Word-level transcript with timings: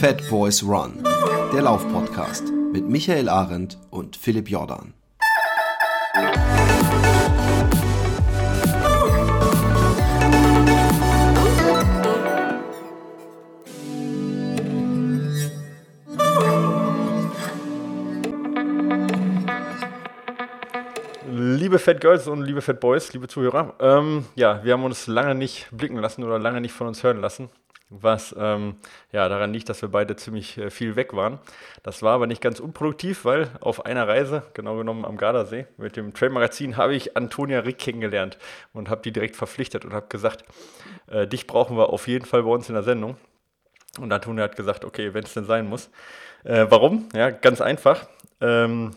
Fat 0.00 0.26
Boys 0.30 0.62
Run, 0.62 1.04
der 1.52 1.60
Laufpodcast 1.60 2.44
mit 2.72 2.88
Michael 2.88 3.28
Arendt 3.28 3.76
und 3.90 4.16
Philipp 4.16 4.48
Jordan. 4.48 4.94
Liebe 21.30 21.78
Fat 21.78 22.00
Girls 22.00 22.26
und 22.26 22.40
liebe 22.40 22.62
Fat 22.62 22.80
Boys, 22.80 23.12
liebe 23.12 23.28
Zuhörer, 23.28 23.74
ähm, 23.80 24.24
ja, 24.34 24.64
wir 24.64 24.72
haben 24.72 24.84
uns 24.84 25.06
lange 25.08 25.34
nicht 25.34 25.68
blicken 25.70 25.98
lassen 25.98 26.24
oder 26.24 26.38
lange 26.38 26.62
nicht 26.62 26.72
von 26.72 26.86
uns 26.86 27.02
hören 27.02 27.20
lassen 27.20 27.50
was 27.90 28.34
ähm, 28.38 28.76
ja, 29.12 29.28
daran 29.28 29.52
liegt, 29.52 29.68
dass 29.68 29.82
wir 29.82 29.88
beide 29.88 30.16
ziemlich 30.16 30.56
äh, 30.56 30.70
viel 30.70 30.96
weg 30.96 31.14
waren. 31.14 31.40
Das 31.82 32.02
war 32.02 32.14
aber 32.14 32.26
nicht 32.26 32.40
ganz 32.40 32.60
unproduktiv, 32.60 33.24
weil 33.24 33.48
auf 33.60 33.84
einer 33.84 34.06
Reise, 34.06 34.44
genau 34.54 34.76
genommen 34.76 35.04
am 35.04 35.16
Gardasee, 35.16 35.66
mit 35.76 35.96
dem 35.96 36.14
Trail-Magazin 36.14 36.76
habe 36.76 36.94
ich 36.94 37.16
Antonia 37.16 37.60
Rick 37.60 37.78
kennengelernt 37.78 38.38
und 38.72 38.88
habe 38.88 39.02
die 39.02 39.12
direkt 39.12 39.36
verpflichtet 39.36 39.84
und 39.84 39.92
habe 39.92 40.06
gesagt, 40.08 40.44
äh, 41.08 41.26
dich 41.26 41.46
brauchen 41.46 41.76
wir 41.76 41.90
auf 41.90 42.06
jeden 42.06 42.24
Fall 42.24 42.44
bei 42.44 42.50
uns 42.50 42.68
in 42.68 42.74
der 42.74 42.84
Sendung. 42.84 43.16
Und 43.98 44.12
Antonia 44.12 44.44
hat 44.44 44.56
gesagt, 44.56 44.84
okay, 44.84 45.12
wenn 45.12 45.24
es 45.24 45.34
denn 45.34 45.44
sein 45.44 45.68
muss. 45.68 45.90
Äh, 46.44 46.66
warum? 46.68 47.08
Ja, 47.12 47.30
ganz 47.30 47.60
einfach. 47.60 48.06
Ähm, 48.40 48.92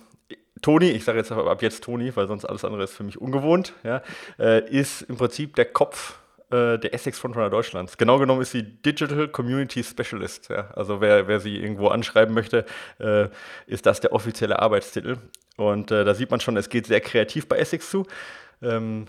Toni, 0.62 0.92
ich 0.92 1.04
sage 1.04 1.18
jetzt 1.18 1.32
ab 1.32 1.62
jetzt 1.62 1.84
Toni, 1.84 2.16
weil 2.16 2.28
sonst 2.28 2.46
alles 2.46 2.64
andere 2.64 2.84
ist 2.84 2.94
für 2.94 3.04
mich 3.04 3.20
ungewohnt, 3.20 3.74
ja, 3.84 4.02
äh, 4.40 4.66
ist 4.70 5.02
im 5.02 5.18
Prinzip 5.18 5.56
der 5.56 5.66
Kopf 5.66 6.20
äh, 6.52 6.78
der 6.78 6.94
Essex 6.94 7.20
Frontrunner 7.20 7.50
Deutschlands. 7.50 7.98
Genau 7.98 8.20
genommen 8.20 8.42
ist 8.42 8.52
sie 8.52 8.64
Digital 8.64 9.28
Community 9.28 9.84
Specialist. 9.84 10.50
Ja? 10.50 10.70
Also 10.76 11.02
wer, 11.02 11.28
wer 11.28 11.40
sie 11.40 11.58
irgendwo 11.58 11.88
anschreiben 11.88 12.34
möchte, 12.34 12.66
äh, 13.00 13.28
ist 13.68 13.86
das 13.86 14.00
der 14.00 14.14
offizielle 14.14 14.60
Arbeitstitel. 14.60 15.18
Und 15.58 15.92
äh, 15.92 16.04
da 16.04 16.14
sieht 16.14 16.32
man 16.32 16.40
schon, 16.40 16.58
es 16.58 16.70
geht 16.70 16.88
sehr 16.88 17.02
kreativ 17.02 17.48
bei 17.48 17.58
Essex 17.58 17.90
zu. 17.90 18.06
Ähm, 18.62 19.06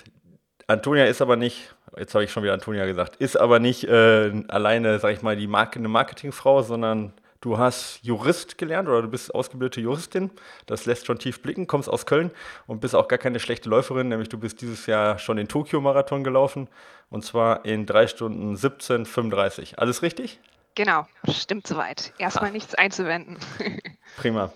Antonia 0.67 1.05
ist 1.05 1.23
aber 1.23 1.37
nicht, 1.37 1.75
jetzt 1.97 2.15
habe 2.15 2.25
ich 2.25 2.33
schon 2.33 2.43
wieder 2.43 2.55
Antonia 2.55 2.87
gesagt, 2.87 3.17
ist 3.17 3.37
aber 3.37 3.59
nicht 3.59 3.85
äh, 3.85 4.33
alleine, 4.49 4.99
sage 4.99 5.15
ich 5.15 5.23
mal, 5.23 5.37
die 5.37 5.47
Marke, 5.47 5.79
eine 5.79 5.89
Marketingfrau, 5.89 6.63
sondern 6.63 7.13
Du 7.45 7.59
hast 7.59 7.99
Jurist 8.01 8.57
gelernt 8.57 8.89
oder 8.89 9.03
du 9.03 9.09
bist 9.09 9.35
ausgebildete 9.35 9.83
Juristin. 9.83 10.31
Das 10.65 10.87
lässt 10.87 11.05
schon 11.05 11.19
tief 11.19 11.43
blicken. 11.43 11.67
Kommst 11.67 11.91
aus 11.91 12.07
Köln 12.07 12.31
und 12.67 12.81
bist 12.81 12.95
auch 12.95 13.07
gar 13.07 13.19
keine 13.19 13.39
schlechte 13.39 13.69
Läuferin, 13.69 14.09
nämlich 14.09 14.31
du 14.31 14.39
bist 14.39 14.63
dieses 14.63 14.87
Jahr 14.87 15.19
schon 15.19 15.37
den 15.37 15.47
Tokio-Marathon 15.47 16.25
gelaufen 16.25 16.69
und 17.11 17.23
zwar 17.23 17.67
in 17.67 17.85
3 17.85 18.07
Stunden 18.07 18.55
17,35. 18.55 19.75
Alles 19.75 20.01
richtig? 20.01 20.41
Genau, 20.75 21.07
stimmt 21.29 21.67
soweit. 21.67 22.15
Erstmal 22.17 22.49
ah. 22.49 22.53
nichts 22.55 22.75
einzuwenden. 22.75 23.37
Prima. 24.17 24.51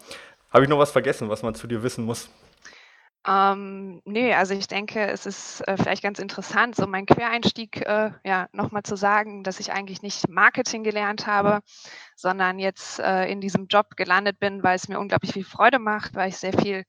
Habe 0.51 0.65
ich 0.65 0.71
noch 0.71 0.79
was 0.79 0.91
vergessen, 0.91 1.29
was 1.29 1.43
man 1.43 1.55
zu 1.55 1.67
dir 1.67 1.83
wissen 1.83 2.07
muss? 2.07 2.31
Ähm, 3.29 4.01
ne, 4.07 4.35
also 4.35 4.55
ich 4.55 4.69
denke, 4.69 5.07
es 5.07 5.27
ist 5.27 5.61
äh, 5.69 5.77
vielleicht 5.77 6.03
ganz 6.03 6.19
interessant, 6.19 6.75
so 6.75 6.87
mein 6.87 7.05
Quereinstieg 7.05 7.87
äh, 7.87 8.13
ja, 8.25 8.49
nochmal 8.53 8.85
zu 8.85 8.97
sagen, 8.97 9.45
dass 9.45 9.61
ich 9.61 9.71
eigentlich 9.71 10.01
nicht 10.01 10.31
Marketing 10.31 10.83
gelernt 10.83 11.27
habe, 11.27 11.61
sondern 12.17 12.59
jetzt 12.59 13.01
äh, 13.01 13.27
in 13.31 13.43
diesem 13.43 13.67
Job 13.67 13.97
gelandet 13.97 14.39
bin, 14.41 14.63
weil 14.63 14.77
es 14.77 14.89
mir 14.89 14.99
unglaublich 14.99 15.35
viel 15.35 15.45
Freude 15.45 15.79
macht, 15.79 16.15
weil 16.15 16.31
ich 16.31 16.39
sehr 16.39 16.55
viel 16.55 16.85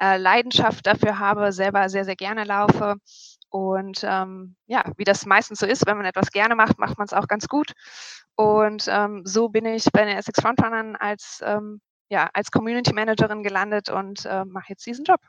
äh, 0.00 0.16
Leidenschaft 0.16 0.86
dafür 0.86 1.18
habe, 1.18 1.52
selber 1.52 1.90
sehr, 1.90 2.06
sehr 2.06 2.16
gerne 2.16 2.44
laufe. 2.44 2.96
Und 3.50 4.02
ähm, 4.04 4.56
ja, 4.66 4.84
wie 4.96 5.04
das 5.04 5.26
meistens 5.26 5.58
so 5.60 5.66
ist, 5.66 5.86
wenn 5.86 5.98
man 5.98 6.06
etwas 6.06 6.30
gerne 6.30 6.54
macht, 6.56 6.78
macht 6.78 6.96
man 6.96 7.06
es 7.06 7.12
auch 7.12 7.28
ganz 7.28 7.46
gut. 7.46 7.72
Und 8.36 8.86
ähm, 8.88 9.22
so 9.26 9.50
bin 9.50 9.66
ich 9.66 9.84
bei 9.92 10.06
den 10.06 10.16
Essex 10.16 10.40
Frontrunnern 10.40 10.96
als, 10.96 11.42
ähm, 11.44 11.82
ja, 12.08 12.30
als 12.32 12.50
Community 12.50 12.94
Managerin 12.94 13.42
gelandet 13.42 13.90
und 13.90 14.24
äh, 14.24 14.46
mache 14.46 14.66
jetzt 14.70 14.86
diesen 14.86 15.04
Job. 15.04 15.20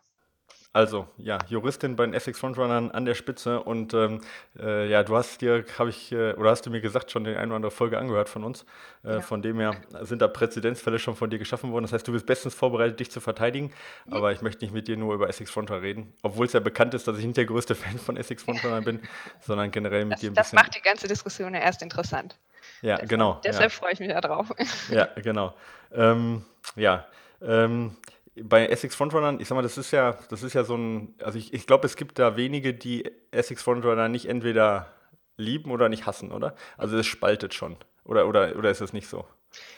Also, 0.75 1.07
ja, 1.17 1.37
Juristin 1.47 1.95
bei 1.95 2.05
den 2.05 2.13
Essex 2.13 2.37
Frontrunnern 2.37 2.91
an 2.91 3.05
der 3.05 3.13
Spitze 3.13 3.63
und 3.63 3.93
ähm, 3.93 4.19
äh, 4.59 4.89
ja, 4.89 5.03
du 5.03 5.15
hast 5.15 5.39
dir, 5.39 5.63
habe 5.79 5.89
ich, 5.89 6.11
äh, 6.11 6.33
oder 6.33 6.49
hast 6.49 6.65
du 6.65 6.69
mir 6.69 6.81
gesagt, 6.81 7.11
schon 7.11 7.23
die 7.23 7.33
eine 7.33 7.47
oder 7.47 7.55
andere 7.55 7.71
Folge 7.71 7.97
angehört 7.97 8.27
von 8.27 8.43
uns. 8.43 8.65
Äh, 9.05 9.13
ja. 9.13 9.21
Von 9.21 9.41
dem 9.41 9.57
her 9.57 9.77
sind 10.01 10.21
da 10.21 10.27
Präzedenzfälle 10.27 10.99
schon 10.99 11.15
von 11.15 11.29
dir 11.29 11.39
geschaffen 11.39 11.71
worden. 11.71 11.85
Das 11.85 11.93
heißt, 11.93 12.05
du 12.05 12.11
bist 12.11 12.25
bestens 12.25 12.55
vorbereitet, 12.55 12.99
dich 12.99 13.09
zu 13.09 13.21
verteidigen. 13.21 13.71
Ja. 14.05 14.17
Aber 14.17 14.33
ich 14.33 14.41
möchte 14.41 14.65
nicht 14.65 14.73
mit 14.73 14.89
dir 14.89 14.97
nur 14.97 15.13
über 15.13 15.29
Essex 15.29 15.49
Frontrunner 15.49 15.81
reden, 15.81 16.11
obwohl 16.23 16.45
es 16.45 16.51
ja 16.51 16.59
bekannt 16.59 16.93
ist, 16.93 17.07
dass 17.07 17.17
ich 17.17 17.23
nicht 17.23 17.37
der 17.37 17.45
größte 17.45 17.73
Fan 17.73 17.97
von 17.97 18.17
Essex 18.17 18.43
Frontrunnern 18.43 18.83
bin, 18.83 18.99
sondern 19.39 19.71
generell 19.71 20.03
mit 20.03 20.15
das, 20.15 20.19
dir 20.19 20.31
ein 20.31 20.33
bisschen. 20.33 20.57
Das 20.57 20.65
macht 20.65 20.75
die 20.75 20.81
ganze 20.81 21.07
Diskussion 21.07 21.53
ja 21.53 21.61
erst 21.61 21.83
interessant. 21.83 22.37
Ja, 22.81 22.95
deshalb, 22.95 23.09
genau. 23.09 23.39
Deshalb 23.45 23.71
ja. 23.71 23.77
freue 23.77 23.93
ich 23.93 24.01
mich 24.01 24.09
da 24.09 24.19
drauf. 24.19 24.51
Ja, 24.89 25.07
genau. 25.23 25.55
Ähm, 25.93 26.43
ja. 26.75 27.07
Ähm, 27.41 27.95
bei 28.41 28.67
Essex 28.67 28.95
Frontrunnern, 28.95 29.39
ich 29.39 29.47
sag 29.47 29.55
mal, 29.55 29.61
das 29.61 29.77
ist 29.77 29.91
ja, 29.91 30.17
das 30.29 30.43
ist 30.43 30.53
ja 30.53 30.63
so 30.63 30.75
ein, 30.75 31.15
also 31.21 31.37
ich, 31.37 31.53
ich 31.53 31.67
glaube, 31.67 31.85
es 31.85 31.95
gibt 31.95 32.19
da 32.19 32.35
wenige, 32.35 32.73
die 32.73 33.09
Essex 33.31 33.63
Frontrunner 33.63 34.09
nicht 34.09 34.27
entweder 34.27 34.91
lieben 35.37 35.71
oder 35.71 35.89
nicht 35.89 36.05
hassen, 36.05 36.31
oder? 36.31 36.55
Also 36.77 36.97
es 36.97 37.05
spaltet 37.05 37.53
schon. 37.53 37.77
Oder, 38.03 38.27
oder, 38.27 38.55
oder 38.55 38.69
ist 38.69 38.81
es 38.81 38.93
nicht 38.93 39.07
so? 39.07 39.25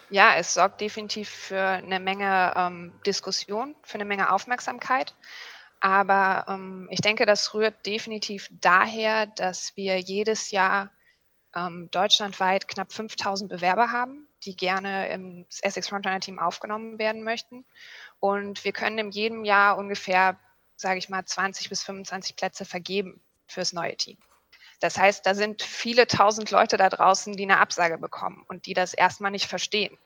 Ja, 0.09 0.35
es 0.35 0.53
sorgt 0.53 0.81
definitiv 0.81 1.29
für 1.29 1.61
eine 1.61 1.99
Menge 1.99 2.53
ähm, 2.55 2.93
Diskussion, 3.05 3.75
für 3.83 3.95
eine 3.95 4.05
Menge 4.05 4.31
Aufmerksamkeit. 4.31 5.13
Aber 5.79 6.45
ähm, 6.47 6.87
ich 6.91 7.01
denke, 7.01 7.25
das 7.25 7.53
rührt 7.53 7.85
definitiv 7.85 8.49
daher, 8.51 9.27
dass 9.27 9.75
wir 9.75 9.99
jedes 9.99 10.51
Jahr 10.51 10.91
ähm, 11.55 11.89
deutschlandweit 11.91 12.67
knapp 12.67 12.91
5000 12.91 13.49
Bewerber 13.49 13.91
haben, 13.91 14.27
die 14.43 14.55
gerne 14.55 15.09
ins 15.09 15.59
Essex 15.61 15.89
Frontrunner 15.89 16.19
Team 16.19 16.39
aufgenommen 16.39 16.99
werden 16.99 17.23
möchten. 17.23 17.65
Und 18.19 18.63
wir 18.63 18.71
können 18.71 18.97
in 18.97 19.11
jedem 19.11 19.45
Jahr 19.45 19.77
ungefähr, 19.77 20.39
sage 20.75 20.97
ich 20.97 21.09
mal, 21.09 21.25
20 21.25 21.69
bis 21.69 21.83
25 21.83 22.35
Plätze 22.35 22.65
vergeben 22.65 23.21
fürs 23.47 23.73
neue 23.73 23.95
Team. 23.95 24.17
Das 24.79 24.97
heißt, 24.97 25.25
da 25.25 25.33
sind 25.33 25.63
viele 25.63 26.05
tausend 26.07 26.51
Leute 26.51 26.77
da 26.77 26.89
draußen, 26.89 27.33
die 27.33 27.43
eine 27.43 27.59
Absage 27.59 27.97
bekommen 27.97 28.45
und 28.47 28.65
die 28.65 28.73
das 28.73 28.93
erstmal 28.93 29.31
nicht 29.31 29.47
verstehen. 29.47 29.97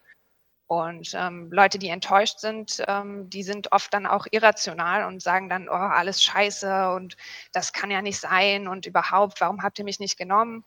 Und 0.68 1.14
ähm, 1.16 1.52
Leute, 1.52 1.80
die 1.80 1.90
enttäuscht 1.90 2.40
sind, 2.40 2.82
ähm, 2.88 3.30
die 3.30 3.44
sind 3.44 3.74
oft 3.74 3.94
dann 3.94 4.06
auch 4.06 4.26
irrational 4.32 5.04
und 5.04 5.22
sagen 5.22 5.50
dann, 5.50 5.68
oh, 5.68 5.74
alles 5.74 6.24
scheiße 6.24 6.92
und 6.92 7.18
das 7.52 7.74
kann 7.74 7.92
ja 7.92 8.02
nicht 8.02 8.22
sein 8.22 8.70
und 8.70 8.86
überhaupt, 8.86 9.42
warum 9.42 9.64
habt 9.64 9.80
ihr 9.80 9.84
mich 9.86 10.00
nicht 10.00 10.18
genommen? 10.18 10.64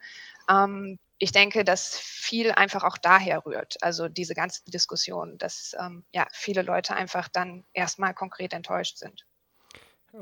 Ähm, 0.51 0.99
ich 1.19 1.33
denke, 1.33 1.65
dass 1.65 1.99
viel 1.99 2.53
einfach 2.53 2.85
auch 2.85 2.99
daher 2.99 3.47
rührt. 3.47 3.77
Also 3.83 4.09
diese 4.09 4.35
ganze 4.35 4.65
Diskussion, 4.67 5.39
dass 5.39 5.75
ähm, 5.81 6.05
ja, 6.13 6.27
viele 6.33 6.63
Leute 6.63 6.95
einfach 6.95 7.29
dann 7.29 7.65
erstmal 7.73 8.15
konkret 8.15 8.53
enttäuscht 8.53 8.99
sind. 8.99 9.25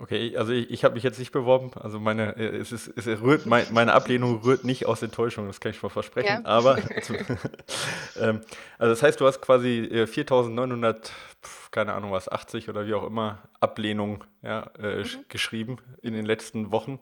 Okay, 0.00 0.36
also 0.38 0.52
ich, 0.52 0.70
ich 0.70 0.84
habe 0.84 0.94
mich 0.94 1.02
jetzt 1.02 1.18
nicht 1.18 1.32
beworben. 1.32 1.70
Also 1.74 2.00
meine, 2.00 2.36
äh, 2.36 2.56
es 2.56 2.72
ist, 2.72 2.88
es 2.96 3.06
rührt, 3.06 3.44
mein, 3.44 3.66
meine 3.72 3.92
Ablehnung 3.92 4.40
rührt 4.40 4.64
nicht 4.64 4.86
aus 4.86 5.02
Enttäuschung, 5.02 5.46
das 5.46 5.60
kann 5.60 5.72
ich 5.72 5.78
schon 5.78 5.90
versprechen. 5.90 6.42
Ja. 6.42 6.44
Aber, 6.44 6.78
also, 6.96 7.14
ähm, 8.20 8.40
also 8.78 8.92
das 8.92 9.02
heißt, 9.02 9.20
du 9.20 9.26
hast 9.26 9.42
quasi 9.42 9.88
4.900, 9.92 10.94
äh, 10.94 11.00
keine 11.70 11.92
Ahnung 11.92 12.10
was, 12.12 12.30
80 12.30 12.70
oder 12.70 12.86
wie 12.86 12.94
auch 12.94 13.04
immer, 13.04 13.42
Ablehnung 13.60 14.24
ja, 14.42 14.70
äh, 14.78 15.02
mhm. 15.02 15.24
geschrieben 15.28 15.76
in 16.00 16.14
den 16.14 16.24
letzten 16.24 16.72
Wochen. 16.72 16.98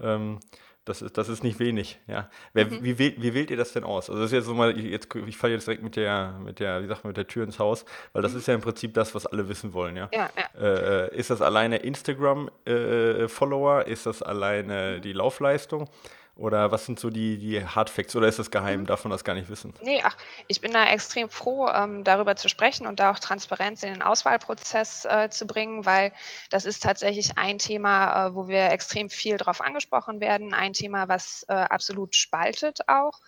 Ähm, 0.00 0.40
das 0.84 1.00
ist, 1.00 1.16
das 1.16 1.28
ist 1.28 1.42
nicht 1.42 1.58
wenig, 1.58 1.98
ja. 2.06 2.28
Wer, 2.52 2.66
mhm. 2.66 2.82
wie, 2.82 2.98
wählt, 2.98 3.22
wie 3.22 3.32
wählt 3.32 3.50
ihr 3.50 3.56
das 3.56 3.72
denn 3.72 3.84
aus? 3.84 4.10
Also 4.10 4.20
das 4.20 4.30
ist 4.30 4.36
jetzt 4.36 4.46
so 4.46 4.54
mal, 4.54 4.78
jetzt, 4.78 5.08
ich 5.26 5.36
falle 5.36 5.54
jetzt 5.54 5.66
direkt 5.66 5.82
mit 5.82 5.96
der, 5.96 6.38
mit 6.44 6.60
der, 6.60 6.82
wie 6.82 6.86
sagt 6.86 7.04
man, 7.04 7.10
mit 7.10 7.16
der 7.16 7.26
Tür 7.26 7.44
ins 7.44 7.58
Haus, 7.58 7.84
weil 8.12 8.22
das 8.22 8.32
mhm. 8.32 8.38
ist 8.38 8.48
ja 8.48 8.54
im 8.54 8.60
Prinzip 8.60 8.92
das, 8.92 9.14
was 9.14 9.26
alle 9.26 9.48
wissen 9.48 9.72
wollen, 9.72 9.96
ja. 9.96 10.08
ja, 10.12 10.28
ja. 10.36 10.60
Äh, 10.60 11.16
ist 11.16 11.30
das 11.30 11.40
alleine 11.40 11.78
Instagram-Follower? 11.78 13.86
Äh, 13.86 13.92
ist 13.92 14.06
das 14.06 14.22
alleine 14.22 14.96
mhm. 14.98 15.02
die 15.02 15.12
Laufleistung? 15.12 15.88
Oder 16.36 16.72
was 16.72 16.84
sind 16.84 16.98
so 16.98 17.10
die, 17.10 17.38
die 17.38 17.64
Hardfacts? 17.64 18.16
Oder 18.16 18.26
ist 18.26 18.40
das 18.40 18.50
geheim? 18.50 18.80
Mhm. 18.80 18.86
Darf 18.86 19.04
man 19.04 19.12
das 19.12 19.22
gar 19.22 19.34
nicht 19.34 19.48
wissen? 19.48 19.72
Nee, 19.80 20.00
ach, 20.02 20.16
ich 20.48 20.60
bin 20.60 20.72
da 20.72 20.84
extrem 20.86 21.28
froh, 21.30 21.68
ähm, 21.68 22.02
darüber 22.02 22.34
zu 22.34 22.48
sprechen 22.48 22.86
und 22.88 22.98
da 22.98 23.12
auch 23.12 23.20
Transparenz 23.20 23.84
in 23.84 23.92
den 23.92 24.02
Auswahlprozess 24.02 25.04
äh, 25.04 25.30
zu 25.30 25.46
bringen, 25.46 25.86
weil 25.86 26.12
das 26.50 26.64
ist 26.64 26.82
tatsächlich 26.82 27.38
ein 27.38 27.58
Thema, 27.58 28.26
äh, 28.26 28.34
wo 28.34 28.48
wir 28.48 28.70
extrem 28.72 29.10
viel 29.10 29.36
drauf 29.36 29.60
angesprochen 29.60 30.20
werden. 30.20 30.54
Ein 30.54 30.72
Thema, 30.72 31.08
was 31.08 31.44
äh, 31.48 31.52
absolut 31.52 32.16
spaltet 32.16 32.88
auch. 32.88 33.20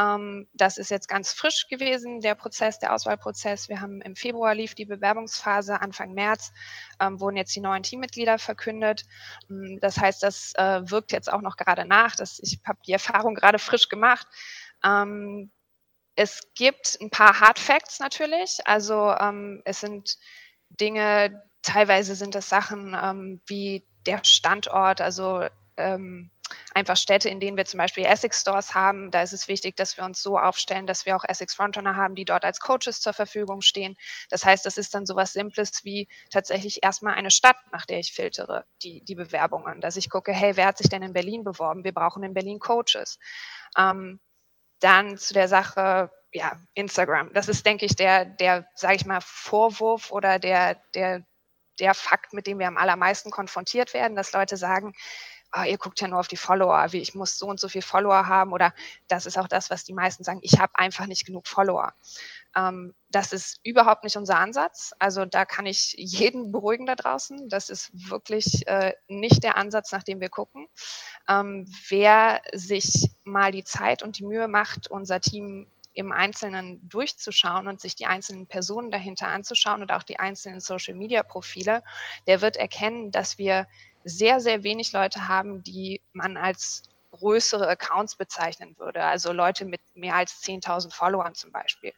Ähm, 0.00 0.48
das 0.54 0.78
ist 0.78 0.90
jetzt 0.90 1.08
ganz 1.08 1.32
frisch 1.32 1.68
gewesen, 1.68 2.20
der 2.20 2.34
Prozess, 2.34 2.78
der 2.78 2.94
Auswahlprozess. 2.94 3.68
Wir 3.68 3.80
haben 3.80 4.00
im 4.00 4.16
Februar 4.16 4.54
lief 4.54 4.74
die 4.74 4.86
Bewerbungsphase, 4.86 5.80
Anfang 5.80 6.14
März 6.14 6.52
ähm, 7.00 7.20
wurden 7.20 7.36
jetzt 7.36 7.54
die 7.54 7.60
neuen 7.60 7.82
Teammitglieder 7.82 8.38
verkündet. 8.38 9.04
Ähm, 9.50 9.78
das 9.80 9.98
heißt, 9.98 10.22
das 10.22 10.54
äh, 10.56 10.90
wirkt 10.90 11.12
jetzt 11.12 11.30
auch 11.30 11.42
noch 11.42 11.56
gerade 11.56 11.84
nach. 11.84 12.16
Das, 12.16 12.40
ich 12.42 12.60
habe 12.66 12.78
die 12.86 12.92
Erfahrung 12.92 13.34
gerade 13.34 13.58
frisch 13.58 13.88
gemacht. 13.88 14.26
Ähm, 14.82 15.50
es 16.16 16.40
gibt 16.54 16.98
ein 17.00 17.10
paar 17.10 17.40
Hard 17.40 17.58
Facts 17.58 18.00
natürlich. 18.00 18.58
Also 18.64 19.14
ähm, 19.18 19.60
es 19.64 19.80
sind 19.80 20.18
Dinge, 20.68 21.42
teilweise 21.62 22.14
sind 22.14 22.34
das 22.34 22.48
Sachen 22.48 22.96
ähm, 23.00 23.40
wie 23.46 23.86
der 24.06 24.24
Standort, 24.24 25.00
also 25.00 25.44
ähm, 25.76 26.30
einfach 26.74 26.96
Städte, 26.96 27.28
in 27.28 27.40
denen 27.40 27.56
wir 27.56 27.64
zum 27.64 27.78
Beispiel 27.78 28.04
Essex 28.04 28.40
Stores 28.40 28.74
haben. 28.74 29.10
Da 29.10 29.22
ist 29.22 29.32
es 29.32 29.48
wichtig, 29.48 29.76
dass 29.76 29.96
wir 29.96 30.04
uns 30.04 30.22
so 30.22 30.38
aufstellen, 30.38 30.86
dass 30.86 31.06
wir 31.06 31.16
auch 31.16 31.24
Essex 31.24 31.54
Frontrunner 31.54 31.96
haben, 31.96 32.14
die 32.14 32.24
dort 32.24 32.44
als 32.44 32.60
Coaches 32.60 33.00
zur 33.00 33.12
Verfügung 33.12 33.60
stehen. 33.60 33.96
Das 34.28 34.44
heißt, 34.44 34.64
das 34.66 34.76
ist 34.76 34.94
dann 34.94 35.06
so 35.06 35.16
was 35.16 35.32
Simples 35.32 35.84
wie 35.84 36.08
tatsächlich 36.30 36.82
erstmal 36.82 37.14
eine 37.14 37.30
Stadt, 37.30 37.56
nach 37.72 37.86
der 37.86 37.98
ich 37.98 38.12
filtere, 38.12 38.64
die, 38.82 39.02
die 39.04 39.14
Bewerbungen. 39.14 39.80
Dass 39.80 39.96
ich 39.96 40.10
gucke, 40.10 40.32
hey, 40.32 40.56
wer 40.56 40.66
hat 40.66 40.78
sich 40.78 40.88
denn 40.88 41.02
in 41.02 41.12
Berlin 41.12 41.44
beworben? 41.44 41.84
Wir 41.84 41.92
brauchen 41.92 42.22
in 42.22 42.34
Berlin 42.34 42.58
Coaches. 42.58 43.18
Ähm, 43.76 44.20
dann 44.80 45.18
zu 45.18 45.34
der 45.34 45.48
Sache, 45.48 46.10
ja, 46.32 46.58
Instagram. 46.74 47.32
Das 47.32 47.48
ist, 47.48 47.66
denke 47.66 47.86
ich, 47.86 47.96
der, 47.96 48.24
der, 48.24 48.66
sage 48.74 48.96
ich 48.96 49.06
mal, 49.06 49.20
Vorwurf 49.20 50.10
oder 50.10 50.38
der, 50.38 50.76
der, 50.94 51.24
der 51.78 51.94
Fakt, 51.94 52.32
mit 52.32 52.46
dem 52.46 52.58
wir 52.58 52.68
am 52.68 52.76
allermeisten 52.76 53.30
konfrontiert 53.30 53.94
werden, 53.94 54.16
dass 54.16 54.32
Leute 54.32 54.56
sagen, 54.56 54.94
oh, 55.56 55.62
ihr 55.62 55.78
guckt 55.78 56.00
ja 56.00 56.08
nur 56.08 56.20
auf 56.20 56.28
die 56.28 56.36
Follower, 56.36 56.92
wie 56.92 57.00
ich 57.00 57.14
muss 57.14 57.38
so 57.38 57.46
und 57.46 57.58
so 57.58 57.68
viel 57.68 57.82
Follower 57.82 58.26
haben 58.26 58.52
oder 58.52 58.72
das 59.08 59.26
ist 59.26 59.38
auch 59.38 59.48
das, 59.48 59.70
was 59.70 59.84
die 59.84 59.92
meisten 59.92 60.24
sagen, 60.24 60.40
ich 60.42 60.58
habe 60.58 60.72
einfach 60.74 61.06
nicht 61.06 61.26
genug 61.26 61.46
Follower. 61.46 61.92
Ähm, 62.56 62.94
das 63.10 63.32
ist 63.32 63.60
überhaupt 63.64 64.04
nicht 64.04 64.16
unser 64.16 64.38
Ansatz. 64.38 64.92
Also 64.98 65.24
da 65.24 65.44
kann 65.44 65.66
ich 65.66 65.94
jeden 65.98 66.52
beruhigen 66.52 66.86
da 66.86 66.94
draußen. 66.94 67.48
Das 67.48 67.70
ist 67.70 67.90
wirklich 68.10 68.66
äh, 68.66 68.94
nicht 69.08 69.42
der 69.42 69.56
Ansatz, 69.56 69.92
nach 69.92 70.02
dem 70.02 70.20
wir 70.20 70.28
gucken. 70.28 70.68
Ähm, 71.28 71.66
wer 71.88 72.42
sich 72.52 73.10
mal 73.24 73.52
die 73.52 73.64
Zeit 73.64 74.02
und 74.02 74.18
die 74.18 74.24
Mühe 74.24 74.48
macht, 74.48 74.90
unser 74.90 75.20
Team 75.20 75.66
im 75.92 76.12
Einzelnen 76.12 76.88
durchzuschauen 76.88 77.66
und 77.66 77.80
sich 77.80 77.96
die 77.96 78.06
einzelnen 78.06 78.46
Personen 78.46 78.90
dahinter 78.90 79.28
anzuschauen 79.28 79.82
und 79.82 79.90
auch 79.90 80.04
die 80.04 80.18
einzelnen 80.18 80.60
Social-Media-Profile, 80.60 81.82
der 82.26 82.40
wird 82.40 82.56
erkennen, 82.56 83.10
dass 83.10 83.38
wir 83.38 83.66
sehr, 84.04 84.40
sehr 84.40 84.62
wenig 84.62 84.92
Leute 84.92 85.28
haben, 85.28 85.62
die 85.62 86.02
man 86.12 86.36
als 86.36 86.82
größere 87.12 87.68
Accounts 87.68 88.16
bezeichnen 88.16 88.76
würde, 88.78 89.02
also 89.02 89.32
Leute 89.32 89.64
mit 89.64 89.80
mehr 89.94 90.14
als 90.14 90.42
10.000 90.42 90.92
Followern 90.92 91.34
zum 91.34 91.52
Beispiel. 91.52 91.92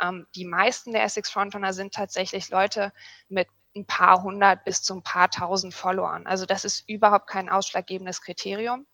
Ähm, 0.00 0.26
die 0.34 0.46
meisten 0.46 0.92
der 0.92 1.04
Essex 1.04 1.30
Frontrunner 1.30 1.72
sind 1.72 1.94
tatsächlich 1.94 2.48
Leute 2.50 2.92
mit 3.28 3.48
ein 3.76 3.86
paar 3.86 4.22
hundert 4.22 4.64
bis 4.64 4.82
zu 4.82 4.94
ein 4.94 5.02
paar 5.02 5.30
tausend 5.30 5.74
Followern. 5.74 6.26
Also 6.26 6.46
das 6.46 6.64
ist 6.64 6.88
überhaupt 6.88 7.26
kein 7.28 7.48
ausschlaggebendes 7.50 8.22
Kriterium. 8.22 8.86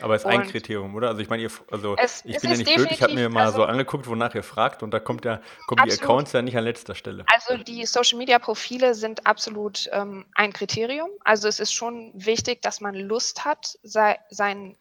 Aber 0.00 0.14
es 0.14 0.22
ist 0.22 0.26
ein 0.26 0.46
Kriterium, 0.48 0.94
oder? 0.94 1.08
Also 1.08 1.20
ich 1.20 1.28
meine, 1.28 1.42
ihr, 1.42 1.50
also 1.70 1.96
es, 1.96 2.24
ich 2.24 2.40
bin 2.40 2.50
ja 2.50 2.56
nicht 2.56 2.74
blöd, 2.74 2.90
ich 2.90 3.02
habe 3.02 3.14
mir 3.14 3.28
mal 3.28 3.46
also, 3.46 3.58
so 3.58 3.64
angeguckt, 3.64 4.06
wonach 4.06 4.34
ihr 4.34 4.42
fragt 4.42 4.82
und 4.82 4.90
da 4.90 5.00
kommt 5.00 5.24
ja, 5.24 5.40
kommen 5.66 5.82
die 5.86 5.92
Accounts 5.92 6.32
ja 6.32 6.42
nicht 6.42 6.56
an 6.56 6.64
letzter 6.64 6.94
Stelle. 6.94 7.24
Also 7.32 7.62
die 7.62 7.84
Social 7.86 8.18
Media 8.18 8.38
Profile 8.38 8.94
sind 8.94 9.26
absolut 9.26 9.88
ähm, 9.92 10.24
ein 10.34 10.52
Kriterium. 10.52 11.10
Also 11.24 11.48
es 11.48 11.60
ist 11.60 11.72
schon 11.72 12.10
wichtig, 12.14 12.62
dass 12.62 12.80
man 12.80 12.94
Lust 12.94 13.44
hat, 13.44 13.78
sei, 13.82 14.18
sein 14.30 14.76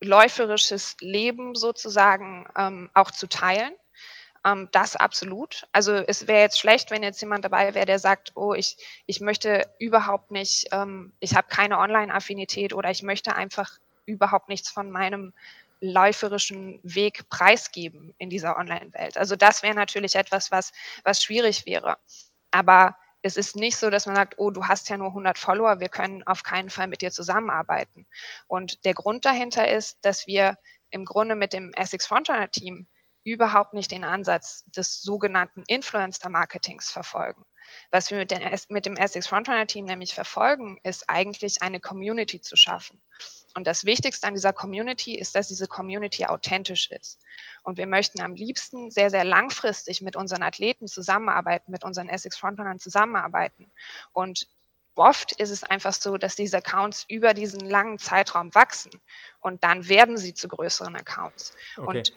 läuferisches 0.00 0.96
Leben 1.00 1.54
sozusagen 1.54 2.46
ähm, 2.56 2.90
auch 2.94 3.10
zu 3.10 3.26
teilen. 3.26 3.72
Ähm, 4.44 4.68
das 4.72 4.96
absolut. 4.96 5.66
Also 5.72 5.92
es 5.92 6.26
wäre 6.26 6.40
jetzt 6.40 6.58
schlecht, 6.58 6.90
wenn 6.90 7.02
jetzt 7.02 7.20
jemand 7.20 7.44
dabei 7.44 7.74
wäre, 7.74 7.86
der 7.86 7.98
sagt, 7.98 8.32
oh, 8.34 8.54
ich, 8.54 8.76
ich 9.06 9.20
möchte 9.20 9.66
überhaupt 9.78 10.30
nicht, 10.30 10.68
ähm, 10.72 11.12
ich 11.20 11.34
habe 11.34 11.48
keine 11.48 11.78
Online-Affinität 11.78 12.72
oder 12.72 12.90
ich 12.90 13.02
möchte 13.02 13.34
einfach 13.34 13.78
überhaupt 14.10 14.48
nichts 14.48 14.70
von 14.70 14.90
meinem 14.90 15.32
läuferischen 15.80 16.78
Weg 16.82 17.28
preisgeben 17.30 18.14
in 18.18 18.28
dieser 18.28 18.58
Online-Welt. 18.58 19.16
Also 19.16 19.36
das 19.36 19.62
wäre 19.62 19.74
natürlich 19.74 20.14
etwas, 20.14 20.50
was, 20.50 20.72
was 21.04 21.22
schwierig 21.22 21.64
wäre. 21.64 21.96
Aber 22.50 22.96
es 23.22 23.36
ist 23.36 23.56
nicht 23.56 23.76
so, 23.76 23.90
dass 23.90 24.06
man 24.06 24.16
sagt, 24.16 24.34
oh, 24.38 24.50
du 24.50 24.66
hast 24.66 24.88
ja 24.88 24.96
nur 24.96 25.08
100 25.08 25.38
Follower, 25.38 25.80
wir 25.80 25.88
können 25.88 26.22
auf 26.26 26.42
keinen 26.42 26.70
Fall 26.70 26.86
mit 26.86 27.02
dir 27.02 27.10
zusammenarbeiten. 27.10 28.06
Und 28.46 28.84
der 28.84 28.94
Grund 28.94 29.24
dahinter 29.24 29.70
ist, 29.70 29.98
dass 30.02 30.26
wir 30.26 30.58
im 30.90 31.04
Grunde 31.04 31.34
mit 31.34 31.52
dem 31.52 31.72
Essex 31.74 32.06
Frontrunner 32.06 32.50
Team 32.50 32.86
überhaupt 33.24 33.74
nicht 33.74 33.90
den 33.90 34.04
Ansatz 34.04 34.64
des 34.66 35.02
sogenannten 35.02 35.62
Influencer-Marketings 35.66 36.90
verfolgen. 36.90 37.44
Was 37.90 38.10
wir 38.10 38.18
mit, 38.18 38.70
mit 38.70 38.86
dem 38.86 38.96
Essex 38.96 39.26
Frontrunner 39.26 39.66
Team 39.66 39.84
nämlich 39.84 40.14
verfolgen, 40.14 40.78
ist 40.82 41.08
eigentlich 41.08 41.62
eine 41.62 41.80
Community 41.80 42.40
zu 42.40 42.56
schaffen. 42.56 43.00
Und 43.54 43.66
das 43.66 43.84
Wichtigste 43.84 44.26
an 44.26 44.34
dieser 44.34 44.52
Community 44.52 45.14
ist, 45.14 45.34
dass 45.34 45.48
diese 45.48 45.66
Community 45.66 46.26
authentisch 46.26 46.90
ist. 46.90 47.18
Und 47.62 47.78
wir 47.78 47.86
möchten 47.86 48.20
am 48.20 48.34
liebsten 48.34 48.90
sehr, 48.90 49.10
sehr 49.10 49.24
langfristig 49.24 50.00
mit 50.00 50.16
unseren 50.16 50.42
Athleten 50.42 50.86
zusammenarbeiten, 50.86 51.72
mit 51.72 51.84
unseren 51.84 52.08
Essex 52.08 52.36
Frontrunnern 52.36 52.78
zusammenarbeiten. 52.78 53.70
Und 54.12 54.46
oft 54.94 55.32
ist 55.32 55.50
es 55.50 55.64
einfach 55.64 55.92
so, 55.92 56.16
dass 56.16 56.36
diese 56.36 56.58
Accounts 56.58 57.04
über 57.08 57.34
diesen 57.34 57.60
langen 57.60 57.98
Zeitraum 57.98 58.54
wachsen 58.54 58.92
und 59.40 59.64
dann 59.64 59.88
werden 59.88 60.16
sie 60.16 60.34
zu 60.34 60.48
größeren 60.48 60.94
Accounts. 60.94 61.54
Okay. 61.76 61.86
Und 61.86 62.12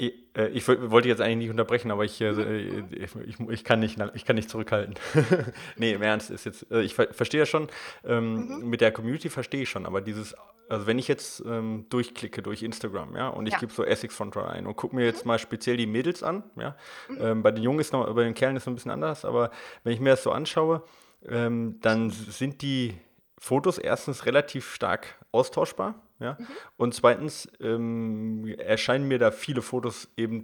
ich, 0.00 0.68
äh, 0.68 0.90
wollte 0.90 1.08
jetzt 1.08 1.20
eigentlich 1.20 1.36
nicht 1.36 1.50
unterbrechen, 1.50 1.90
aber 1.90 2.04
ich, 2.04 2.20
äh, 2.20 2.80
ich, 2.90 3.40
ich, 3.48 3.64
kann, 3.64 3.80
nicht, 3.80 3.98
ich 4.14 4.24
kann 4.24 4.36
nicht 4.36 4.50
zurückhalten. 4.50 4.94
nee, 5.76 5.92
im 5.92 6.02
Ernst 6.02 6.30
ist 6.30 6.44
jetzt, 6.44 6.70
äh, 6.70 6.82
ich 6.82 6.94
verstehe 6.94 7.40
ja 7.40 7.46
schon, 7.46 7.68
ähm, 8.04 8.60
mhm. 8.60 8.70
mit 8.70 8.80
der 8.80 8.92
Community 8.92 9.28
verstehe 9.28 9.62
ich 9.62 9.68
schon, 9.68 9.86
aber 9.86 10.00
dieses 10.00 10.34
also 10.68 10.86
wenn 10.86 11.00
ich 11.00 11.08
jetzt 11.08 11.42
ähm, 11.44 11.86
durchklicke 11.90 12.42
durch 12.42 12.62
Instagram, 12.62 13.16
ja, 13.16 13.28
und 13.28 13.46
ich 13.46 13.54
ja. 13.54 13.58
gebe 13.58 13.72
so 13.72 13.84
Essex 13.84 14.14
Frontrunner 14.14 14.50
ein 14.50 14.68
und 14.68 14.76
gucke 14.76 14.94
mir 14.94 15.04
jetzt 15.04 15.24
mhm. 15.24 15.30
mal 15.30 15.38
speziell 15.40 15.76
die 15.76 15.86
Mädels 15.86 16.22
an, 16.22 16.44
ja, 16.56 16.76
mhm. 17.08 17.18
ähm, 17.20 17.42
bei 17.42 17.50
den 17.50 17.64
Jungen 17.64 17.80
ist 17.80 17.92
noch, 17.92 18.12
bei 18.14 18.22
den 18.22 18.34
Kerlen 18.34 18.56
ist 18.56 18.62
es 18.62 18.68
ein 18.68 18.76
bisschen 18.76 18.92
anders, 18.92 19.24
aber 19.24 19.50
wenn 19.82 19.92
ich 19.92 20.00
mir 20.00 20.10
das 20.10 20.22
so 20.22 20.30
anschaue, 20.30 20.84
ähm, 21.28 21.78
dann 21.80 22.10
sind 22.10 22.62
die 22.62 22.94
Fotos 23.42 23.78
erstens 23.78 24.26
relativ 24.26 24.70
stark 24.70 25.18
austauschbar, 25.32 25.94
ja, 26.18 26.36
mhm. 26.38 26.46
und 26.76 26.94
zweitens 26.94 27.50
ähm, 27.58 28.46
erscheinen 28.58 29.08
mir 29.08 29.18
da 29.18 29.30
viele 29.30 29.62
Fotos 29.62 30.12
eben 30.18 30.42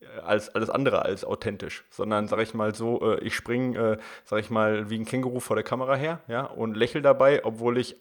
äh, 0.00 0.06
als 0.20 0.48
alles 0.54 0.70
andere 0.70 1.04
als 1.04 1.22
authentisch, 1.26 1.84
sondern 1.90 2.26
sag 2.26 2.40
ich 2.40 2.54
mal 2.54 2.74
so, 2.74 3.02
äh, 3.02 3.20
ich 3.20 3.34
springe, 3.34 3.78
äh, 3.78 3.98
sag 4.24 4.40
ich 4.40 4.48
mal, 4.48 4.88
wie 4.88 4.98
ein 4.98 5.04
Känguru 5.04 5.38
vor 5.38 5.54
der 5.54 5.64
Kamera 5.64 5.96
her, 5.96 6.22
ja, 6.26 6.44
und 6.44 6.78
lächle 6.78 7.02
dabei, 7.02 7.44
obwohl 7.44 7.76
ich 7.76 7.94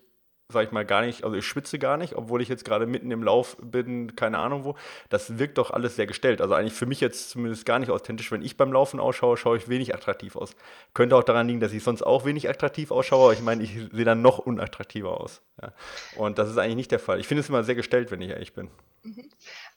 sag 0.50 0.66
ich 0.66 0.72
mal, 0.72 0.86
gar 0.86 1.02
nicht, 1.02 1.24
also 1.24 1.36
ich 1.36 1.46
schwitze 1.46 1.80
gar 1.80 1.98
nicht, 1.98 2.16
obwohl 2.16 2.42
ich 2.42 2.50
jetzt 2.50 2.66
gerade 2.66 2.86
mitten 2.86 3.12
im 3.12 3.24
Lauf 3.24 3.58
bin, 3.62 4.16
keine 4.16 4.38
Ahnung 4.38 4.64
wo. 4.64 4.76
Das 5.10 5.40
wirkt 5.40 5.58
doch 5.58 5.72
alles 5.72 5.96
sehr 5.96 6.06
gestellt. 6.06 6.42
Also 6.42 6.54
eigentlich 6.54 6.74
für 6.74 6.86
mich 6.86 7.02
jetzt 7.02 7.30
zumindest 7.32 7.66
gar 7.66 7.80
nicht 7.80 7.90
authentisch. 7.90 8.32
Wenn 8.32 8.42
ich 8.42 8.58
beim 8.58 8.72
Laufen 8.72 9.00
ausschaue, 9.00 9.38
schaue 9.38 9.58
ich 9.58 9.70
wenig 9.70 9.96
attraktiv 9.96 10.36
aus. 10.36 10.56
Könnte 10.94 11.16
auch 11.16 11.24
daran 11.24 11.48
liegen, 11.48 11.60
dass 11.60 11.74
ich 11.74 11.84
sonst 11.84 12.04
auch 12.04 12.26
wenig 12.26 12.50
attraktiv 12.50 12.92
ausschaue, 12.92 13.24
aber 13.24 13.34
ich 13.34 13.42
meine, 13.42 13.64
ich 13.64 13.74
sehe 13.92 14.06
dann 14.06 14.22
noch 14.22 14.40
unattraktiver 14.40 15.20
aus. 15.20 15.42
Ja. 15.62 15.74
Und 16.18 16.38
das 16.38 16.50
ist 16.50 16.58
eigentlich 16.58 16.76
nicht 16.76 16.92
der 16.92 17.00
Fall. 17.00 17.20
Ich 17.20 17.28
finde 17.28 17.42
es 17.42 17.50
immer 17.50 17.64
sehr 17.64 17.76
gestellt, 17.76 18.12
wenn 18.12 18.22
ich 18.22 18.30
ehrlich 18.30 18.54
bin. 18.54 18.70
Mhm. 19.04 19.30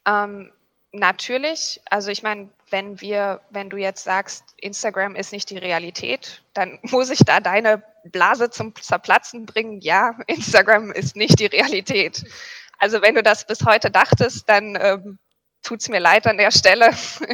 Ähm, 0.07 0.53
natürlich, 0.97 1.81
also 1.91 2.11
ich 2.11 2.23
meine, 2.23 2.49
wenn 2.71 3.01
wir, 3.01 3.41
wenn 3.51 3.71
du 3.71 3.77
jetzt 3.77 4.05
sagst, 4.05 4.45
Instagram 4.57 5.15
ist 5.15 5.33
nicht 5.33 5.51
die 5.51 5.59
Realität, 5.59 6.43
dann 6.55 6.79
muss 6.83 7.11
ich 7.11 7.21
da 7.21 7.41
deine 7.41 7.83
Blase 8.05 8.51
zum 8.51 8.75
Zerplatzen 8.75 9.47
bringen. 9.47 9.81
Ja, 9.81 10.17
Instagram 10.27 10.91
ist 10.93 11.17
nicht 11.17 11.39
die 11.39 11.47
Realität. 11.47 12.25
Also 12.79 13.01
wenn 13.03 13.15
du 13.15 13.23
das 13.23 13.47
bis 13.47 13.65
heute 13.65 13.91
dachtest, 13.91 14.49
dann 14.49 14.77
ähm, 14.81 15.19
tut 15.63 15.81
es 15.81 15.89
mir 15.89 16.01
leid 16.01 16.27
an 16.27 16.39
der 16.39 16.51
Stelle. 16.51 16.91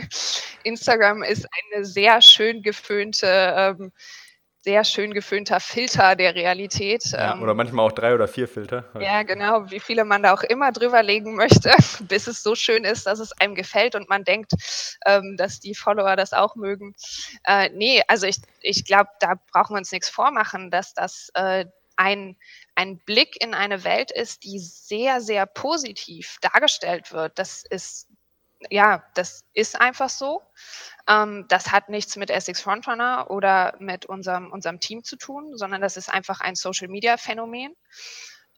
Instagram 0.63 1.23
ist 1.23 1.47
eine 1.73 1.85
sehr 1.85 2.23
schön 2.23 2.63
geföhnte 2.63 3.55
ähm, 3.57 3.93
sehr 4.63 4.85
schön 4.85 5.13
geföhnter 5.13 5.59
Filter 5.59 6.15
der 6.15 6.35
Realität. 6.35 7.05
Ja, 7.07 7.35
ähm, 7.35 7.43
oder 7.43 7.55
manchmal 7.55 7.85
auch 7.87 7.93
drei 7.93 8.15
oder 8.15 8.29
vier 8.29 8.47
Filter. 8.47 8.85
Ja, 9.01 9.25
genau, 9.25 9.71
wie 9.71 9.81
viele 9.81 10.05
man 10.05 10.23
da 10.23 10.33
auch 10.33 10.43
immer 10.43 10.71
drüber 10.71 11.03
legen 11.03 11.35
möchte, 11.35 11.73
bis 12.09 12.29
es 12.29 12.43
so 12.43 12.55
schön 12.55 12.85
ist, 12.85 13.07
dass 13.07 13.19
es 13.19 13.33
einem 13.41 13.57
gefällt 13.57 13.97
und 13.97 14.09
man 14.09 14.23
denkt, 14.23 14.53
ähm, 15.05 15.37
dass 15.37 15.59
die 15.59 15.75
Follower 15.75 16.15
das 16.15 16.33
auch 16.33 16.55
mögen. 16.55 16.95
Äh, 17.45 17.71
nee, 17.71 18.03
also 18.07 18.27
ich, 18.27 18.37
ich 18.61 18.85
glaube, 18.85 19.11
da 19.19 19.35
brauchen 19.53 19.75
wir 19.75 19.79
uns 19.79 19.91
nichts 19.91 20.09
vormachen, 20.09 20.71
dass 20.71 20.95
das 20.95 21.31
äh, 21.35 21.65
ein, 21.97 22.37
ein 22.77 22.99
Blick 22.99 23.43
in 23.43 23.55
eine 23.55 23.85
Welt 23.85 24.13
ist, 24.13 24.45
die 24.45 24.59
sehr, 24.59 25.21
sehr 25.21 25.47
positiv 25.47 26.39
dargestellt 26.41 27.13
wird. 27.13 27.39
Das 27.39 27.65
ist 27.69 28.09
ja, 28.71 29.05
das 29.15 29.45
ist 29.55 29.81
einfach 29.81 30.09
so. 30.09 30.43
Ähm, 31.09 31.47
das 31.49 31.73
hat 31.73 31.89
nichts 31.89 32.17
mit 32.17 32.31
Essex 32.31 32.61
Frontrunner 32.61 33.31
oder 33.31 33.75
mit 33.79 34.07
unserem, 34.07 34.53
unserem 34.53 34.81
Team 34.81 35.05
zu 35.05 35.17
tun, 35.17 35.57
sondern 35.57 35.81
das 35.81 35.97
ist 35.97 36.09
einfach 36.13 36.41
ein 36.41 36.55
Social-Media-Phänomen. 36.55 37.75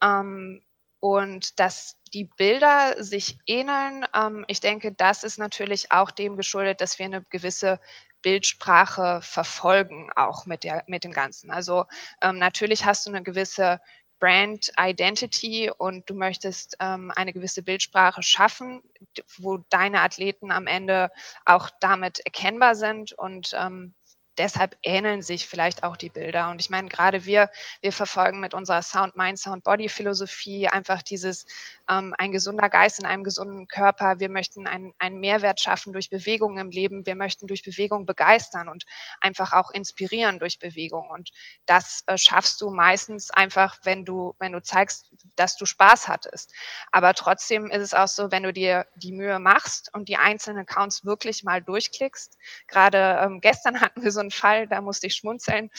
Ähm, 0.03 0.63
und 1.01 1.61
dass 1.61 1.97
die 2.15 2.25
Bilder 2.25 3.03
sich 3.03 3.39
ähneln, 3.47 4.07
ähm, 4.15 4.45
ich 4.49 4.61
denke, 4.61 4.93
das 4.93 5.23
ist 5.23 5.39
natürlich 5.39 5.93
auch 5.93 6.11
dem 6.11 6.37
geschuldet, 6.37 6.81
dass 6.81 6.99
wir 6.99 7.05
eine 7.05 7.23
gewisse 7.25 7.79
Bildsprache 8.23 9.21
verfolgen, 9.23 10.11
auch 10.17 10.47
mit, 10.47 10.65
der, 10.65 10.83
mit 10.87 11.05
dem 11.05 11.13
Ganzen. 11.13 11.51
Also 11.51 11.85
ähm, 12.23 12.39
natürlich 12.39 12.87
hast 12.87 13.05
du 13.05 13.11
eine 13.11 13.23
gewisse 13.23 13.81
Brand 14.25 14.73
Identity 14.81 15.71
und 15.77 16.09
du 16.09 16.15
möchtest 16.15 16.79
ähm, 16.81 17.13
eine 17.15 17.35
gewisse 17.35 17.63
Bildsprache 17.63 18.23
schaffen, 18.23 18.81
wo 19.37 19.59
deine 19.69 20.01
Athleten 20.01 20.51
am 20.51 20.67
Ende 20.67 21.11
auch 21.45 21.69
damit 21.79 22.21
erkennbar 22.21 22.75
sind 22.75 23.13
und 23.13 23.55
ähm, 23.55 23.93
deshalb 24.39 24.77
ähneln 24.83 25.23
sich 25.23 25.47
vielleicht 25.47 25.83
auch 25.83 25.97
die 25.97 26.09
Bilder. 26.09 26.51
Und 26.51 26.61
ich 26.61 26.71
meine, 26.71 26.89
gerade 26.89 27.25
wir, 27.25 27.51
wir 27.81 27.93
verfolgen 27.93 28.41
mit 28.41 28.55
unserer 28.55 28.83
Sound 28.83 29.17
Mind, 29.17 29.39
Sound 29.39 29.65
Body 29.65 29.89
Philosophie 29.89 30.69
einfach 30.69 31.03
dieses 31.03 31.47
ähm, 31.89 32.15
ein 32.19 32.33
gesunder 32.33 32.69
Geist 32.69 32.99
in 32.99 33.07
einem 33.07 33.25
gesunden 33.25 33.69
Körper. 33.69 34.19
Wir 34.19 34.29
möchten 34.29 34.67
einen, 34.67 34.93
einen 34.99 35.21
Mehrwert 35.21 35.61
schaffen 35.61 35.93
durch 35.93 36.11
Bewegung 36.11 36.59
im 36.59 36.71
Leben. 36.71 37.07
Wir 37.07 37.15
möchten 37.15 37.47
durch 37.47 37.63
Bewegung 37.63 38.07
begeistern 38.07 38.69
und 38.69 38.85
einfach 39.21 39.53
auch 39.53 39.71
inspirieren 39.71 40.39
durch 40.39 40.59
Bewegung. 40.59 41.09
Und 41.11 41.31
das 41.67 42.03
äh, 42.07 42.19
schaffst 42.19 42.61
du 42.61 42.71
meistens 42.71 43.31
einfach, 43.31 43.79
wenn 43.85 44.05
du, 44.05 44.35
wenn 44.39 44.53
du 44.53 44.63
zeigst, 44.63 45.11
dass 45.37 45.57
du 45.57 45.67
Spaß 45.67 46.09
hattest. 46.09 46.53
Aber 46.91 47.15
trotzdem 47.15 47.71
ist 47.71 47.83
es 47.83 47.95
auch 47.95 48.09
so, 48.09 48.31
wenn 48.31 48.43
du 48.43 48.53
dir 48.53 48.87
die 48.97 49.13
Mühe 49.13 49.39
machst 49.39 49.91
und 49.95 50.09
die 50.09 50.17
einzelnen 50.17 50.61
Accounts 50.61 51.05
wirklich 51.05 51.45
mal 51.45 51.63
durchklickst. 51.63 52.37
Gerade 52.67 53.21
ähm, 53.23 53.41
gestern 53.41 53.81
hatten 53.81 54.03
wir 54.03 54.11
so 54.11 54.24
einen 54.25 54.31
Fall, 54.31 54.67
da 54.67 54.81
musste 54.81 55.07
ich 55.07 55.15
schmunzeln. 55.15 55.71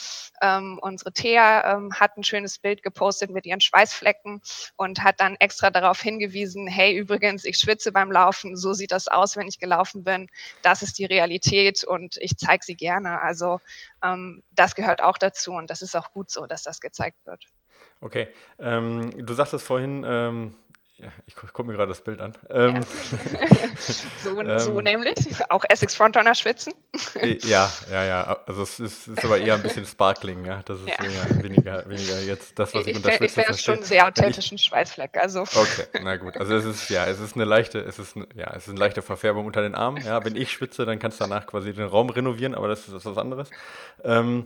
Ähm, 0.41 0.79
unsere 0.81 1.11
Thea 1.11 1.75
ähm, 1.75 1.93
hat 1.93 2.17
ein 2.17 2.23
schönes 2.23 2.59
Bild 2.59 2.83
gepostet 2.83 3.31
mit 3.31 3.45
ihren 3.45 3.61
Schweißflecken 3.61 4.41
und 4.75 5.03
hat 5.03 5.19
dann 5.19 5.35
extra 5.35 5.69
darauf 5.69 6.01
hingewiesen, 6.01 6.67
hey, 6.67 6.95
übrigens, 6.95 7.45
ich 7.45 7.57
schwitze 7.57 7.91
beim 7.91 8.11
Laufen, 8.11 8.55
so 8.55 8.73
sieht 8.73 8.91
das 8.91 9.07
aus, 9.07 9.35
wenn 9.35 9.47
ich 9.47 9.59
gelaufen 9.59 10.03
bin. 10.03 10.27
Das 10.61 10.81
ist 10.81 10.97
die 10.97 11.05
Realität 11.05 11.83
und 11.83 12.17
ich 12.17 12.37
zeige 12.37 12.63
sie 12.63 12.75
gerne. 12.75 13.21
Also 13.21 13.59
ähm, 14.03 14.43
das 14.51 14.75
gehört 14.75 15.01
auch 15.01 15.17
dazu 15.17 15.53
und 15.53 15.69
das 15.69 15.81
ist 15.81 15.95
auch 15.95 16.11
gut 16.11 16.29
so, 16.29 16.45
dass 16.45 16.63
das 16.63 16.79
gezeigt 16.79 17.25
wird. 17.25 17.45
Okay, 18.01 18.27
ähm, 18.59 19.25
du 19.25 19.33
sagtest 19.33 19.65
vorhin, 19.65 20.05
ähm, 20.07 20.55
ja, 20.97 21.07
ich 21.27 21.35
gucke 21.35 21.63
mir 21.65 21.73
gerade 21.73 21.89
das 21.89 22.01
Bild 22.01 22.21
an. 22.21 22.33
Ähm, 22.49 22.79
so, 24.23 24.39
ähm, 24.39 24.59
so 24.59 24.79
nämlich. 24.79 25.15
Auch 25.49 25.65
Essex 25.67 25.93
Frontrunner 25.93 26.35
schwitzen. 26.35 26.73
ja, 27.43 27.69
ja, 27.91 28.05
ja. 28.05 28.39
Also 28.45 28.63
es 28.63 28.79
ist, 28.79 29.07
ist, 29.09 29.25
aber 29.25 29.37
eher 29.37 29.55
ein 29.55 29.61
bisschen 29.61 29.85
Sparkling, 29.85 30.45
ja. 30.45 30.61
Das 30.63 30.79
ist 30.79 30.87
ja. 30.87 31.43
weniger, 31.43 31.87
weniger 31.89 32.21
jetzt 32.21 32.57
das, 32.57 32.73
was 32.73 32.83
ich, 32.83 32.91
ich 32.91 32.95
unter 32.95 33.11
Schwitzen. 33.11 33.43
Ich 33.49 33.61
schon 33.61 33.83
sehr 33.83 34.07
authentischen 34.07 34.57
Schweißfleck. 34.57 35.17
Also. 35.21 35.41
Okay, 35.41 35.85
na 36.01 36.15
gut. 36.15 36.37
Also 36.37 36.55
es 36.55 36.63
ist, 36.63 36.89
ja, 36.89 37.05
es 37.05 37.19
ist 37.19 37.35
eine 37.35 37.43
leichte, 37.43 37.79
es 37.79 37.99
ist, 37.99 38.15
ja, 38.33 38.53
es 38.55 38.63
ist 38.63 38.69
eine 38.69 38.79
leichte 38.79 39.01
Verfärbung 39.01 39.45
unter 39.45 39.61
den 39.61 39.75
Armen. 39.75 40.01
Ja, 40.01 40.23
wenn 40.23 40.37
ich 40.37 40.51
schwitze, 40.51 40.85
dann 40.85 40.99
kannst 40.99 41.19
du 41.19 41.25
danach 41.25 41.45
quasi 41.45 41.73
den 41.73 41.87
Raum 41.87 42.09
renovieren, 42.09 42.55
aber 42.55 42.69
das 42.69 42.79
ist, 42.79 42.93
das 42.93 43.05
ist 43.05 43.05
was 43.05 43.17
anderes. 43.17 43.49
Ähm, 44.05 44.45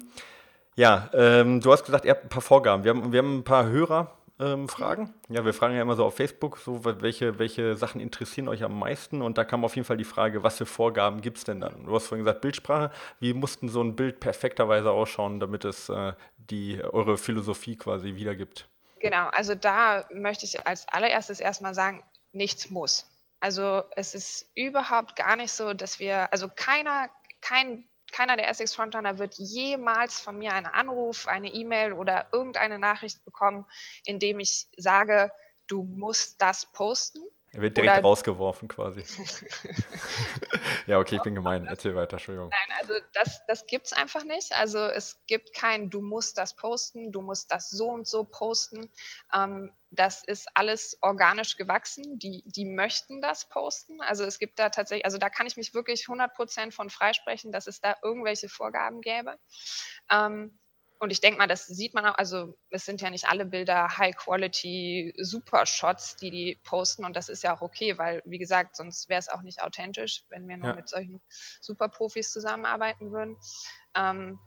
ja, 0.75 1.09
ähm, 1.13 1.59
du 1.59 1.71
hast 1.73 1.85
gesagt, 1.85 2.05
ihr 2.05 2.11
habt 2.11 2.23
ein 2.23 2.29
paar 2.29 2.41
Vorgaben. 2.41 2.85
Wir 2.85 2.91
haben, 2.91 3.11
wir 3.11 3.19
haben 3.19 3.39
ein 3.39 3.43
paar 3.43 3.67
Hörer, 3.67 4.11
ähm, 4.39 4.69
fragen. 4.69 5.13
Ja, 5.27 5.43
wir 5.43 5.53
fragen 5.53 5.75
ja 5.75 5.81
immer 5.81 5.95
so 5.95 6.05
auf 6.05 6.15
Facebook, 6.15 6.57
so 6.57 6.85
welche, 6.85 7.39
welche 7.39 7.75
Sachen 7.75 7.99
interessieren 7.99 8.47
euch 8.47 8.63
am 8.63 8.77
meisten 8.77 9.21
und 9.21 9.37
da 9.37 9.43
kam 9.43 9.65
auf 9.65 9.75
jeden 9.75 9.85
Fall 9.85 9.97
die 9.97 10.05
Frage, 10.05 10.43
was 10.43 10.57
für 10.57 10.65
Vorgaben 10.65 11.21
gibt 11.21 11.37
es 11.37 11.43
denn 11.43 11.59
dann? 11.59 11.85
Du 11.85 11.93
hast 11.93 12.07
vorhin 12.07 12.23
gesagt, 12.23 12.41
Bildsprache. 12.41 12.91
Wie 13.19 13.33
mussten 13.33 13.69
so 13.69 13.81
ein 13.81 13.95
Bild 13.95 14.19
perfekterweise 14.19 14.91
ausschauen, 14.91 15.39
damit 15.39 15.65
es 15.65 15.89
äh, 15.89 16.13
die, 16.37 16.81
eure 16.83 17.17
Philosophie 17.17 17.75
quasi 17.75 18.15
wiedergibt? 18.15 18.69
Genau, 18.99 19.27
also 19.29 19.55
da 19.55 20.05
möchte 20.13 20.45
ich 20.45 20.65
als 20.65 20.87
allererstes 20.87 21.39
erstmal 21.39 21.73
sagen, 21.73 22.03
nichts 22.31 22.69
muss. 22.69 23.09
Also 23.39 23.83
es 23.95 24.13
ist 24.15 24.51
überhaupt 24.55 25.15
gar 25.15 25.35
nicht 25.35 25.51
so, 25.51 25.73
dass 25.73 25.99
wir, 25.99 26.31
also 26.33 26.49
keiner, 26.53 27.09
kein 27.41 27.85
keiner 28.11 28.37
der 28.37 28.49
Essex 28.49 28.73
Frontrunner 28.73 29.17
wird 29.17 29.35
jemals 29.35 30.19
von 30.19 30.37
mir 30.37 30.53
einen 30.53 30.65
Anruf, 30.65 31.27
eine 31.27 31.53
E-Mail 31.53 31.93
oder 31.93 32.27
irgendeine 32.31 32.79
Nachricht 32.79 33.23
bekommen, 33.25 33.65
in 34.05 34.19
dem 34.19 34.39
ich 34.39 34.67
sage, 34.77 35.31
du 35.67 35.83
musst 35.83 36.41
das 36.41 36.65
posten. 36.71 37.21
Er 37.51 37.61
wird 37.61 37.77
direkt 37.77 37.93
Oder 37.93 38.01
rausgeworfen 38.03 38.67
quasi. 38.67 39.03
ja, 40.87 40.99
okay, 40.99 41.15
ich 41.15 41.23
bin 41.23 41.33
gemein. 41.33 41.65
Erzähl 41.65 41.95
weiter, 41.95 42.13
Entschuldigung. 42.13 42.49
Nein, 42.49 42.77
also 42.79 42.93
das, 43.13 43.43
das 43.47 43.65
gibt 43.65 43.87
es 43.87 43.93
einfach 43.93 44.23
nicht. 44.23 44.55
Also 44.55 44.77
es 44.79 45.23
gibt 45.25 45.53
kein, 45.55 45.89
du 45.89 46.01
musst 46.01 46.37
das 46.37 46.55
posten, 46.55 47.11
du 47.11 47.21
musst 47.21 47.51
das 47.51 47.71
so 47.71 47.89
und 47.89 48.07
so 48.07 48.23
posten. 48.23 48.91
Ähm, 49.33 49.73
das 49.89 50.23
ist 50.23 50.47
alles 50.53 50.99
organisch 51.01 51.57
gewachsen. 51.57 52.19
Die, 52.19 52.43
die 52.45 52.65
möchten 52.65 53.19
das 53.19 53.49
posten. 53.49 53.99
Also 54.01 54.25
es 54.25 54.37
gibt 54.37 54.59
da 54.59 54.69
tatsächlich, 54.69 55.05
also 55.05 55.17
da 55.17 55.29
kann 55.29 55.47
ich 55.47 55.57
mich 55.57 55.73
wirklich 55.73 56.05
100% 56.05 56.71
von 56.71 56.91
freisprechen, 56.91 57.51
dass 57.51 57.65
es 57.65 57.81
da 57.81 57.95
irgendwelche 58.03 58.47
Vorgaben 58.47 59.01
gäbe. 59.01 59.39
Ähm, 60.11 60.59
und 60.99 61.11
ich 61.11 61.21
denke 61.21 61.37
mal, 61.37 61.47
das 61.47 61.65
sieht 61.65 61.93
man 61.93 62.05
auch, 62.05 62.17
also 62.17 62.57
es 62.69 62.85
sind 62.85 63.01
ja 63.01 63.09
nicht 63.09 63.27
alle 63.27 63.45
Bilder 63.45 63.97
High-Quality 63.97 65.13
Super-Shots, 65.17 66.17
die 66.17 66.29
die 66.29 66.59
posten 66.63 67.05
und 67.05 67.15
das 67.15 67.29
ist 67.29 67.41
ja 67.41 67.55
auch 67.55 67.61
okay, 67.61 67.97
weil 67.97 68.21
wie 68.25 68.37
gesagt, 68.37 68.75
sonst 68.75 69.07
wäre 69.07 69.19
es 69.19 69.29
auch 69.29 69.41
nicht 69.41 69.61
authentisch, 69.61 70.25
wenn 70.29 70.47
wir 70.47 70.57
nur 70.57 70.69
ja. 70.69 70.75
mit 70.75 70.89
solchen 70.89 71.21
Super-Profis 71.61 72.31
zusammenarbeiten 72.31 73.11
würden. 73.11 73.37
Ähm, 73.95 74.39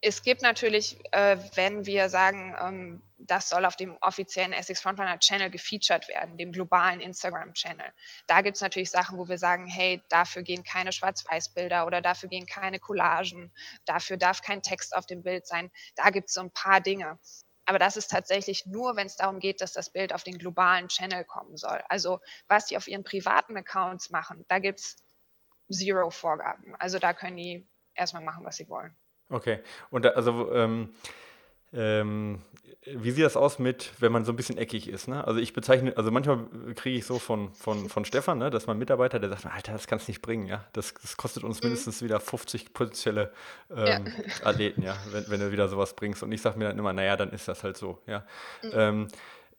es 0.00 0.22
gibt 0.22 0.42
natürlich, 0.42 0.98
äh, 1.12 1.38
wenn 1.54 1.86
wir 1.86 2.08
sagen, 2.08 2.56
ähm, 2.60 3.02
das 3.26 3.48
soll 3.48 3.64
auf 3.64 3.76
dem 3.76 3.96
offiziellen 4.00 4.52
Essex 4.52 4.80
Frontrunner 4.80 5.18
Channel 5.18 5.50
gefeatured 5.50 6.08
werden, 6.08 6.36
dem 6.36 6.52
globalen 6.52 7.00
Instagram 7.00 7.54
Channel. 7.54 7.92
Da 8.26 8.40
gibt 8.42 8.56
es 8.56 8.62
natürlich 8.62 8.90
Sachen, 8.90 9.18
wo 9.18 9.28
wir 9.28 9.38
sagen, 9.38 9.66
hey, 9.66 10.02
dafür 10.08 10.42
gehen 10.42 10.62
keine 10.62 10.92
Schwarz-Weiß-Bilder 10.92 11.86
oder 11.86 12.00
dafür 12.00 12.28
gehen 12.28 12.46
keine 12.46 12.78
Collagen, 12.78 13.52
dafür 13.84 14.16
darf 14.16 14.42
kein 14.42 14.62
Text 14.62 14.94
auf 14.94 15.06
dem 15.06 15.22
Bild 15.22 15.46
sein. 15.46 15.70
Da 15.96 16.10
gibt 16.10 16.28
es 16.28 16.34
so 16.34 16.40
ein 16.40 16.50
paar 16.50 16.80
Dinge. 16.80 17.18
Aber 17.66 17.78
das 17.78 17.96
ist 17.96 18.10
tatsächlich 18.10 18.66
nur, 18.66 18.96
wenn 18.96 19.06
es 19.06 19.16
darum 19.16 19.38
geht, 19.38 19.60
dass 19.60 19.72
das 19.72 19.90
Bild 19.90 20.12
auf 20.12 20.24
den 20.24 20.38
globalen 20.38 20.88
Channel 20.88 21.24
kommen 21.24 21.56
soll. 21.56 21.80
Also 21.88 22.20
was 22.48 22.66
die 22.66 22.76
auf 22.76 22.88
ihren 22.88 23.04
privaten 23.04 23.56
Accounts 23.56 24.10
machen, 24.10 24.44
da 24.48 24.58
gibt 24.58 24.80
es 24.80 24.96
zero 25.70 26.10
Vorgaben. 26.10 26.74
Also 26.76 26.98
da 26.98 27.12
können 27.12 27.36
die 27.36 27.68
erstmal 27.94 28.24
machen, 28.24 28.44
was 28.44 28.56
sie 28.56 28.68
wollen. 28.68 28.96
Okay. 29.28 29.62
Und 29.90 30.04
da, 30.04 30.10
also, 30.10 30.52
ähm, 30.52 30.94
ähm, 31.72 32.40
wie 32.86 33.10
sieht 33.10 33.24
das 33.24 33.36
aus 33.36 33.58
mit, 33.58 33.92
wenn 34.00 34.10
man 34.10 34.24
so 34.24 34.32
ein 34.32 34.36
bisschen 34.36 34.56
eckig 34.56 34.88
ist? 34.88 35.06
Ne? 35.06 35.24
Also 35.26 35.38
ich 35.38 35.52
bezeichne, 35.52 35.96
also 35.96 36.10
manchmal 36.10 36.46
kriege 36.74 36.96
ich 36.96 37.04
so 37.04 37.18
von, 37.18 37.52
von, 37.52 37.88
von 37.90 38.04
Stefan, 38.04 38.38
ne, 38.38 38.50
dass 38.50 38.66
mein 38.66 38.78
Mitarbeiter, 38.78 39.18
der 39.18 39.28
sagt, 39.28 39.46
Alter, 39.46 39.72
das 39.72 39.86
kannst 39.86 40.08
du 40.08 40.10
nicht 40.10 40.22
bringen, 40.22 40.46
ja. 40.46 40.64
Das, 40.72 40.94
das 40.94 41.16
kostet 41.16 41.44
uns 41.44 41.60
mhm. 41.60 41.68
mindestens 41.68 42.02
wieder 42.02 42.20
50 42.20 42.72
potenzielle 42.72 43.32
ähm, 43.70 43.86
ja. 43.86 44.46
Athleten, 44.46 44.82
ja, 44.82 44.96
wenn, 45.12 45.28
wenn 45.28 45.40
du 45.40 45.52
wieder 45.52 45.68
sowas 45.68 45.94
bringst. 45.94 46.22
Und 46.22 46.32
ich 46.32 46.40
sage 46.40 46.58
mir 46.58 46.68
dann 46.68 46.78
immer, 46.78 46.92
naja, 46.92 47.16
dann 47.16 47.30
ist 47.30 47.48
das 47.48 47.62
halt 47.64 47.76
so, 47.76 47.98
ja. 48.06 48.24
Mhm. 48.62 48.70
Ähm, 48.74 49.08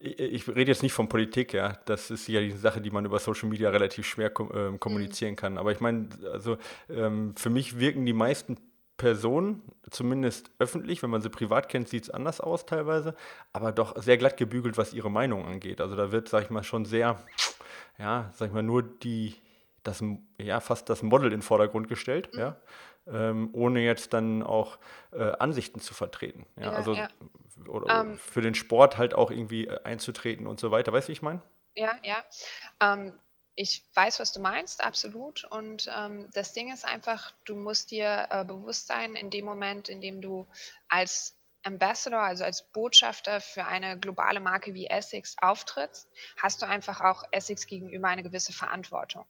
ich, 0.03 0.47
rede 0.47 0.71
jetzt 0.71 0.81
nicht 0.81 0.93
von 0.93 1.07
Politik, 1.07 1.53
ja. 1.53 1.77
Das 1.85 2.09
ist 2.09 2.27
ja 2.27 2.41
die 2.41 2.51
Sache, 2.51 2.81
die 2.81 2.89
man 2.89 3.05
über 3.05 3.19
Social 3.19 3.47
Media 3.49 3.69
relativ 3.69 4.07
schwer 4.07 4.31
kom 4.31 4.49
äh, 4.51 4.77
kommunizieren 4.79 5.35
kann. 5.35 5.59
Aber 5.59 5.71
ich 5.71 5.79
meine, 5.79 6.09
also 6.31 6.57
ähm, 6.89 7.35
für 7.37 7.51
mich 7.51 7.77
wirken 7.77 8.03
die 8.07 8.13
meisten 8.13 8.57
Person, 9.01 9.63
zumindest 9.89 10.51
öffentlich, 10.59 11.01
wenn 11.01 11.09
man 11.09 11.23
sie 11.23 11.31
privat 11.31 11.69
kennt, 11.69 11.89
sieht 11.89 12.03
es 12.03 12.09
anders 12.11 12.39
aus 12.39 12.67
teilweise, 12.67 13.15
aber 13.51 13.71
doch 13.71 13.99
sehr 13.99 14.17
glatt 14.17 14.37
gebügelt, 14.37 14.77
was 14.77 14.93
ihre 14.93 15.09
Meinung 15.09 15.43
angeht. 15.47 15.81
Also 15.81 15.95
da 15.95 16.11
wird, 16.11 16.29
sag 16.29 16.43
ich 16.43 16.49
mal, 16.51 16.63
schon 16.63 16.85
sehr, 16.85 17.19
ja, 17.97 18.29
sag 18.35 18.49
ich 18.49 18.53
mal, 18.53 18.61
nur 18.61 18.83
die, 18.83 19.33
das, 19.81 20.03
ja, 20.37 20.59
fast 20.59 20.87
das 20.87 21.01
Model 21.01 21.25
in 21.25 21.39
den 21.39 21.41
Vordergrund 21.41 21.87
gestellt, 21.87 22.29
mhm. 22.33 22.39
ja, 22.39 22.57
ähm, 23.07 23.49
ohne 23.53 23.79
jetzt 23.81 24.13
dann 24.13 24.43
auch 24.43 24.77
äh, 25.13 25.31
Ansichten 25.39 25.79
zu 25.79 25.95
vertreten. 25.95 26.45
Ja, 26.57 26.65
ja 26.65 26.71
also 26.73 26.93
ja. 26.93 27.07
Oder, 27.67 28.01
um, 28.01 28.11
ähm. 28.11 28.17
für 28.19 28.41
den 28.41 28.53
Sport 28.53 28.99
halt 28.99 29.15
auch 29.15 29.31
irgendwie 29.31 29.65
äh, 29.65 29.79
einzutreten 29.83 30.45
und 30.45 30.59
so 30.59 30.69
weiter. 30.69 30.93
Weißt 30.93 31.07
du, 31.07 31.09
wie 31.09 31.13
ich 31.13 31.23
meine? 31.23 31.41
Ja, 31.75 31.95
ja. 32.03 32.23
Ähm, 32.79 33.13
ich 33.55 33.83
weiß, 33.93 34.19
was 34.19 34.31
du 34.31 34.39
meinst, 34.39 34.83
absolut. 34.83 35.43
Und 35.45 35.89
ähm, 35.95 36.29
das 36.33 36.53
Ding 36.53 36.71
ist 36.71 36.85
einfach, 36.85 37.33
du 37.45 37.55
musst 37.55 37.91
dir 37.91 38.27
äh, 38.29 38.45
bewusst 38.45 38.87
sein, 38.87 39.15
in 39.15 39.29
dem 39.29 39.45
Moment, 39.45 39.89
in 39.89 40.01
dem 40.01 40.21
du 40.21 40.47
als 40.87 41.35
Ambassador, 41.63 42.21
also 42.21 42.43
als 42.43 42.63
Botschafter 42.71 43.39
für 43.41 43.65
eine 43.65 43.99
globale 43.99 44.39
Marke 44.39 44.73
wie 44.73 44.87
Essex 44.87 45.35
auftrittst, 45.39 46.09
hast 46.37 46.61
du 46.61 46.67
einfach 46.67 47.01
auch 47.01 47.23
Essex 47.31 47.67
gegenüber 47.67 48.07
eine 48.07 48.23
gewisse 48.23 48.53
Verantwortung. 48.53 49.25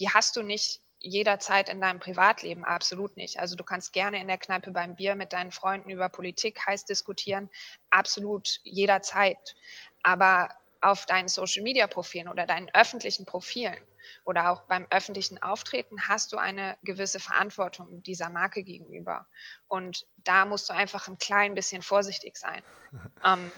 Die 0.00 0.08
hast 0.08 0.36
du 0.36 0.42
nicht 0.42 0.80
jederzeit 1.00 1.68
in 1.68 1.80
deinem 1.80 2.00
Privatleben, 2.00 2.64
absolut 2.64 3.16
nicht. 3.16 3.38
Also 3.38 3.54
du 3.54 3.64
kannst 3.64 3.92
gerne 3.92 4.20
in 4.20 4.28
der 4.28 4.38
Kneipe 4.38 4.70
beim 4.70 4.96
Bier 4.96 5.14
mit 5.14 5.32
deinen 5.32 5.52
Freunden 5.52 5.90
über 5.90 6.08
Politik 6.08 6.66
heiß 6.66 6.86
diskutieren, 6.86 7.50
absolut 7.90 8.60
jederzeit. 8.64 9.54
Aber 10.02 10.48
auf 10.80 11.06
deinen 11.06 11.28
Social-Media-Profilen 11.28 12.28
oder 12.28 12.46
deinen 12.46 12.70
öffentlichen 12.74 13.26
Profilen 13.26 13.76
oder 14.24 14.50
auch 14.50 14.62
beim 14.62 14.86
öffentlichen 14.90 15.42
Auftreten 15.42 16.08
hast 16.08 16.32
du 16.32 16.38
eine 16.38 16.78
gewisse 16.82 17.20
Verantwortung 17.20 18.02
dieser 18.02 18.30
Marke 18.30 18.62
gegenüber. 18.62 19.26
Und 19.66 20.06
da 20.18 20.44
musst 20.44 20.68
du 20.68 20.74
einfach 20.74 21.08
ein 21.08 21.18
klein 21.18 21.54
bisschen 21.54 21.82
vorsichtig 21.82 22.36
sein. 22.36 22.62
ähm, 23.24 23.50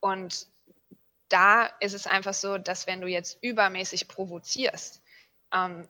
und 0.00 0.46
da 1.28 1.66
ist 1.80 1.94
es 1.94 2.06
einfach 2.06 2.34
so, 2.34 2.56
dass 2.56 2.86
wenn 2.86 3.00
du 3.00 3.08
jetzt 3.08 3.38
übermäßig 3.42 4.08
provozierst, 4.08 5.02
ähm, 5.52 5.86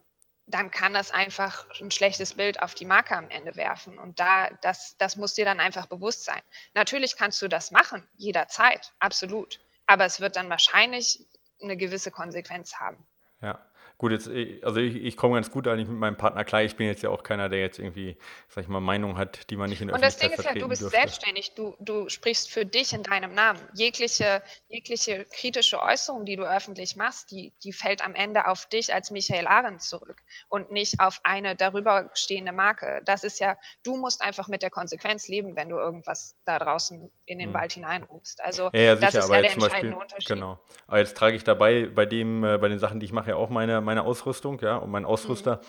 dann 0.47 0.71
kann 0.71 0.95
das 0.95 1.11
einfach 1.11 1.67
ein 1.79 1.91
schlechtes 1.91 2.35
Bild 2.35 2.62
auf 2.62 2.75
die 2.75 2.87
Marke 2.87 3.15
am 3.15 3.29
Ende 3.29 3.55
werfen. 3.57 3.99
Und 3.99 4.19
da, 4.19 4.50
das, 4.62 4.97
das 4.97 5.17
muss 5.17 5.35
dir 5.35 5.45
dann 5.45 5.61
einfach 5.61 5.87
bewusst 5.87 6.25
sein. 6.25 6.41
Natürlich 6.75 7.17
kannst 7.17 7.41
du 7.43 7.49
das 7.49 7.71
machen, 7.71 8.09
jederzeit, 8.17 8.95
absolut 8.99 9.61
aber 9.88 10.04
es 10.04 10.21
wird 10.21 10.37
dann 10.37 10.50
wahrscheinlich 10.50 11.26
eine 11.61 11.76
gewisse 11.76 12.12
Konsequenz 12.12 12.76
haben. 12.76 13.04
Ja. 13.40 13.59
Gut, 13.99 14.12
jetzt, 14.12 14.28
äh, 14.28 14.61
also 14.62 14.78
ich, 14.78 14.95
ich 14.95 15.17
komme 15.17 15.35
ganz 15.35 15.50
gut 15.50 15.67
eigentlich 15.67 15.88
mit 15.88 15.99
meinem 15.99 16.17
Partner 16.17 16.45
klar. 16.45 16.62
Ich 16.62 16.76
bin 16.76 16.87
jetzt 16.87 17.02
ja 17.02 17.11
auch 17.11 17.25
keiner, 17.25 17.49
der 17.49 17.59
jetzt 17.59 17.81
irgendwie, 17.81 18.17
sag 18.49 18.62
ich 18.62 18.69
mal, 18.69 18.78
Meinung 18.81 19.19
hat, 19.19 19.50
die 19.50 19.57
man 19.57 19.69
nicht 19.69 19.81
in 19.81 19.88
der 19.88 19.97
Und 19.97 20.05
das 20.05 20.17
Ding 20.19 20.31
ist 20.31 20.37
ja, 20.37 20.43
vertreten 20.45 20.61
du 20.61 20.69
bist 20.69 20.83
dürfte. 20.83 20.97
selbstständig, 20.99 21.55
du, 21.57 21.75
du 21.81 22.09
sprichst 22.09 22.49
für 22.49 22.64
dich 22.64 22.93
in 22.93 23.02
deinem 23.02 23.35
Namen. 23.35 23.59
Jegliche, 23.75 24.40
jegliche 24.69 25.25
kritische 25.35 25.83
Äußerung, 25.83 26.25
die 26.25 26.37
du 26.37 26.45
öffentlich 26.45 26.95
machst, 26.95 27.33
die, 27.33 27.52
die 27.64 27.73
fällt 27.73 28.05
am 28.05 28.14
Ende 28.14 28.47
auf 28.47 28.67
dich 28.67 28.95
als 28.95 29.11
Michael 29.11 29.49
Arendt 29.49 29.83
zurück 29.83 30.23
und 30.49 30.71
nicht 30.71 31.00
auf 31.00 31.21
eine 31.25 31.57
darüber 31.57 32.09
stehende 32.14 32.52
Marke. 32.52 33.02
Das 33.05 33.25
ist 33.25 33.40
ja, 33.40 33.57
du 33.83 33.97
musst 33.97 34.23
einfach 34.23 34.47
mit 34.47 34.62
der 34.62 34.71
Konsequenz 34.71 35.26
leben, 35.26 35.57
wenn 35.57 35.69
du 35.69 35.76
irgendwas 35.76 36.37
da 36.45 36.61
draußen 36.61 37.11
in 37.26 37.38
den 37.40 37.49
Hm. 37.49 37.55
Wald 37.55 37.73
hineinrufst. 37.73 38.40
Also 38.43 38.71
Ja, 38.73 38.81
ja, 38.81 38.95
das 38.95 39.11
sicher, 39.12 39.19
ist 39.19 39.25
aber 39.25 39.35
ja 39.35 39.40
der 39.43 39.50
jetzt 39.50 39.55
zum 39.55 39.62
Beispiel, 39.62 39.88
entscheidende 39.88 39.97
Unterschied. 39.97 40.28
genau. 40.28 40.61
Aber 40.87 40.99
jetzt 40.99 41.17
trage 41.17 41.35
ich 41.35 41.43
dabei 41.43 41.87
bei 41.87 42.07
dem, 42.07 42.45
äh, 42.45 42.59
bei 42.59 42.69
den 42.69 42.78
Sachen, 42.78 43.00
die 43.00 43.07
ich 43.07 43.12
mache, 43.12 43.31
ja 43.31 43.37
auch 43.37 43.50
meine, 43.50 43.81
meine 43.88 44.04
Ausrüstung, 44.04 44.61
ja, 44.61 44.76
und 44.76 44.90
mein 44.90 45.07
Ausrüster, 45.07 45.61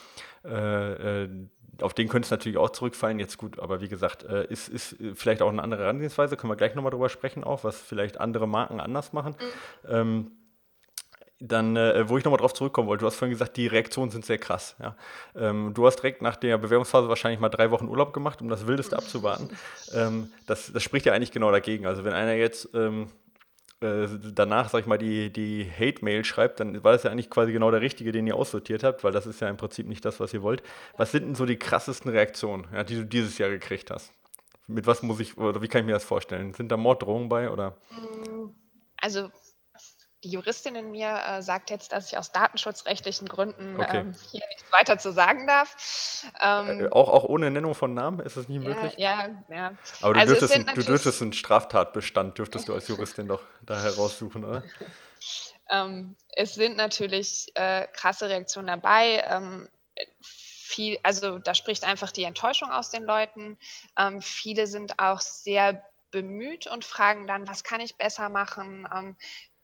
äh, 0.44 1.24
äh, 1.24 1.30
auf 1.82 1.94
den 1.94 2.10
könnte 2.10 2.26
es 2.26 2.32
natürlich 2.32 2.58
auch 2.58 2.72
zurückfallen. 2.72 3.18
Jetzt 3.18 3.38
gut, 3.38 3.60
aber 3.60 3.80
wie 3.80 3.88
gesagt, 3.88 4.24
äh, 4.24 4.46
ist, 4.48 4.68
ist 4.68 4.98
vielleicht 5.16 5.42
auch 5.42 5.50
eine 5.50 5.64
andere 5.64 5.84
Herangehensweise, 5.84 6.36
können 6.36 6.52
wir 6.52 6.58
gleich 6.58 6.76
nochmal 6.76 6.92
drüber 6.92 7.08
sprechen, 7.08 7.46
auch, 7.46 7.64
was 7.64 7.80
vielleicht 7.80 8.20
andere 8.20 8.48
Marken 8.48 8.82
anders 8.82 9.14
machen. 9.14 9.36
Ähm, 9.88 10.32
dann, 11.42 11.78
äh, 11.78 12.10
wo 12.10 12.18
ich 12.18 12.26
nochmal 12.26 12.40
drauf 12.40 12.54
zurückkommen 12.54 12.90
wollte, 12.90 13.02
du 13.02 13.08
hast 13.08 13.16
vorhin 13.16 13.32
gesagt, 13.32 13.56
die 13.56 13.68
Reaktionen 13.68 14.12
sind 14.12 14.26
sehr 14.26 14.38
krass. 14.38 14.76
Ja. 14.82 14.98
Ähm, 15.38 15.74
du 15.74 15.88
hast 15.88 15.96
direkt 15.98 16.22
nach 16.22 16.36
der 16.36 16.58
Bewerbungsphase 16.58 17.08
wahrscheinlich 17.08 17.40
mal 17.40 17.48
drei 17.48 17.72
Wochen 17.72 17.88
Urlaub 17.88 18.12
gemacht, 18.12 18.42
um 18.42 18.50
das 18.50 18.68
Wildeste 18.68 18.98
abzuwarten. 18.98 19.50
Ähm, 19.92 20.32
das, 20.46 20.72
das 20.72 20.84
spricht 20.84 21.08
ja 21.08 21.14
eigentlich 21.14 21.32
genau 21.32 21.52
dagegen. 21.52 21.88
Also 21.88 22.04
wenn 22.04 22.14
einer 22.14 22.34
jetzt 22.34 22.70
ähm, 22.76 23.08
äh, 23.82 24.08
danach, 24.34 24.70
sag 24.70 24.82
ich 24.82 24.86
mal, 24.86 24.98
die, 24.98 25.32
die 25.32 25.70
Hate-Mail 25.70 26.26
schreibt, 26.26 26.60
dann 26.60 26.84
war 26.84 26.92
das 26.92 27.04
ja 27.04 27.12
eigentlich 27.12 27.30
quasi 27.30 27.52
genau 27.52 27.72
der 27.72 27.82
Richtige, 27.82 28.12
den 28.12 28.28
ihr 28.28 28.36
aussortiert 28.36 28.84
habt, 28.84 29.04
weil 29.04 29.12
das 29.12 29.26
ist 29.26 29.40
ja 29.40 29.48
im 29.48 29.58
Prinzip 29.58 29.88
nicht 29.88 30.04
das, 30.04 30.20
was 30.20 30.34
ihr 30.34 30.42
wollt. 30.42 30.64
Was 30.98 31.12
sind 31.12 31.26
denn 31.26 31.36
so 31.36 31.46
die 31.46 31.58
krassesten 31.58 32.12
Reaktionen, 32.12 32.68
ja, 32.74 32.84
die 32.84 32.96
du 32.96 33.06
dieses 33.06 33.38
Jahr 33.38 33.50
gekriegt 33.50 33.92
hast? 33.92 34.12
Mit 34.68 34.86
was 34.86 35.02
muss 35.02 35.20
ich, 35.20 35.38
oder 35.38 35.62
wie 35.62 35.68
kann 35.68 35.82
ich 35.82 35.86
mir 35.86 35.94
das 35.94 36.04
vorstellen? 36.04 36.54
Sind 36.54 36.72
da 36.72 36.78
Morddrohungen 36.78 37.30
bei 37.30 37.50
oder? 37.50 37.78
Also 38.98 39.32
die 40.24 40.32
Juristin 40.32 40.76
in 40.76 40.92
mir 40.92 41.22
äh, 41.26 41.42
sagt 41.42 41.70
jetzt, 41.70 41.92
dass 41.92 42.12
ich 42.12 42.18
aus 42.18 42.32
datenschutzrechtlichen 42.32 43.28
Gründen 43.28 43.80
Okay. 43.80 44.00
ähm, 44.02 44.16
hier 44.32 44.42
nichts 44.50 44.72
weiter 44.72 44.98
zu 44.98 45.12
sagen 45.12 45.48
darf. 45.48 46.24
Ähm, 46.42 46.82
Äh, 46.82 46.90
auch, 46.90 47.10
auch 47.10 47.24
ohne 47.24 47.50
Nennung 47.52 47.74
von 47.76 47.94
Namen 47.94 48.20
ist 48.20 48.36
nicht 48.36 48.50
ja, 48.50 48.60
möglich? 48.60 48.94
ja, 48.98 49.30
ja. 49.50 49.74
Aber 50.02 50.14
du, 50.14 50.20
Also 50.20 50.34
es 50.34 50.40
dürftest, 50.40 50.70
ein, 50.70 50.76
du 50.76 50.84
dürftest 50.84 51.22
einen 51.22 51.34
Straftatbestand, 51.34 52.38
dürftest 52.38 52.68
du 52.68 52.74
als 52.74 52.88
Juristin 52.88 53.28
doch 53.28 53.42
da 53.62 53.82
heraussuchen, 53.82 54.44
oder? 54.44 54.64
Ähm, 55.72 56.16
es 56.36 56.56
sind 56.56 56.78
natürlich 56.78 57.52
äh, 57.54 57.86
krasse 57.94 58.28
Reaktionen 58.28 58.68
dabei. 58.68 59.24
Ähm, 59.30 59.70
viel, 60.22 60.98
also 61.04 61.40
da 61.40 61.54
spricht 61.54 61.84
einfach 61.84 62.12
die 62.12 62.24
Enttäuschung 62.24 62.72
aus 62.72 62.90
den 62.90 63.04
Leuten. 63.04 63.58
Ähm, 63.98 64.22
viele 64.22 64.66
sind 64.68 64.98
auch 64.98 65.22
sehr 65.22 65.84
bemüht 66.12 66.66
und 66.68 66.86
fragen 66.86 67.28
dann, 67.28 67.48
was 67.48 67.64
kann 67.64 67.82
ich 67.82 67.98
besser 67.98 68.30
machen? 68.30 68.88
Ähm, 68.96 69.16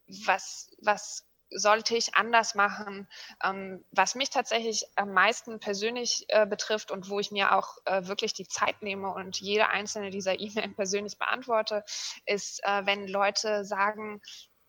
was, 0.07 0.69
was 0.81 1.25
sollte 1.51 1.95
ich 1.95 2.15
anders 2.15 2.55
machen? 2.55 3.07
Ähm, 3.43 3.85
was 3.91 4.15
mich 4.15 4.29
tatsächlich 4.29 4.85
am 4.95 5.13
meisten 5.13 5.59
persönlich 5.59 6.25
äh, 6.29 6.45
betrifft 6.45 6.91
und 6.91 7.09
wo 7.09 7.19
ich 7.19 7.31
mir 7.31 7.55
auch 7.55 7.77
äh, 7.85 8.07
wirklich 8.07 8.33
die 8.33 8.47
Zeit 8.47 8.81
nehme 8.81 9.13
und 9.13 9.39
jede 9.39 9.69
einzelne 9.69 10.09
dieser 10.09 10.39
E-Mail 10.39 10.69
persönlich 10.69 11.17
beantworte, 11.17 11.83
ist, 12.25 12.63
äh, 12.63 12.85
wenn 12.85 13.07
Leute 13.07 13.65
sagen, 13.65 14.21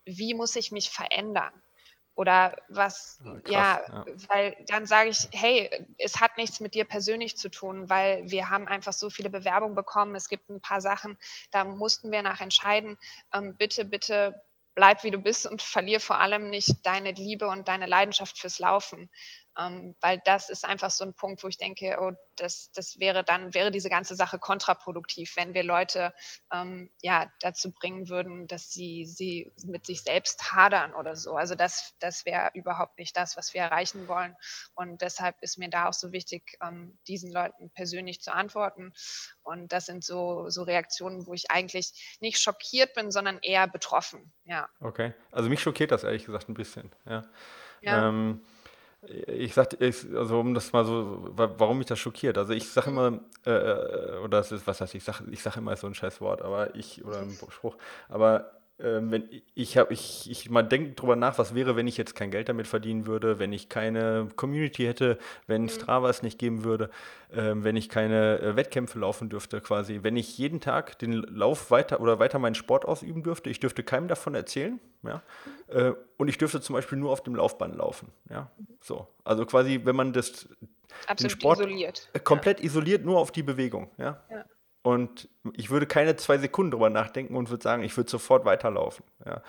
wie 0.05 0.33
muss 0.33 0.55
ich 0.55 0.71
mich 0.71 0.89
verändern? 0.89 1.51
Oder 2.15 2.57
was, 2.67 3.21
Ah, 3.23 3.39
krass, 3.43 3.47
ja, 3.51 3.81
ja. 3.87 4.05
weil 4.29 4.57
dann 4.67 4.87
sage 4.87 5.09
ich, 5.09 5.27
hey, 5.33 5.69
es 5.99 6.19
hat 6.19 6.35
nichts 6.37 6.59
mit 6.59 6.73
dir 6.73 6.83
persönlich 6.83 7.37
zu 7.37 7.47
tun, 7.49 7.91
weil 7.91 8.23
wir 8.31 8.49
haben 8.49 8.67
einfach 8.67 8.93
so 8.93 9.11
viele 9.11 9.29
Bewerbungen 9.29 9.75
bekommen. 9.75 10.15
Es 10.15 10.27
gibt 10.27 10.49
ein 10.49 10.59
paar 10.59 10.81
Sachen, 10.81 11.19
da 11.51 11.63
mussten 11.63 12.11
wir 12.11 12.23
nach 12.23 12.41
entscheiden, 12.41 12.97
ähm, 13.33 13.55
bitte, 13.55 13.85
bitte 13.85 14.41
bleib 14.77 15.03
wie 15.03 15.09
du 15.09 15.17
bist 15.17 15.47
und 15.47 15.63
verlier 15.63 15.99
vor 15.99 16.19
allem 16.19 16.51
nicht 16.51 16.85
deine 16.85 17.11
Liebe 17.11 17.47
und 17.47 17.67
deine 17.67 17.87
Leidenschaft 17.87 18.37
fürs 18.37 18.59
Laufen. 18.59 19.09
Ähm, 19.57 19.95
weil 20.01 20.21
das 20.23 20.49
ist 20.49 20.65
einfach 20.65 20.91
so 20.91 21.03
ein 21.03 21.13
Punkt, 21.13 21.43
wo 21.43 21.47
ich 21.47 21.57
denke, 21.57 21.97
oh, 21.99 22.11
das, 22.35 22.71
das 22.73 22.99
wäre 22.99 23.23
dann, 23.23 23.53
wäre 23.53 23.71
diese 23.71 23.89
ganze 23.89 24.15
Sache 24.15 24.37
kontraproduktiv, 24.37 25.35
wenn 25.35 25.53
wir 25.53 25.63
Leute 25.63 26.13
ähm, 26.53 26.91
ja 27.01 27.31
dazu 27.41 27.71
bringen 27.71 28.09
würden, 28.09 28.47
dass 28.47 28.69
sie, 28.69 29.05
sie 29.05 29.51
mit 29.65 29.85
sich 29.85 30.03
selbst 30.03 30.51
hadern 30.53 30.93
oder 30.93 31.15
so. 31.15 31.35
Also 31.35 31.55
das, 31.55 31.95
das 31.99 32.25
wäre 32.25 32.51
überhaupt 32.53 32.99
nicht 32.99 33.17
das, 33.17 33.35
was 33.35 33.53
wir 33.53 33.61
erreichen 33.61 34.07
wollen. 34.07 34.35
Und 34.75 35.01
deshalb 35.01 35.35
ist 35.41 35.57
mir 35.57 35.69
da 35.69 35.87
auch 35.89 35.93
so 35.93 36.11
wichtig, 36.11 36.57
ähm, 36.61 36.99
diesen 37.07 37.31
Leuten 37.31 37.71
persönlich 37.71 38.21
zu 38.21 38.33
antworten. 38.33 38.93
Und 39.41 39.71
das 39.71 39.87
sind 39.87 40.03
so, 40.03 40.49
so 40.49 40.63
Reaktionen, 40.63 41.25
wo 41.25 41.33
ich 41.33 41.49
eigentlich 41.49 42.17
nicht 42.19 42.39
schockiert 42.39 42.93
bin, 42.93 43.11
sondern 43.11 43.39
eher 43.39 43.67
betroffen. 43.67 44.31
Ja. 44.43 44.69
Okay. 44.79 45.13
Also 45.31 45.49
mich 45.49 45.61
schockiert 45.61 45.91
das 45.91 46.03
ehrlich 46.03 46.25
gesagt 46.25 46.49
ein 46.49 46.53
bisschen, 46.53 46.91
ja. 47.05 47.23
Ja. 47.81 48.09
Ähm, 48.09 48.41
ich 49.03 49.53
sag, 49.53 49.77
also 49.81 50.39
um 50.39 50.53
das 50.53 50.73
mal 50.73 50.83
so, 50.85 51.29
wa- 51.37 51.53
warum 51.57 51.77
mich 51.77 51.87
das 51.87 51.99
schockiert. 51.99 52.37
Also 52.37 52.53
ich 52.53 52.67
sage 52.69 52.89
immer, 52.89 53.19
äh, 53.45 53.51
äh, 53.51 54.17
oder 54.19 54.39
das 54.39 54.51
ist, 54.51 54.65
was 54.67 54.81
heißt, 54.81 54.95
ich 54.95 55.03
sage 55.03 55.23
ich 55.31 55.41
sag 55.41 55.55
immer 55.57 55.75
so 55.77 55.87
ein 55.87 55.93
scheiß 55.93 56.19
Wort, 56.21 56.41
aber 56.41 56.75
ich, 56.75 57.05
oder 57.05 57.19
ein 57.19 57.31
Spruch, 57.49 57.77
aber 58.09 58.51
ähm, 58.79 59.09
wenn 59.11 59.27
ich 59.55 59.77
habe, 59.77 59.91
ich, 59.91 60.29
ich 60.29 60.49
mal 60.49 60.61
denke 60.61 60.91
drüber 60.93 61.15
nach, 61.15 61.37
was 61.39 61.55
wäre, 61.55 61.75
wenn 61.75 61.87
ich 61.87 61.97
jetzt 61.97 62.15
kein 62.15 62.29
Geld 62.29 62.47
damit 62.49 62.67
verdienen 62.67 63.07
würde, 63.07 63.39
wenn 63.39 63.51
ich 63.51 63.69
keine 63.69 64.27
Community 64.35 64.83
hätte, 64.85 65.17
wenn 65.47 65.67
Strava 65.67 66.09
es 66.09 66.21
nicht 66.21 66.37
geben 66.37 66.63
würde, 66.63 66.89
ähm, 67.33 67.63
wenn 67.63 67.75
ich 67.75 67.89
keine 67.89 68.39
äh, 68.39 68.55
Wettkämpfe 68.55 68.99
laufen 68.99 69.29
dürfte, 69.29 69.61
quasi, 69.61 69.99
wenn 70.03 70.15
ich 70.15 70.37
jeden 70.37 70.59
Tag 70.61 70.99
den 70.99 71.13
Lauf 71.13 71.71
weiter 71.71 71.99
oder 72.01 72.19
weiter 72.19 72.37
meinen 72.39 72.55
Sport 72.55 72.85
ausüben 72.85 73.23
dürfte, 73.23 73.49
ich 73.49 73.59
dürfte 73.59 73.81
keinem 73.83 74.07
davon 74.07 74.35
erzählen, 74.35 74.79
ja, 75.03 75.21
äh, 75.69 75.93
und 76.17 76.27
ich 76.27 76.37
dürfte 76.37 76.61
zum 76.61 76.73
Beispiel 76.75 76.97
nur 76.99 77.11
auf 77.11 77.23
dem 77.23 77.35
Laufband 77.35 77.75
laufen, 77.75 78.09
ja, 78.29 78.51
so, 78.81 79.07
also 79.23 79.45
quasi, 79.45 79.81
wenn 79.85 79.95
man 79.95 80.13
das 80.13 80.47
Absolut 81.07 81.31
Sport- 81.31 81.59
isoliert. 81.59 82.09
komplett 82.23 82.59
isoliert 82.61 83.03
nur 83.05 83.17
auf 83.19 83.31
die 83.31 83.43
Bewegung, 83.43 83.89
ja. 83.97 84.21
Ja. 84.29 84.45
Und 84.87 85.27
ich 85.51 85.69
würde 85.69 85.85
keine 85.85 86.15
zwei 86.15 86.37
Sekunden 86.37 86.71
drüber 86.71 86.89
nachdenken 86.89 87.35
und 87.35 87.49
würde 87.49 87.61
sagen, 87.61 87.83
ich 87.83 87.97
würde 87.97 88.09
sofort 88.09 88.45
weiterlaufen. 88.45 89.03
Ja. 89.25 89.41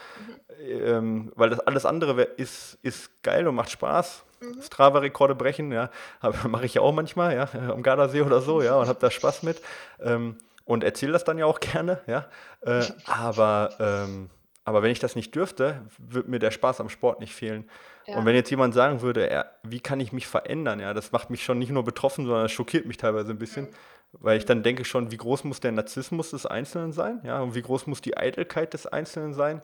Ähm, 0.61 1.31
weil 1.37 1.49
das 1.49 1.61
alles 1.61 1.87
andere 1.87 2.23
ist, 2.23 2.77
ist 2.83 3.23
geil 3.23 3.47
und 3.47 3.55
macht 3.55 3.71
Spaß. 3.71 4.25
Strava-Rekorde 4.61 5.37
brechen, 5.37 5.71
ja, 5.71 5.91
mache 6.49 6.67
ich 6.67 6.75
ja 6.75 6.83
auch 6.83 6.93
manchmal, 6.93 7.37
ja, 7.37 7.49
am 7.73 7.85
Gardasee 7.85 8.23
oder 8.23 8.41
so, 8.41 8.63
ja, 8.63 8.75
und 8.75 8.89
habe 8.89 8.99
da 8.99 9.13
Spaß 9.13 9.45
mit. 9.45 9.63
Ähm, 10.01 10.39
und 10.65 10.83
erzähle 10.83 11.13
das 11.13 11.23
dann 11.23 11.39
ja 11.39 11.47
auch 11.47 11.61
gerne, 11.61 12.01
ja. 12.09 12.27
Äh, 12.63 12.83
aber, 13.07 13.71
ähm, 13.79 14.31
aber 14.65 14.83
wenn 14.83 14.91
ich 14.91 14.99
das 14.99 15.15
nicht 15.15 15.37
dürfte, 15.37 15.83
würde 15.99 16.29
mir 16.29 16.41
der 16.41 16.51
Spaß 16.51 16.81
am 16.81 16.89
Sport 16.89 17.21
nicht 17.21 17.33
fehlen. 17.33 17.71
Ja. 18.09 18.17
Und 18.17 18.27
wenn 18.27 18.35
jetzt 18.35 18.51
jemand 18.51 18.75
sagen 18.75 19.03
würde, 19.03 19.31
ja, 19.31 19.45
wie 19.63 19.79
kann 19.79 20.01
ich 20.01 20.13
mich 20.13 20.27
verändern, 20.27 20.81
ja, 20.81 20.95
das 20.95 21.13
macht 21.13 21.31
mich 21.31 21.45
schon 21.45 21.61
nicht 21.61 21.71
nur 21.71 21.85
betroffen, 21.85 22.27
sondern 22.27 22.49
schockiert 22.49 22.87
mich 22.87 22.97
teilweise 22.97 23.31
ein 23.31 23.39
bisschen, 23.39 23.69
weil 24.13 24.39
ich 24.39 24.45
dann 24.45 24.63
denke 24.63 24.85
schon, 24.85 25.11
wie 25.11 25.17
groß 25.17 25.45
muss 25.45 25.61
der 25.61 25.73
Narzissmus 25.73 26.31
des 26.31 26.47
Einzelnen 26.47 26.93
sein, 26.93 27.21
ja, 27.25 27.41
und 27.41 27.55
wie 27.55 27.63
groß 27.63 27.87
muss 27.87 28.01
die 28.01 28.17
Eitelkeit 28.17 28.75
des 28.75 28.87
Einzelnen 28.87 29.35
sein, 29.35 29.63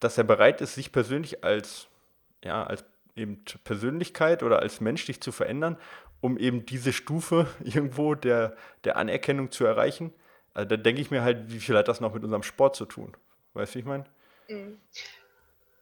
dass 0.00 0.18
er 0.18 0.24
bereit 0.24 0.60
ist, 0.60 0.74
sich 0.74 0.92
persönlich 0.92 1.44
als, 1.44 1.88
ja, 2.42 2.64
als 2.64 2.84
eben 3.16 3.44
Persönlichkeit 3.62 4.42
oder 4.42 4.58
als 4.58 4.80
Mensch 4.80 5.06
sich 5.06 5.20
zu 5.20 5.32
verändern, 5.32 5.78
um 6.20 6.36
eben 6.38 6.66
diese 6.66 6.92
Stufe 6.92 7.46
irgendwo 7.64 8.14
der, 8.14 8.56
der 8.84 8.96
Anerkennung 8.96 9.50
zu 9.50 9.64
erreichen. 9.64 10.12
Also 10.52 10.68
da 10.68 10.76
denke 10.76 11.00
ich 11.00 11.10
mir 11.10 11.22
halt, 11.22 11.52
wie 11.52 11.60
viel 11.60 11.76
hat 11.76 11.88
das 11.88 12.00
noch 12.00 12.14
mit 12.14 12.24
unserem 12.24 12.42
Sport 12.42 12.76
zu 12.76 12.86
tun? 12.86 13.16
Weißt 13.54 13.72
du, 13.72 13.76
wie 13.76 13.80
ich 13.80 13.86
meine? 13.86 14.04
Mhm. 14.48 14.80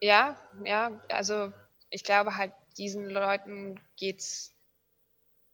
Ja, 0.01 0.35
ja, 0.65 0.91
also 1.09 1.53
ich 1.89 2.03
glaube 2.03 2.35
halt, 2.35 2.51
diesen 2.77 3.09
Leuten 3.09 3.79
geht 3.95 4.19
es 4.19 4.52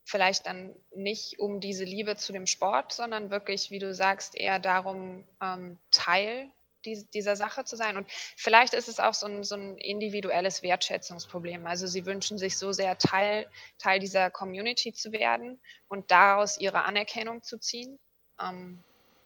vielleicht 0.10 0.48
dann 0.48 0.76
nicht 0.95 1.39
um 1.39 1.60
diese 1.60 1.84
Liebe 1.84 2.15
zu 2.15 2.34
dem 2.34 2.48
Sport, 2.48 2.93
sondern 2.93 3.30
wirklich, 3.30 3.69
wie 3.69 3.78
du 3.78 3.93
sagst, 3.93 4.36
eher 4.36 4.58
darum, 4.58 5.24
ähm, 5.39 5.78
Teil 5.91 6.50
dies, 6.84 7.08
dieser 7.12 7.36
Sache 7.36 7.63
zu 7.63 7.76
sein. 7.76 7.95
Und 7.95 8.08
vielleicht 8.36 8.74
ist 8.74 8.88
es 8.88 9.00
auch 9.00 9.13
so 9.13 9.28
ein, 9.28 9.43
so 9.43 9.56
ein 9.56 9.78
individuelles 9.78 10.63
Wertschätzungsproblem. 10.63 11.67
Also 11.67 11.86
sie 11.86 12.08
wünschen 12.08 12.39
sich 12.39 12.58
so 12.58 12.72
sehr 12.72 12.98
Teil, 12.98 13.48
Teil 13.78 14.00
dieser 14.00 14.32
Community 14.32 14.93
zu 14.93 15.12
werden 15.12 15.60
und 15.89 16.10
daraus 16.10 16.58
ihre 16.58 16.86
Anerkennung 16.86 17.43
zu 17.43 17.60
ziehen. 17.60 18.00
Ähm, 18.41 18.80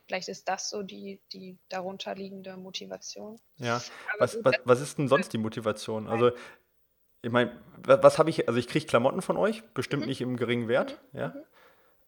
vielleicht 0.07 0.27
ist 0.27 0.49
das 0.49 0.69
so 0.69 0.83
die, 0.83 1.21
die 1.31 1.57
darunterliegende 1.69 2.57
Motivation. 2.57 3.39
Ja. 3.57 3.81
Was, 4.19 4.37
was, 4.43 4.55
was 4.65 4.81
ist 4.81 4.97
denn 4.97 5.07
sonst 5.07 5.31
die 5.31 5.37
Motivation? 5.37 6.09
Also, 6.09 6.31
ich 7.23 7.31
meine, 7.31 7.51
was, 7.85 8.19
habe 8.19 8.29
ich, 8.29 8.47
also 8.47 8.59
ich 8.59 8.67
kriege 8.67 8.85
Klamotten 8.85 9.21
von 9.21 9.37
euch, 9.37 9.63
bestimmt 9.73 10.05
nicht 10.05 10.21
im 10.21 10.37
geringen 10.37 10.67
Wert, 10.67 11.01
ja. 11.13 11.33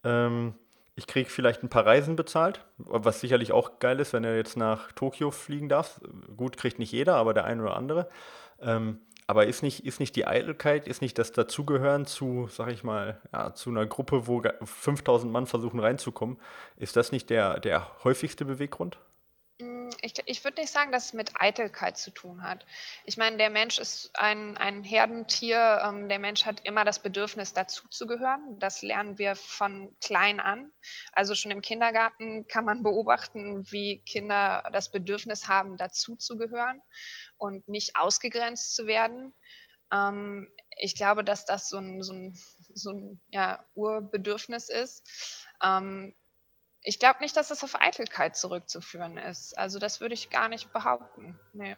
Ähm, 0.04 0.54
ich 0.94 1.06
kriege 1.06 1.28
vielleicht 1.28 1.62
ein 1.62 1.68
paar 1.68 1.84
Reisen 1.84 2.16
bezahlt, 2.16 2.64
was 2.78 3.20
sicherlich 3.20 3.52
auch 3.52 3.78
geil 3.80 4.00
ist, 4.00 4.14
wenn 4.14 4.24
er 4.24 4.36
jetzt 4.36 4.56
nach 4.56 4.92
Tokio 4.92 5.30
fliegen 5.30 5.68
darf. 5.68 6.00
Gut, 6.36 6.56
kriegt 6.56 6.78
nicht 6.78 6.92
jeder, 6.92 7.16
aber 7.16 7.34
der 7.34 7.44
eine 7.44 7.62
oder 7.62 7.76
andere. 7.76 8.08
Ähm, 8.60 9.00
aber 9.26 9.46
ist 9.46 9.62
nicht, 9.62 9.84
ist 9.84 10.00
nicht 10.00 10.16
die 10.16 10.26
Eitelkeit, 10.26 10.86
ist 10.86 11.02
nicht 11.02 11.18
das 11.18 11.32
Dazugehören 11.32 12.06
zu, 12.06 12.48
sag 12.50 12.70
ich 12.70 12.84
mal, 12.84 13.20
ja, 13.32 13.52
zu 13.52 13.70
einer 13.70 13.84
Gruppe, 13.84 14.26
wo 14.26 14.42
5000 14.62 15.30
Mann 15.30 15.46
versuchen 15.46 15.80
reinzukommen, 15.80 16.38
ist 16.76 16.96
das 16.96 17.12
nicht 17.12 17.28
der, 17.28 17.58
der 17.60 18.04
häufigste 18.04 18.44
Beweggrund? 18.44 18.98
Ich, 20.02 20.14
ich 20.26 20.44
würde 20.44 20.60
nicht 20.60 20.72
sagen, 20.72 20.92
dass 20.92 21.06
es 21.06 21.12
mit 21.12 21.40
Eitelkeit 21.40 21.96
zu 21.98 22.10
tun 22.10 22.42
hat. 22.42 22.64
Ich 23.04 23.16
meine, 23.16 23.36
der 23.36 23.50
Mensch 23.50 23.78
ist 23.78 24.10
ein, 24.14 24.56
ein 24.56 24.84
Herdentier. 24.84 25.82
Ähm, 25.84 26.08
der 26.08 26.18
Mensch 26.18 26.44
hat 26.44 26.60
immer 26.64 26.84
das 26.84 27.02
Bedürfnis, 27.02 27.52
dazuzugehören. 27.52 28.58
Das 28.58 28.82
lernen 28.82 29.18
wir 29.18 29.36
von 29.36 29.96
klein 30.00 30.40
an. 30.40 30.72
Also 31.12 31.34
schon 31.34 31.50
im 31.50 31.62
Kindergarten 31.62 32.46
kann 32.46 32.64
man 32.64 32.82
beobachten, 32.82 33.64
wie 33.70 34.02
Kinder 34.02 34.68
das 34.72 34.90
Bedürfnis 34.90 35.48
haben, 35.48 35.76
dazuzugehören 35.76 36.80
und 37.36 37.68
nicht 37.68 37.96
ausgegrenzt 37.96 38.74
zu 38.74 38.86
werden. 38.86 39.34
Ähm, 39.92 40.48
ich 40.78 40.94
glaube, 40.94 41.24
dass 41.24 41.44
das 41.44 41.68
so 41.68 41.78
ein, 41.78 42.02
so 42.02 42.12
ein, 42.12 42.38
so 42.74 42.90
ein 42.90 43.20
ja, 43.30 43.64
Urbedürfnis 43.74 44.68
ist. 44.68 45.46
Ähm, 45.62 46.14
ich 46.86 47.00
glaube 47.00 47.18
nicht, 47.20 47.36
dass 47.36 47.50
es 47.50 47.64
auf 47.64 47.80
Eitelkeit 47.80 48.36
zurückzuführen 48.36 49.18
ist. 49.18 49.58
Also 49.58 49.80
das 49.80 50.00
würde 50.00 50.14
ich 50.14 50.30
gar 50.30 50.48
nicht 50.48 50.72
behaupten. 50.72 51.38
Nee. 51.52 51.76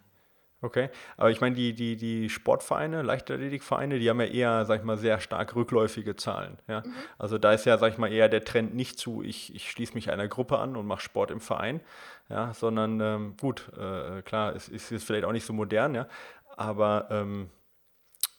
Okay, 0.61 0.91
aber 1.17 1.31
ich 1.31 1.41
meine, 1.41 1.55
die, 1.55 1.73
die, 1.73 1.97
die 1.97 2.29
Sportvereine, 2.29 3.03
Leichtathletikvereine, 3.03 4.01
die 4.01 4.11
haben 4.11 4.21
ja 4.21 4.27
eher, 4.27 4.65
sag 4.67 4.81
ich 4.81 4.85
mal, 4.85 4.99
sehr 4.99 5.21
stark 5.21 5.55
rückläufige 5.55 6.17
Zahlen. 6.17 6.59
Ja? 6.67 6.81
Mhm. 6.81 6.93
Also 7.17 7.39
da 7.39 7.53
ist 7.53 7.65
ja, 7.65 7.79
sag 7.79 7.93
ich 7.93 7.99
mal, 7.99 8.13
eher 8.13 8.29
der 8.29 8.45
Trend 8.45 8.75
nicht 8.75 8.99
zu, 8.99 9.23
ich, 9.23 9.55
ich 9.55 9.71
schließe 9.71 9.95
mich 9.95 10.11
einer 10.11 10.29
Gruppe 10.29 10.59
an 10.59 10.77
und 10.77 10.87
mache 10.87 11.01
Sport 11.01 11.31
im 11.31 11.41
Verein, 11.41 11.81
ja, 12.29 12.53
sondern 12.53 13.01
ähm, 13.01 13.37
gut, 13.41 13.71
äh, 13.79 14.21
klar, 14.23 14.55
es 14.55 14.69
ist, 14.69 14.91
ist 14.91 15.05
vielleicht 15.05 15.25
auch 15.25 15.33
nicht 15.33 15.47
so 15.47 15.53
modern, 15.53 15.95
ja, 15.95 16.09
aber 16.57 17.07
ähm, 17.11 17.51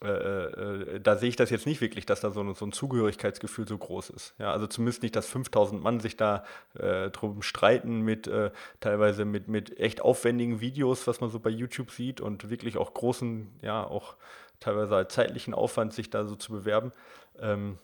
äh, 0.02 0.08
äh, 0.08 1.00
da 1.02 1.18
sehe 1.18 1.28
ich 1.28 1.36
das 1.36 1.50
jetzt 1.50 1.66
nicht 1.66 1.82
wirklich, 1.82 2.06
dass 2.06 2.22
da 2.22 2.32
so, 2.32 2.40
ein, 2.40 2.54
so 2.56 2.66
ein 2.66 2.72
Zugehörigkeitsgefühl 2.72 3.68
so 3.68 3.78
groß 3.78 4.12
ist. 4.12 4.34
Ja, 4.40 4.54
also 4.54 4.66
zumindest 4.66 5.04
nicht, 5.04 5.16
dass 5.16 5.28
5000 5.28 5.84
Mann 5.84 6.00
sich 6.00 6.16
da 6.16 6.46
äh, 6.78 7.10
drum 7.10 7.42
streiten 7.42 8.02
mit 8.02 8.28
äh, 8.28 8.52
teilweise 8.80 9.26
mit, 9.26 9.50
mit 9.50 9.78
echt 9.78 10.02
aufwendigen 10.02 10.62
Videos, 10.62 11.06
was 11.06 11.20
man 11.20 11.30
so 11.30 11.40
bei 11.40 11.50
YouTube 11.50 11.92
sieht 11.92 12.22
und 12.22 12.50
wirklich 12.50 12.78
auch 12.78 12.94
großen, 12.94 13.50
ja, 13.62 13.84
auch 13.86 14.16
teilweise 14.62 14.96
halt 14.96 15.12
zeitlichen 15.12 15.54
Aufwand, 15.54 15.94
sich 15.94 16.10
da 16.10 16.26
so 16.26 16.36
zu 16.36 16.54
bewerben. 16.54 16.94
Ähm, 17.38 17.78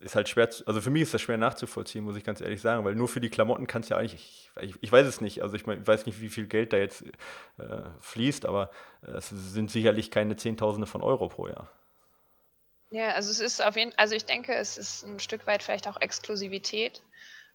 ist 0.00 0.14
halt 0.14 0.28
schwer, 0.28 0.50
zu, 0.50 0.66
also 0.66 0.80
für 0.80 0.90
mich 0.90 1.02
ist 1.02 1.14
das 1.14 1.20
schwer 1.20 1.36
nachzuvollziehen, 1.36 2.04
muss 2.04 2.16
ich 2.16 2.24
ganz 2.24 2.40
ehrlich 2.40 2.60
sagen, 2.60 2.84
weil 2.84 2.94
nur 2.94 3.08
für 3.08 3.20
die 3.20 3.28
Klamotten 3.28 3.66
kannst 3.66 3.90
du 3.90 3.94
ja 3.94 4.00
eigentlich, 4.00 4.50
ich, 4.60 4.74
ich, 4.80 4.92
weiß 4.92 5.06
es 5.06 5.20
nicht, 5.20 5.42
also 5.42 5.54
ich, 5.54 5.66
mein, 5.66 5.82
ich, 5.82 5.86
weiß 5.86 6.06
nicht, 6.06 6.20
wie 6.20 6.30
viel 6.30 6.46
Geld 6.46 6.72
da 6.72 6.78
jetzt 6.78 7.04
äh, 7.58 7.82
fließt, 8.00 8.46
aber 8.46 8.70
äh, 9.02 9.12
es 9.12 9.28
sind 9.28 9.70
sicherlich 9.70 10.10
keine 10.10 10.36
Zehntausende 10.36 10.86
von 10.86 11.02
Euro 11.02 11.28
pro 11.28 11.48
Jahr. 11.48 11.70
Ja, 12.90 13.10
also 13.10 13.30
es 13.30 13.40
ist 13.40 13.62
auf 13.62 13.76
jeden 13.76 13.96
also 13.98 14.16
ich 14.16 14.24
denke, 14.24 14.54
es 14.54 14.76
ist 14.76 15.04
ein 15.04 15.20
Stück 15.20 15.46
weit 15.46 15.62
vielleicht 15.62 15.86
auch 15.86 16.00
Exklusivität, 16.00 17.02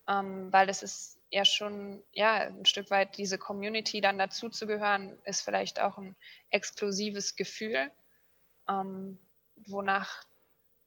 ähm, 0.08 0.54
weil 0.54 0.70
es 0.70 0.82
ist 0.84 1.20
ja 1.30 1.44
schon, 1.44 2.02
ja, 2.14 2.36
ein 2.36 2.66
Stück 2.66 2.90
weit 2.92 3.18
diese 3.18 3.38
Community 3.38 4.00
dann 4.00 4.18
dazuzugehören, 4.18 5.18
ist 5.26 5.42
vielleicht 5.42 5.82
auch 5.82 5.98
ein 5.98 6.16
exklusives 6.52 7.36
Gefühl, 7.36 7.92
ähm, 8.70 9.20
wonach 9.68 10.24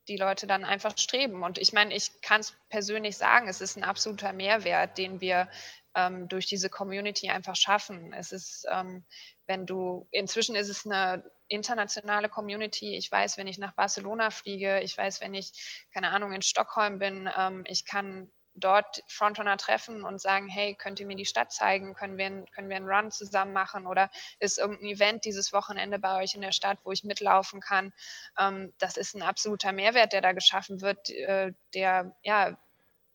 die 0.08 0.16
Leute 0.16 0.46
dann 0.46 0.64
einfach 0.64 0.96
streben. 0.96 1.42
Und 1.42 1.58
ich 1.58 1.72
meine, 1.72 1.94
ich 1.94 2.20
kann 2.20 2.40
es 2.40 2.56
persönlich 2.68 3.16
sagen, 3.16 3.48
es 3.48 3.60
ist 3.60 3.76
ein 3.76 3.84
absoluter 3.84 4.32
Mehrwert, 4.32 4.98
den 4.98 5.20
wir 5.20 5.48
ähm, 5.94 6.28
durch 6.28 6.46
diese 6.46 6.70
Community 6.70 7.28
einfach 7.28 7.56
schaffen. 7.56 8.12
Es 8.12 8.32
ist, 8.32 8.66
ähm, 8.70 9.04
wenn 9.46 9.66
du, 9.66 10.08
inzwischen 10.10 10.54
ist 10.54 10.68
es 10.68 10.86
eine 10.86 11.24
internationale 11.48 12.28
Community. 12.28 12.96
Ich 12.96 13.10
weiß, 13.10 13.36
wenn 13.36 13.46
ich 13.46 13.58
nach 13.58 13.74
Barcelona 13.74 14.30
fliege, 14.30 14.80
ich 14.80 14.96
weiß, 14.96 15.20
wenn 15.20 15.34
ich, 15.34 15.86
keine 15.92 16.10
Ahnung, 16.10 16.32
in 16.32 16.42
Stockholm 16.42 16.98
bin, 16.98 17.28
ähm, 17.36 17.64
ich 17.66 17.84
kann 17.84 18.30
dort 18.60 19.02
Frontrunner 19.08 19.56
treffen 19.56 20.04
und 20.04 20.20
sagen, 20.20 20.48
hey, 20.48 20.74
könnt 20.74 21.00
ihr 21.00 21.06
mir 21.06 21.16
die 21.16 21.26
Stadt 21.26 21.52
zeigen? 21.52 21.94
Können 21.94 22.16
wir, 22.16 22.44
können 22.54 22.68
wir 22.68 22.76
einen 22.76 22.88
Run 22.88 23.10
zusammen 23.10 23.52
machen? 23.52 23.86
Oder 23.86 24.10
ist 24.40 24.58
irgendein 24.58 24.88
Event 24.88 25.24
dieses 25.24 25.52
Wochenende 25.52 25.98
bei 25.98 26.22
euch 26.22 26.34
in 26.34 26.40
der 26.40 26.52
Stadt, 26.52 26.78
wo 26.84 26.92
ich 26.92 27.04
mitlaufen 27.04 27.60
kann? 27.60 27.92
Ähm, 28.38 28.72
das 28.78 28.96
ist 28.96 29.14
ein 29.14 29.22
absoluter 29.22 29.72
Mehrwert, 29.72 30.12
der 30.12 30.20
da 30.20 30.32
geschaffen 30.32 30.80
wird, 30.80 31.10
äh, 31.10 31.52
der, 31.74 32.16
ja, 32.22 32.56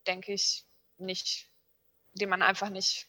denke 0.08 0.34
ich, 0.34 0.66
nicht, 0.98 1.50
den 2.14 2.30
man 2.30 2.42
einfach 2.42 2.70
nicht 2.70 3.08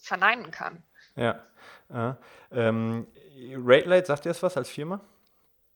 verneinen 0.00 0.50
kann. 0.50 0.82
Ja. 1.16 1.44
Äh, 1.90 2.14
ähm, 2.52 3.06
Rate 3.54 3.88
Light, 3.88 4.06
sagt 4.06 4.26
ihr 4.26 4.30
das 4.30 4.42
was 4.42 4.56
als 4.56 4.68
Firma? 4.68 5.00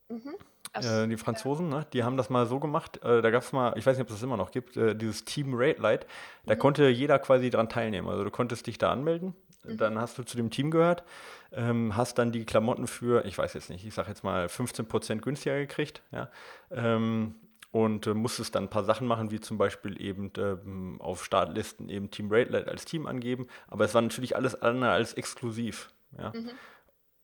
Mhm. 0.09 0.37
Äh, 0.75 1.07
die 1.07 1.17
Franzosen, 1.17 1.69
ne? 1.69 1.87
die 1.93 2.03
haben 2.03 2.17
das 2.17 2.31
mal 2.31 2.47
so 2.47 2.59
gemacht. 2.59 3.03
Äh, 3.05 3.21
da 3.21 3.31
gab 3.31 3.43
es 3.43 3.53
mal, 3.53 3.77
ich 3.77 3.85
weiß 3.85 3.97
nicht, 3.97 4.03
ob 4.03 4.09
es 4.09 4.17
das 4.17 4.23
immer 4.23 4.39
noch 4.39 4.51
gibt, 4.51 4.77
äh, 4.77 4.95
dieses 4.95 5.25
Team 5.25 5.53
Raid 5.55 5.79
Light. 5.79 6.07
Da 6.47 6.55
mhm. 6.55 6.59
konnte 6.59 6.89
jeder 6.89 7.19
quasi 7.19 7.51
dran 7.51 7.69
teilnehmen. 7.69 8.09
Also 8.09 8.25
du 8.25 8.31
konntest 8.31 8.67
dich 8.67 8.79
da 8.79 8.91
anmelden, 8.91 9.35
mhm. 9.65 9.77
dann 9.77 9.99
hast 9.99 10.17
du 10.19 10.23
zu 10.23 10.37
dem 10.37 10.51
Team 10.51 10.71
gehört, 10.71 11.05
ähm, 11.53 11.95
hast 11.95 12.17
dann 12.19 12.33
die 12.33 12.47
Klamotten 12.47 12.87
für, 12.87 13.27
ich 13.27 13.37
weiß 13.37 13.53
jetzt 13.53 13.69
nicht, 13.69 13.85
ich 13.85 13.93
sag 13.93 14.09
jetzt 14.09 14.25
mal 14.25 14.47
15% 14.47 15.19
günstiger 15.19 15.59
gekriegt. 15.59 16.03
Ja? 16.11 16.31
Ähm, 16.71 17.35
und 17.71 18.07
äh, 18.07 18.15
musstest 18.15 18.55
dann 18.55 18.65
ein 18.65 18.71
paar 18.71 18.85
Sachen 18.85 19.07
machen, 19.07 19.31
wie 19.31 19.41
zum 19.41 19.59
Beispiel 19.59 20.01
eben 20.01 20.31
ähm, 20.39 21.01
auf 21.01 21.25
Startlisten 21.25 21.89
eben 21.89 22.11
Team 22.11 22.29
Raid 22.31 22.51
Light 22.51 22.69
als 22.69 22.85
Team 22.85 23.07
angeben. 23.07 23.47
Aber 23.69 23.85
es 23.85 23.95
war 23.95 24.03
natürlich 24.03 24.37
alles 24.37 24.61
andere 24.61 24.93
als 24.93 25.15
exklusiv. 25.15 25.91
Ja? 26.17 26.33
Mhm. 26.35 26.51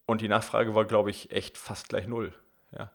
Und 0.06 0.22
die 0.22 0.28
Nachfrage 0.28 0.74
war, 0.74 0.86
glaube 0.86 1.10
ich, 1.10 1.30
echt 1.32 1.58
fast 1.58 1.90
gleich 1.90 2.06
null. 2.06 2.32
Ja. 2.72 2.90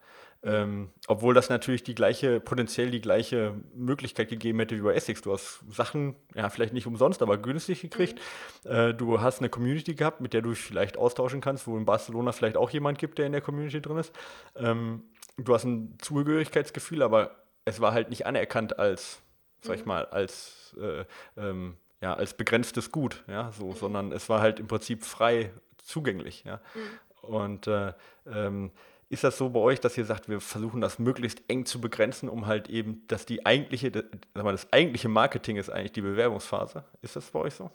Ähm, 0.45 0.89
obwohl 1.07 1.33
das 1.33 1.49
natürlich 1.49 1.83
die 1.83 1.95
gleiche, 1.95 2.41
potenziell 2.41 2.91
die 2.91 2.99
gleiche 2.99 3.55
Möglichkeit 3.73 4.27
gegeben 4.27 4.59
hätte 4.59 4.75
wie 4.75 4.81
bei 4.81 4.93
Essex. 4.93 5.21
Du 5.21 5.31
hast 5.31 5.63
Sachen, 5.69 6.15
ja, 6.35 6.49
vielleicht 6.49 6.73
nicht 6.73 6.85
umsonst, 6.85 7.21
aber 7.21 7.37
günstig 7.37 7.81
gekriegt. 7.81 8.19
Mhm. 8.65 8.71
Äh, 8.71 8.93
du 8.93 9.21
hast 9.21 9.39
eine 9.39 9.49
Community 9.49 9.95
gehabt, 9.95 10.19
mit 10.19 10.33
der 10.33 10.41
du 10.41 10.49
dich 10.49 10.59
vielleicht 10.59 10.97
austauschen 10.97 11.39
kannst, 11.39 11.65
wo 11.65 11.77
in 11.77 11.85
Barcelona 11.85 12.33
vielleicht 12.33 12.57
auch 12.57 12.69
jemand 12.71 12.97
gibt, 12.97 13.19
der 13.19 13.25
in 13.25 13.31
der 13.31 13.41
Community 13.41 13.81
drin 13.81 13.97
ist. 13.97 14.13
Ähm, 14.55 15.03
du 15.37 15.53
hast 15.53 15.63
ein 15.63 15.97
Zugehörigkeitsgefühl, 16.01 17.03
aber 17.03 17.43
es 17.63 17.79
war 17.79 17.93
halt 17.93 18.09
nicht 18.09 18.25
anerkannt 18.25 18.77
als, 18.77 19.21
sag 19.61 19.75
ich 19.75 19.83
mhm. 19.83 19.87
mal, 19.87 20.05
als, 20.07 20.75
äh, 20.77 21.05
ähm, 21.37 21.77
ja, 22.01 22.15
als 22.15 22.33
begrenztes 22.33 22.91
Gut, 22.91 23.23
ja, 23.27 23.53
so, 23.53 23.67
mhm. 23.67 23.75
sondern 23.75 24.11
es 24.11 24.27
war 24.27 24.41
halt 24.41 24.59
im 24.59 24.67
Prinzip 24.67 25.05
frei 25.05 25.53
zugänglich, 25.77 26.43
ja. 26.43 26.59
Mhm. 26.75 27.29
Und 27.29 27.67
äh, 27.67 27.93
ähm, 28.27 28.71
ist 29.13 29.23
das 29.23 29.37
so 29.37 29.49
bei 29.49 29.59
euch, 29.59 29.79
dass 29.79 29.97
ihr 29.97 30.05
sagt, 30.05 30.27
wir 30.27 30.41
versuchen 30.41 30.81
das 30.81 30.99
möglichst 30.99 31.43
eng 31.47 31.65
zu 31.65 31.79
begrenzen, 31.79 32.27
um 32.27 32.47
halt 32.47 32.67
eben, 32.69 33.07
dass 33.07 33.25
die 33.25 33.45
eigentliche, 33.45 33.91
sag 33.91 34.43
mal, 34.43 34.51
das 34.51 34.73
eigentliche 34.73 35.07
Marketing 35.07 35.57
ist 35.57 35.69
eigentlich 35.69 35.91
die 35.93 36.01
Bewerbungsphase? 36.01 36.83
Ist 37.01 37.15
das 37.15 37.29
bei 37.29 37.39
euch 37.39 37.53
so? 37.53 37.69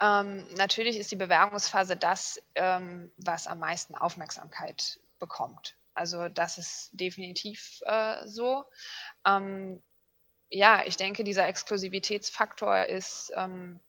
Ähm, 0.00 0.44
natürlich 0.56 0.98
ist 0.98 1.10
die 1.10 1.16
Bewerbungsphase 1.16 1.96
das, 1.96 2.42
ähm, 2.54 3.10
was 3.16 3.46
am 3.46 3.60
meisten 3.60 3.94
Aufmerksamkeit 3.94 5.00
bekommt. 5.18 5.76
Also 5.94 6.28
das 6.28 6.58
ist 6.58 6.90
definitiv 6.92 7.80
äh, 7.86 8.26
so. 8.26 8.64
Ähm, 9.24 9.82
ja, 10.50 10.82
ich 10.84 10.96
denke, 10.96 11.24
dieser 11.24 11.46
Exklusivitätsfaktor 11.46 12.84
ist 12.84 13.32
ähm, 13.34 13.80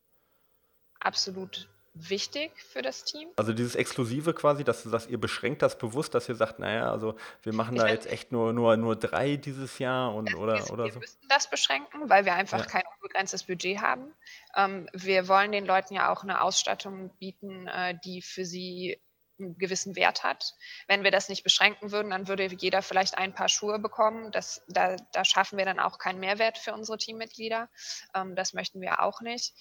absolut 1.00 1.70
wichtig 2.00 2.52
für 2.72 2.82
das 2.82 3.04
Team. 3.04 3.30
Also 3.36 3.54
dieses 3.54 3.76
Exklusive 3.76 4.34
quasi, 4.34 4.64
dass, 4.64 4.84
dass 4.84 5.08
ihr 5.08 5.20
beschränkt 5.20 5.62
das 5.62 5.78
bewusst, 5.78 6.14
dass 6.16 6.30
ihr 6.30 6.36
sagt, 6.36 6.60
naja, 6.60 6.92
also 6.92 7.16
wir 7.44 7.54
machen 7.54 7.76
ich 7.76 7.82
da 7.82 7.88
jetzt 7.88 8.08
echt 8.08 8.32
nur, 8.32 8.54
nur, 8.54 8.78
nur 8.78 8.96
drei 8.96 9.36
dieses 9.36 9.80
Jahr 9.80 10.14
und, 10.14 10.36
oder, 10.36 10.60
wir, 10.60 10.72
oder 10.72 10.86
wir 10.86 10.92
so. 10.92 10.96
Wir 10.96 11.02
müssen 11.02 11.28
das 11.30 11.50
beschränken, 11.50 12.10
weil 12.10 12.26
wir 12.26 12.34
einfach 12.34 12.60
ja. 12.60 12.66
kein 12.66 12.84
unbegrenztes 12.96 13.44
Budget 13.44 13.82
haben. 13.82 14.14
Ähm, 14.56 14.90
wir 14.94 15.28
wollen 15.28 15.52
den 15.52 15.66
Leuten 15.66 15.94
ja 15.94 16.12
auch 16.12 16.24
eine 16.24 16.42
Ausstattung 16.42 17.10
bieten, 17.20 17.68
äh, 17.68 17.96
die 18.04 18.22
für 18.22 18.46
sie 18.46 19.00
einen 19.40 19.58
gewissen 19.58 19.96
Wert 19.96 20.24
hat. 20.24 20.56
Wenn 20.88 21.04
wir 21.04 21.12
das 21.12 21.30
nicht 21.30 21.44
beschränken 21.44 21.92
würden, 21.92 22.10
dann 22.10 22.28
würde 22.28 22.46
jeder 22.46 22.82
vielleicht 22.82 23.18
ein 23.18 23.34
paar 23.34 23.50
Schuhe 23.50 23.80
bekommen. 23.80 24.32
Das, 24.32 24.64
da, 24.68 24.96
da 25.14 25.26
schaffen 25.26 25.58
wir 25.58 25.66
dann 25.66 25.80
auch 25.80 26.00
keinen 26.00 26.20
Mehrwert 26.20 26.58
für 26.58 26.74
unsere 26.74 26.98
Teammitglieder. 26.98 27.70
Ähm, 28.16 28.36
das 28.36 28.54
möchten 28.54 28.82
wir 28.82 29.02
auch 29.02 29.22
nicht. 29.22 29.54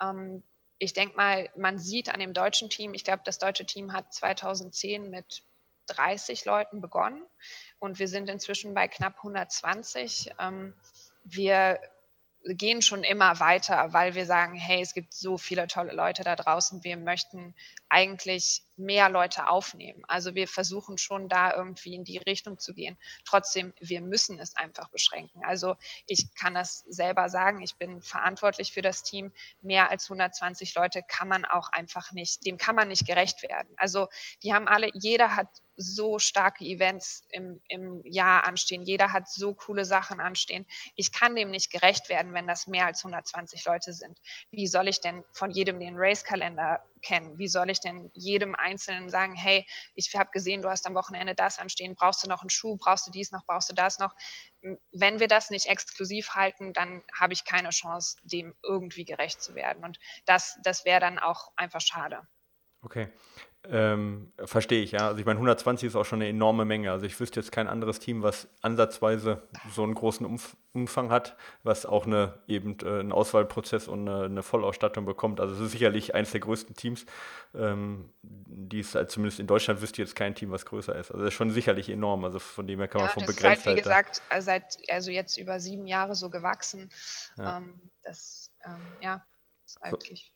Ähm, 0.00 0.42
ich 0.78 0.92
denke 0.92 1.16
mal, 1.16 1.48
man 1.56 1.78
sieht 1.78 2.08
an 2.08 2.20
dem 2.20 2.34
deutschen 2.34 2.70
Team, 2.70 2.94
ich 2.94 3.04
glaube, 3.04 3.22
das 3.24 3.38
deutsche 3.38 3.64
Team 3.64 3.92
hat 3.92 4.12
2010 4.12 5.10
mit 5.10 5.42
30 5.86 6.44
Leuten 6.44 6.80
begonnen 6.80 7.22
und 7.78 7.98
wir 7.98 8.08
sind 8.08 8.28
inzwischen 8.28 8.74
bei 8.74 8.88
knapp 8.88 9.16
120. 9.18 10.32
Ähm, 10.38 10.74
wir 11.24 11.80
gehen 12.46 12.82
schon 12.82 13.04
immer 13.04 13.40
weiter, 13.40 13.92
weil 13.92 14.14
wir 14.14 14.26
sagen, 14.26 14.54
hey, 14.54 14.82
es 14.82 14.94
gibt 14.94 15.14
so 15.14 15.38
viele 15.38 15.66
tolle 15.66 15.92
Leute 15.92 16.24
da 16.24 16.36
draußen. 16.36 16.84
Wir 16.84 16.96
möchten 16.96 17.54
eigentlich 17.88 18.62
mehr 18.76 19.08
Leute 19.08 19.48
aufnehmen. 19.48 20.02
Also 20.08 20.34
wir 20.34 20.48
versuchen 20.48 20.98
schon 20.98 21.28
da 21.28 21.54
irgendwie 21.54 21.94
in 21.94 22.04
die 22.04 22.18
Richtung 22.18 22.58
zu 22.58 22.74
gehen. 22.74 22.98
Trotzdem, 23.24 23.72
wir 23.80 24.00
müssen 24.00 24.38
es 24.38 24.56
einfach 24.56 24.88
beschränken. 24.88 25.42
Also 25.44 25.76
ich 26.06 26.34
kann 26.34 26.54
das 26.54 26.84
selber 26.88 27.28
sagen, 27.28 27.62
ich 27.62 27.76
bin 27.76 28.02
verantwortlich 28.02 28.72
für 28.72 28.82
das 28.82 29.02
Team. 29.02 29.32
Mehr 29.62 29.90
als 29.90 30.10
120 30.10 30.74
Leute 30.74 31.02
kann 31.06 31.28
man 31.28 31.44
auch 31.44 31.70
einfach 31.72 32.12
nicht, 32.12 32.44
dem 32.46 32.58
kann 32.58 32.76
man 32.76 32.88
nicht 32.88 33.06
gerecht 33.06 33.42
werden. 33.42 33.68
Also 33.76 34.08
die 34.42 34.52
haben 34.52 34.68
alle, 34.68 34.90
jeder 34.94 35.36
hat 35.36 35.48
so 35.76 36.18
starke 36.18 36.64
Events 36.64 37.26
im, 37.30 37.60
im 37.68 38.02
Jahr 38.04 38.44
anstehen. 38.44 38.82
Jeder 38.82 39.12
hat 39.12 39.28
so 39.28 39.54
coole 39.54 39.84
Sachen 39.84 40.20
anstehen. 40.20 40.66
Ich 40.94 41.12
kann 41.12 41.34
dem 41.34 41.50
nicht 41.50 41.70
gerecht 41.70 42.08
werden, 42.08 42.32
wenn 42.32 42.46
das 42.46 42.66
mehr 42.66 42.86
als 42.86 43.04
120 43.04 43.64
Leute 43.64 43.92
sind. 43.92 44.20
Wie 44.50 44.66
soll 44.66 44.88
ich 44.88 45.00
denn 45.00 45.24
von 45.32 45.50
jedem 45.50 45.80
den 45.80 45.96
Race-Kalender 45.96 46.84
kennen? 47.04 47.38
Wie 47.38 47.48
soll 47.48 47.70
ich 47.70 47.80
denn 47.80 48.10
jedem 48.14 48.54
Einzelnen 48.54 49.08
sagen, 49.08 49.34
hey, 49.34 49.66
ich 49.94 50.12
habe 50.16 50.30
gesehen, 50.32 50.62
du 50.62 50.70
hast 50.70 50.86
am 50.86 50.94
Wochenende 50.94 51.34
das 51.34 51.58
anstehen, 51.58 51.94
brauchst 51.94 52.24
du 52.24 52.28
noch 52.28 52.42
einen 52.42 52.50
Schuh, 52.50 52.76
brauchst 52.76 53.06
du 53.06 53.10
dies 53.10 53.30
noch, 53.30 53.44
brauchst 53.46 53.70
du 53.70 53.74
das 53.74 53.98
noch? 53.98 54.14
Wenn 54.92 55.20
wir 55.20 55.28
das 55.28 55.50
nicht 55.50 55.66
exklusiv 55.66 56.30
halten, 56.30 56.72
dann 56.72 57.02
habe 57.14 57.32
ich 57.32 57.44
keine 57.44 57.70
Chance, 57.70 58.16
dem 58.22 58.54
irgendwie 58.62 59.04
gerecht 59.04 59.42
zu 59.42 59.54
werden. 59.54 59.84
Und 59.84 59.98
das, 60.26 60.58
das 60.62 60.84
wäre 60.84 61.00
dann 61.00 61.18
auch 61.18 61.52
einfach 61.56 61.80
schade. 61.80 62.26
Okay. 62.80 63.12
Ähm, 63.70 64.32
verstehe 64.44 64.82
ich, 64.82 64.92
ja. 64.92 65.08
Also 65.08 65.18
ich 65.18 65.26
meine, 65.26 65.38
120 65.38 65.88
ist 65.88 65.96
auch 65.96 66.04
schon 66.04 66.20
eine 66.20 66.28
enorme 66.28 66.64
Menge. 66.64 66.90
Also 66.90 67.06
ich 67.06 67.18
wüsste 67.18 67.40
jetzt 67.40 67.50
kein 67.50 67.66
anderes 67.66 67.98
Team, 67.98 68.22
was 68.22 68.48
ansatzweise 68.60 69.42
so 69.70 69.82
einen 69.82 69.94
großen 69.94 70.26
Umf 70.26 70.56
Umfang 70.74 71.12
hat, 71.12 71.36
was 71.62 71.86
auch 71.86 72.04
eine, 72.04 72.36
eben 72.48 72.76
äh, 72.82 72.98
einen 72.98 73.12
Auswahlprozess 73.12 73.86
und 73.86 74.08
eine, 74.08 74.24
eine, 74.24 74.42
Vollausstattung 74.42 75.04
bekommt. 75.04 75.38
Also 75.38 75.54
es 75.54 75.60
ist 75.60 75.70
sicherlich 75.70 76.16
eines 76.16 76.32
der 76.32 76.40
größten 76.40 76.74
Teams. 76.74 77.06
Ähm, 77.54 78.10
die 78.22 78.80
ist 78.80 78.96
halt 78.96 79.08
zumindest 79.08 79.38
in 79.38 79.46
Deutschland 79.46 79.80
wüsste 79.82 80.02
jetzt 80.02 80.16
kein 80.16 80.34
Team, 80.34 80.50
was 80.50 80.66
größer 80.66 80.92
ist. 80.96 81.12
Also 81.12 81.22
das 81.22 81.28
ist 81.28 81.34
schon 81.34 81.52
sicherlich 81.52 81.88
enorm. 81.88 82.24
Also 82.24 82.40
von 82.40 82.66
dem 82.66 82.80
her 82.80 82.88
kann 82.88 83.02
ja, 83.02 83.06
man 83.06 83.14
von 83.14 83.24
begrenzt. 83.24 83.66
Halt, 83.66 83.76
wie 83.76 83.80
gesagt, 83.80 84.20
äh, 84.30 84.42
seit 84.42 84.78
also 84.90 85.12
jetzt 85.12 85.36
über 85.36 85.60
sieben 85.60 85.86
Jahre 85.86 86.16
so 86.16 86.28
gewachsen. 86.28 86.90
Ja. 87.36 87.58
Ähm, 87.58 87.80
das 88.02 88.50
ähm, 88.64 88.82
ja, 89.00 89.24
ist 89.64 89.80
eigentlich. 89.80 90.33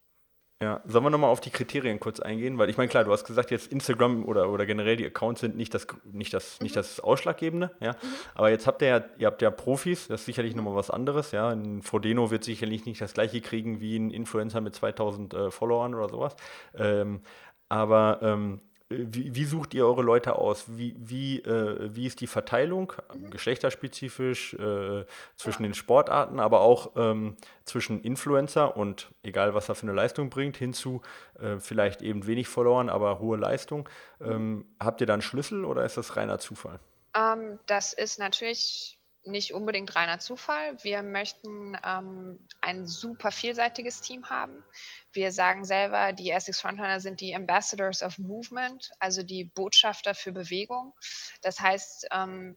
Ja, 0.61 0.83
sollen 0.87 1.05
wir 1.05 1.11
nochmal 1.11 1.31
auf 1.31 1.41
die 1.41 1.51
Kriterien 1.51 2.01
kurz 2.01 2.19
eingehen? 2.19 2.59
Weil 2.59 2.69
ich 2.69 2.77
meine, 2.77 2.89
klar, 2.89 3.05
du 3.05 3.13
hast 3.13 3.25
gesagt, 3.25 3.53
jetzt 3.53 3.71
Instagram 3.71 4.25
oder, 4.25 4.51
oder 4.51 4.67
generell 4.67 4.97
die 4.97 5.07
Accounts 5.07 5.41
sind 5.41 5.57
nicht 5.57 5.73
das, 5.73 5.87
nicht 6.11 6.35
das, 6.35 6.59
mhm. 6.59 6.65
nicht 6.65 6.75
das 6.75 6.99
Ausschlaggebende, 6.99 7.71
ja. 7.79 7.93
Mhm. 7.93 7.97
Aber 8.35 8.51
jetzt 8.51 8.67
habt 8.67 8.83
ihr 8.83 8.89
ja, 8.89 9.05
ihr 9.19 9.29
habt 9.29 9.41
ja 9.41 9.53
Profis, 9.53 10.09
das 10.09 10.21
ist 10.21 10.27
sicherlich 10.27 10.57
nochmal 10.57 10.75
was 10.75 10.91
anderes, 10.91 11.31
ja. 11.31 11.49
Ein 11.51 11.83
Frodeno 11.83 12.33
wird 12.33 12.43
sicherlich 12.43 12.87
nicht 12.87 13.01
das 13.01 13.15
gleiche 13.15 13.41
kriegen 13.41 13.81
wie 13.81 13.97
ein 13.97 14.11
Influencer 14.11 14.61
mit 14.61 14.75
2000 14.75 15.33
äh, 15.33 15.51
Followern 15.53 15.95
oder 15.95 16.09
sowas. 16.09 16.35
Ähm, 16.77 17.21
aber 17.69 18.19
ähm, 18.23 18.61
wie, 18.91 19.35
wie, 19.35 19.45
sucht 19.45 19.75
ihr 19.75 19.87
eure 19.87 20.03
Leute 20.03 20.37
aus? 20.37 20.65
Wie, 20.67 20.97
wie, 20.99 21.41
äh, 21.41 21.95
wie 21.95 22.07
ist 22.07 22.21
die 22.21 22.27
Verteilung, 22.27 22.93
mhm. 23.15 23.31
geschlechterspezifisch, 23.31 24.55
äh, 24.55 25.05
zwischen 25.37 25.63
den 25.63 25.75
Sportarten, 25.75 26.41
aber 26.41 26.61
auch 26.61 26.93
ähm, 26.97 27.37
zwischen 27.65 28.01
Influencer 28.01 28.77
und 28.77 29.11
egal, 29.23 29.55
was 29.55 29.69
er 29.69 29.75
für 29.75 29.83
eine 29.83 29.93
Leistung 29.93 30.31
bringt, 30.31 30.57
hinzu 30.57 31.03
äh, 31.39 31.59
vielleicht 31.59 32.01
eben 32.01 32.27
wenig 32.27 32.49
verloren, 32.49 32.89
aber 32.89 33.19
hohe 33.19 33.37
Leistung. 33.37 33.89
Ähm, 34.23 34.65
habt 34.81 35.01
ihr 35.03 35.07
da 35.07 35.13
einen 35.13 35.23
Schlüssel 35.23 35.65
oder 35.67 35.85
ist 35.85 35.99
das 35.99 36.17
reiner 36.17 36.39
Zufall? 36.39 36.81
Ähm, 37.15 37.59
das 37.67 37.93
ist 37.93 38.19
natürlich 38.19 38.98
nicht 39.25 39.53
unbedingt 39.53 39.95
reiner 39.95 40.19
Zufall. 40.19 40.83
Wir 40.83 41.03
möchten 41.03 41.77
ähm, 41.85 42.47
ein 42.61 42.87
super 42.87 43.31
vielseitiges 43.31 44.01
Team 44.01 44.31
haben. 44.31 44.65
Wir 45.13 45.33
sagen 45.33 45.65
selber, 45.65 46.13
die 46.13 46.31
Essex 46.31 46.61
Frontrunner 46.61 47.01
sind 47.01 47.21
die 47.21 47.35
Ambassadors 47.35 48.03
of 48.03 48.19
Movement, 48.19 48.91
also 48.99 49.23
die 49.23 49.45
Botschafter 49.45 50.15
für 50.15 50.33
Bewegung. 50.33 50.95
Das 51.43 51.61
heißt, 51.61 52.09
ähm, 52.13 52.57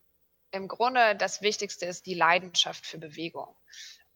im 0.51 0.67
Grunde 0.67 1.15
das 1.15 1.41
Wichtigste 1.41 1.85
ist 1.85 2.05
die 2.05 2.13
Leidenschaft 2.13 2.85
für 2.85 2.97
Bewegung. 2.97 3.55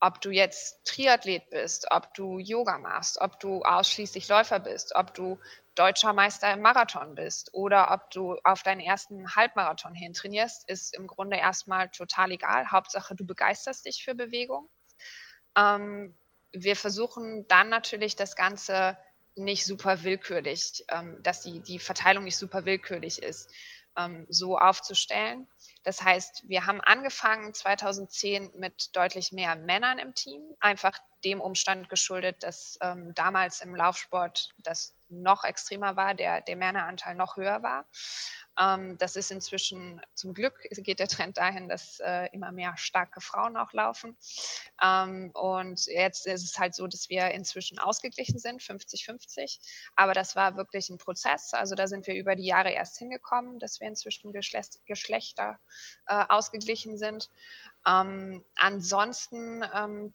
Ob 0.01 0.19
du 0.21 0.29
jetzt 0.29 0.85
Triathlet 0.85 1.49
bist, 1.49 1.87
ob 1.89 2.13
du 2.13 2.37
Yoga 2.37 2.77
machst, 2.77 3.19
ob 3.19 3.39
du 3.39 3.63
ausschließlich 3.63 4.27
Läufer 4.27 4.59
bist, 4.59 4.93
ob 4.95 5.13
du 5.13 5.39
deutscher 5.75 6.13
Meister 6.13 6.51
im 6.53 6.61
Marathon 6.61 7.15
bist 7.15 7.53
oder 7.53 7.91
ob 7.91 8.09
du 8.11 8.37
auf 8.43 8.63
deinen 8.63 8.79
ersten 8.79 9.35
Halbmarathon 9.35 9.93
hin 9.93 10.13
trainierst, 10.13 10.67
ist 10.69 10.95
im 10.95 11.07
Grunde 11.07 11.37
erstmal 11.37 11.89
total 11.89 12.31
egal. 12.31 12.71
Hauptsache, 12.71 13.15
du 13.15 13.25
begeisterst 13.25 13.85
dich 13.85 14.03
für 14.03 14.15
Bewegung. 14.15 14.69
Ähm, 15.57 16.17
wir 16.51 16.75
versuchen 16.75 17.47
dann 17.47 17.69
natürlich 17.69 18.15
das 18.15 18.35
Ganze 18.35 18.97
nicht 19.35 19.65
super 19.65 20.03
willkürlich, 20.03 20.85
ähm, 20.89 21.21
dass 21.21 21.41
die, 21.41 21.61
die 21.61 21.79
Verteilung 21.79 22.23
nicht 22.23 22.37
super 22.37 22.65
willkürlich 22.65 23.21
ist, 23.21 23.51
ähm, 23.97 24.25
so 24.29 24.57
aufzustellen. 24.57 25.47
Das 25.83 26.01
heißt, 26.01 26.47
wir 26.47 26.65
haben 26.65 26.81
angefangen 26.81 27.53
2010 27.53 28.51
mit 28.55 28.95
deutlich 28.95 29.31
mehr 29.31 29.55
Männern 29.55 29.99
im 29.99 30.13
Team, 30.13 30.41
einfach 30.59 30.97
dem 31.23 31.41
Umstand 31.41 31.89
geschuldet, 31.89 32.43
dass 32.43 32.77
ähm, 32.81 33.13
damals 33.15 33.61
im 33.61 33.75
Laufsport 33.75 34.49
das 34.59 34.94
noch 35.21 35.43
extremer 35.43 35.95
war, 35.95 36.13
der, 36.13 36.41
der 36.41 36.55
Männeranteil 36.55 37.15
noch 37.15 37.37
höher 37.37 37.63
war. 37.63 37.85
Ähm, 38.57 38.97
das 38.97 39.15
ist 39.15 39.31
inzwischen 39.31 40.01
zum 40.13 40.33
Glück 40.33 40.61
geht 40.77 40.99
der 40.99 41.07
Trend 41.07 41.37
dahin, 41.37 41.67
dass 41.67 41.99
äh, 41.99 42.27
immer 42.31 42.51
mehr 42.51 42.77
starke 42.77 43.21
Frauen 43.21 43.57
auch 43.57 43.73
laufen. 43.73 44.17
Ähm, 44.81 45.31
und 45.33 45.85
jetzt 45.87 46.25
ist 46.27 46.43
es 46.43 46.57
halt 46.57 46.75
so, 46.75 46.87
dass 46.87 47.09
wir 47.09 47.31
inzwischen 47.31 47.79
ausgeglichen 47.79 48.39
sind, 48.39 48.61
50-50. 48.61 49.59
Aber 49.95 50.13
das 50.13 50.35
war 50.35 50.55
wirklich 50.55 50.89
ein 50.89 50.97
Prozess. 50.97 51.53
Also 51.53 51.75
da 51.75 51.87
sind 51.87 52.07
wir 52.07 52.15
über 52.15 52.35
die 52.35 52.45
Jahre 52.45 52.71
erst 52.71 52.97
hingekommen, 52.97 53.59
dass 53.59 53.79
wir 53.79 53.87
inzwischen 53.87 54.31
Geschlecht, 54.31 54.79
Geschlechter 54.85 55.59
äh, 56.07 56.23
ausgeglichen 56.29 56.97
sind. 56.97 57.29
Ähm, 57.85 58.43
ansonsten 58.55 59.63
ähm, 59.73 60.13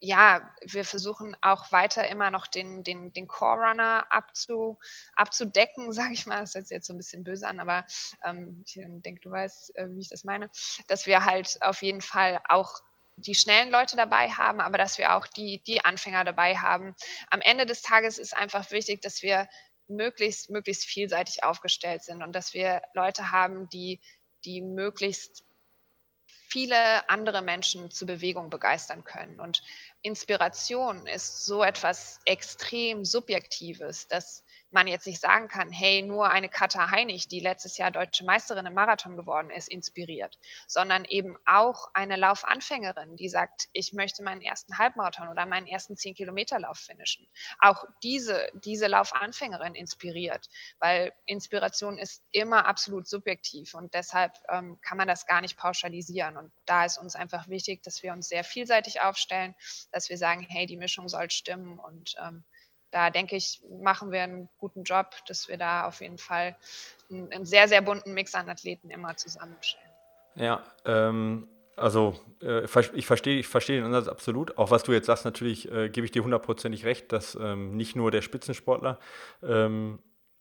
ja, 0.00 0.52
wir 0.62 0.84
versuchen 0.84 1.36
auch 1.40 1.72
weiter 1.72 2.06
immer 2.08 2.30
noch 2.30 2.46
den, 2.46 2.84
den, 2.84 3.12
den 3.12 3.26
Core-Runner 3.26 4.06
abzu, 4.10 4.78
abzudecken, 5.14 5.92
sage 5.92 6.12
ich 6.12 6.26
mal. 6.26 6.40
Das 6.40 6.54
hört 6.54 6.66
sich 6.66 6.74
jetzt 6.74 6.86
so 6.86 6.94
ein 6.94 6.98
bisschen 6.98 7.24
böse 7.24 7.46
an, 7.46 7.60
aber 7.60 7.86
ähm, 8.24 8.62
ich 8.66 8.74
denke, 8.74 9.20
du 9.20 9.30
weißt, 9.30 9.76
äh, 9.76 9.88
wie 9.90 10.00
ich 10.00 10.08
das 10.08 10.24
meine. 10.24 10.50
Dass 10.88 11.06
wir 11.06 11.24
halt 11.24 11.58
auf 11.62 11.82
jeden 11.82 12.02
Fall 12.02 12.40
auch 12.48 12.80
die 13.16 13.34
schnellen 13.34 13.70
Leute 13.70 13.96
dabei 13.96 14.28
haben, 14.28 14.60
aber 14.60 14.76
dass 14.76 14.98
wir 14.98 15.16
auch 15.16 15.26
die, 15.26 15.62
die 15.64 15.82
Anfänger 15.84 16.24
dabei 16.24 16.56
haben. 16.56 16.94
Am 17.30 17.40
Ende 17.40 17.64
des 17.64 17.80
Tages 17.80 18.18
ist 18.18 18.36
einfach 18.36 18.70
wichtig, 18.70 19.00
dass 19.00 19.22
wir 19.22 19.48
möglichst, 19.88 20.50
möglichst 20.50 20.84
vielseitig 20.84 21.42
aufgestellt 21.42 22.02
sind 22.02 22.22
und 22.22 22.34
dass 22.34 22.52
wir 22.52 22.82
Leute 22.92 23.30
haben, 23.30 23.70
die, 23.70 24.00
die 24.44 24.60
möglichst 24.60 25.46
viele 26.48 27.08
andere 27.08 27.42
Menschen 27.42 27.90
zur 27.90 28.06
Bewegung 28.06 28.50
begeistern 28.50 29.04
können. 29.04 29.40
Und 29.40 29.62
Inspiration 30.06 31.08
ist 31.08 31.44
so 31.44 31.64
etwas 31.64 32.20
extrem 32.24 33.04
Subjektives, 33.04 34.06
dass 34.06 34.44
man 34.70 34.86
jetzt 34.86 35.06
nicht 35.06 35.20
sagen 35.20 35.48
kann, 35.48 35.70
hey, 35.70 36.02
nur 36.02 36.28
eine 36.30 36.48
Katha 36.48 36.90
Heinig, 36.90 37.28
die 37.28 37.40
letztes 37.40 37.78
Jahr 37.78 37.90
deutsche 37.90 38.24
Meisterin 38.24 38.66
im 38.66 38.74
Marathon 38.74 39.16
geworden 39.16 39.50
ist, 39.50 39.68
inspiriert, 39.68 40.38
sondern 40.66 41.04
eben 41.04 41.36
auch 41.46 41.88
eine 41.94 42.16
Laufanfängerin, 42.16 43.16
die 43.16 43.28
sagt, 43.28 43.68
ich 43.72 43.92
möchte 43.92 44.22
meinen 44.22 44.42
ersten 44.42 44.76
Halbmarathon 44.76 45.28
oder 45.28 45.46
meinen 45.46 45.66
ersten 45.66 45.94
10-Kilometer-Lauf 45.94 46.78
finishen. 46.78 47.26
Auch 47.58 47.84
diese, 48.02 48.50
diese 48.52 48.86
Laufanfängerin 48.86 49.74
inspiriert, 49.74 50.48
weil 50.78 51.12
Inspiration 51.24 51.96
ist 51.96 52.22
immer 52.32 52.66
absolut 52.66 53.08
subjektiv 53.08 53.74
und 53.74 53.94
deshalb 53.94 54.32
ähm, 54.50 54.78
kann 54.82 54.98
man 54.98 55.08
das 55.08 55.26
gar 55.26 55.40
nicht 55.40 55.56
pauschalisieren. 55.56 56.36
Und 56.36 56.52
da 56.66 56.84
ist 56.84 56.98
uns 56.98 57.16
einfach 57.16 57.48
wichtig, 57.48 57.82
dass 57.82 58.02
wir 58.02 58.12
uns 58.12 58.28
sehr 58.28 58.44
vielseitig 58.44 59.00
aufstellen, 59.00 59.54
dass 59.96 60.10
wir 60.10 60.18
sagen, 60.18 60.44
hey, 60.46 60.66
die 60.66 60.76
Mischung 60.76 61.08
soll 61.08 61.30
stimmen 61.30 61.78
und 61.78 62.14
ähm, 62.22 62.44
da 62.90 63.10
denke 63.10 63.34
ich, 63.34 63.62
machen 63.80 64.12
wir 64.12 64.22
einen 64.22 64.48
guten 64.58 64.84
Job, 64.84 65.10
dass 65.26 65.48
wir 65.48 65.56
da 65.56 65.86
auf 65.86 66.02
jeden 66.02 66.18
Fall 66.18 66.54
einen, 67.10 67.32
einen 67.32 67.46
sehr, 67.46 67.66
sehr 67.66 67.80
bunten 67.80 68.12
Mix 68.12 68.34
an 68.34 68.48
Athleten 68.48 68.90
immer 68.90 69.16
zusammenstellen. 69.16 69.90
Ja, 70.34 70.62
ähm, 70.84 71.48
also 71.76 72.20
äh, 72.42 72.64
ich 72.64 73.06
verstehe 73.06 73.38
ich 73.38 73.48
versteh 73.48 73.76
den 73.76 73.84
Ansatz 73.84 74.08
absolut. 74.08 74.58
Auch 74.58 74.70
was 74.70 74.82
du 74.82 74.92
jetzt 74.92 75.06
sagst, 75.06 75.24
natürlich 75.24 75.72
äh, 75.72 75.88
gebe 75.88 76.04
ich 76.04 76.12
dir 76.12 76.22
hundertprozentig 76.22 76.84
recht, 76.84 77.10
dass 77.10 77.34
ähm, 77.40 77.74
nicht 77.74 77.96
nur 77.96 78.10
der 78.10 78.20
Spitzensportler 78.20 78.98
ähm, 79.42 79.98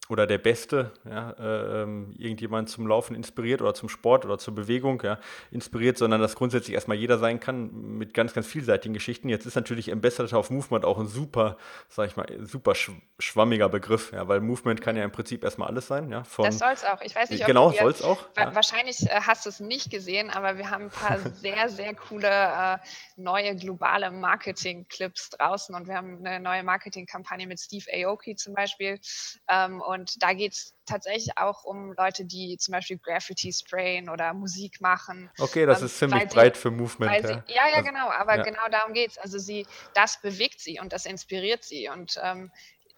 oder 0.10 0.28
der 0.28 0.38
Beste, 0.38 0.92
ja, 1.10 1.32
äh, 1.32 1.84
ähm, 1.84 2.14
irgendjemand 2.18 2.70
zum 2.70 2.88
Laufen 2.88 3.16
inspiriert 3.16 3.62
oder 3.62 3.74
zum 3.74 3.90
Sport 3.90 4.26
oder 4.26 4.38
zur 4.38 4.54
Bewegung 4.54 5.02
ja, 5.04 5.20
inspiriert, 5.52 5.98
sondern 5.98 6.22
dass 6.22 6.36
grundsätzlich 6.36 6.76
erstmal 6.76 6.98
jeder 6.98 7.18
sein 7.18 7.40
kann 7.40 7.72
mit 7.98 8.14
ganz, 8.14 8.34
ganz 8.34 8.46
vielseitigen 8.46 8.94
Geschichten. 8.94 9.30
Jetzt 9.30 9.46
ist 9.46 9.56
natürlich 9.56 9.92
Ambassador 9.92 10.40
of 10.40 10.50
Movement 10.50 10.86
auch 10.86 11.00
ein 11.00 11.08
super, 11.08 11.58
sag 11.90 12.10
ich 12.10 12.16
mal, 12.16 12.28
super 12.46 12.76
sch 12.76 12.92
schwammiger 13.18 13.70
Begriff, 13.70 14.12
ja, 14.12 14.28
weil 14.28 14.42
Movement 14.42 14.82
kann 14.82 14.98
ja 14.98 15.04
im 15.04 15.12
Prinzip 15.12 15.44
erstmal 15.44 15.70
alles 15.70 15.88
sein. 15.88 16.12
Ja, 16.12 16.24
von, 16.24 16.46
das 16.46 16.60
soll 16.60 16.72
es 16.74 16.84
auch. 16.84 17.02
Ich 17.02 17.16
weiß 17.16 17.30
nicht, 17.30 17.42
ob 17.42 17.48
genau, 17.48 17.72
soll 17.72 17.92
es 17.92 18.02
auch. 18.02 18.26
Wa. 18.36 18.54
Wahrscheinlich 18.54 19.04
äh, 19.04 19.22
hast 19.22 19.46
du 19.46 19.50
es 19.50 19.60
nicht 19.60 19.90
gesehen, 19.90 20.30
aber 20.30 20.58
wir 20.58 20.70
haben 20.70 20.86
ein 20.86 20.90
paar 20.90 21.18
sehr, 21.36 21.70
sehr 21.70 21.96
coole 21.96 22.28
äh, 22.28 22.78
neue 23.16 23.56
globale 23.56 24.12
Marketing-Clips 24.12 25.32
draußen 25.32 25.74
und 25.74 25.88
wir 25.88 25.96
haben 25.96 26.26
eine 26.26 26.40
neue 26.40 26.64
Marketingkampagne 26.64 27.48
mit 27.48 27.60
Steve 27.60 27.86
Aoki 27.94 28.36
zum 28.36 28.54
Beispiel. 28.54 29.00
Ähm, 29.48 29.82
Und 29.82 29.95
da 30.20 30.34
geht 30.34 30.54
es 30.54 30.74
tatsächlich 30.86 31.38
auch 31.38 31.64
um 31.64 31.94
Leute, 31.94 32.26
die 32.26 32.58
zum 32.58 32.74
Beispiel 32.74 32.98
Graffiti 32.98 33.52
sprayen 33.54 34.10
oder 34.10 34.34
Musik 34.34 34.82
machen. 34.82 35.30
Okay, 35.40 35.66
das 35.66 35.80
ähm, 35.80 35.86
ist 35.86 35.98
ziemlich 35.98 36.28
breit 36.30 36.56
sie, 36.56 36.62
für 36.62 36.72
Movement. 36.72 37.24
Ja. 37.24 37.28
Sie, 37.28 37.54
ja, 37.54 37.68
ja, 37.74 37.82
genau, 37.82 38.10
aber 38.10 38.38
ja. 38.38 38.44
genau 38.44 38.68
darum 38.72 38.94
geht 38.94 39.12
es. 39.12 39.18
Also 39.18 39.38
sie, 39.38 39.66
das 39.94 40.22
bewegt 40.22 40.60
sie 40.60 40.80
und 40.80 40.94
das 40.94 41.06
inspiriert 41.06 41.64
sie. 41.64 41.90
Und 41.90 42.20
ähm, 42.22 42.52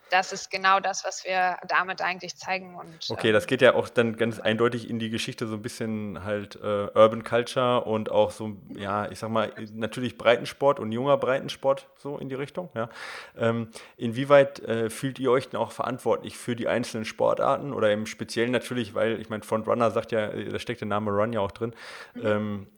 das 0.09 0.31
ist 0.31 0.49
genau 0.51 0.79
das, 0.79 1.03
was 1.05 1.23
wir 1.25 1.57
damit 1.67 2.01
eigentlich 2.01 2.35
zeigen. 2.35 2.75
Und, 2.75 3.09
okay, 3.09 3.27
ähm, 3.27 3.33
das 3.33 3.47
geht 3.47 3.61
ja 3.61 3.75
auch 3.75 3.89
dann 3.89 4.15
ganz 4.17 4.39
eindeutig 4.39 4.89
in 4.89 4.99
die 4.99 5.09
Geschichte 5.09 5.47
so 5.47 5.55
ein 5.55 5.61
bisschen 5.61 6.23
halt 6.23 6.55
äh, 6.55 6.87
Urban 6.93 7.23
Culture 7.23 7.83
und 7.83 8.11
auch 8.11 8.31
so, 8.31 8.57
ja, 8.75 9.09
ich 9.11 9.19
sag 9.19 9.29
mal, 9.29 9.51
natürlich 9.73 10.17
Breitensport 10.17 10.79
und 10.79 10.91
junger 10.91 11.17
Breitensport 11.17 11.87
so 11.97 12.17
in 12.17 12.29
die 12.29 12.35
Richtung. 12.35 12.69
Ja. 12.73 12.89
Ähm, 13.37 13.69
inwieweit 13.97 14.59
äh, 14.59 14.89
fühlt 14.89 15.19
ihr 15.19 15.31
euch 15.31 15.49
denn 15.49 15.59
auch 15.59 15.71
verantwortlich 15.71 16.37
für 16.37 16.55
die 16.55 16.67
einzelnen 16.67 17.05
Sportarten 17.05 17.73
oder 17.73 17.91
im 17.91 18.05
Speziellen 18.05 18.51
natürlich, 18.51 18.93
weil 18.95 19.19
ich 19.19 19.29
meine, 19.29 19.43
Frontrunner 19.43 19.91
sagt 19.91 20.11
ja, 20.11 20.27
da 20.27 20.59
steckt 20.59 20.81
der 20.81 20.87
Name 20.87 21.11
Run 21.11 21.33
ja 21.33 21.39
auch 21.39 21.51
drin. 21.51 21.73
Mhm. 22.13 22.25
Ähm, 22.25 22.67
äh, 22.67 22.76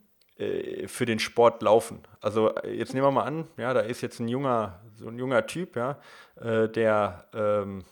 für 0.87 1.05
den 1.05 1.19
Sport 1.19 1.61
laufen. 1.61 2.01
Also 2.21 2.55
äh, 2.55 2.71
jetzt 2.71 2.93
nehmen 2.93 3.05
wir 3.05 3.11
mal 3.11 3.23
an, 3.23 3.47
ja, 3.57 3.73
da 3.73 3.81
ist 3.81 4.01
jetzt 4.01 4.19
ein 4.19 4.27
junger, 4.27 4.79
so 4.95 5.07
ein 5.07 5.17
junger 5.17 5.45
Typ, 5.45 5.75
ja, 5.75 5.99
äh, 6.39 6.69
der, 6.69 7.25
ähm, 7.33 7.83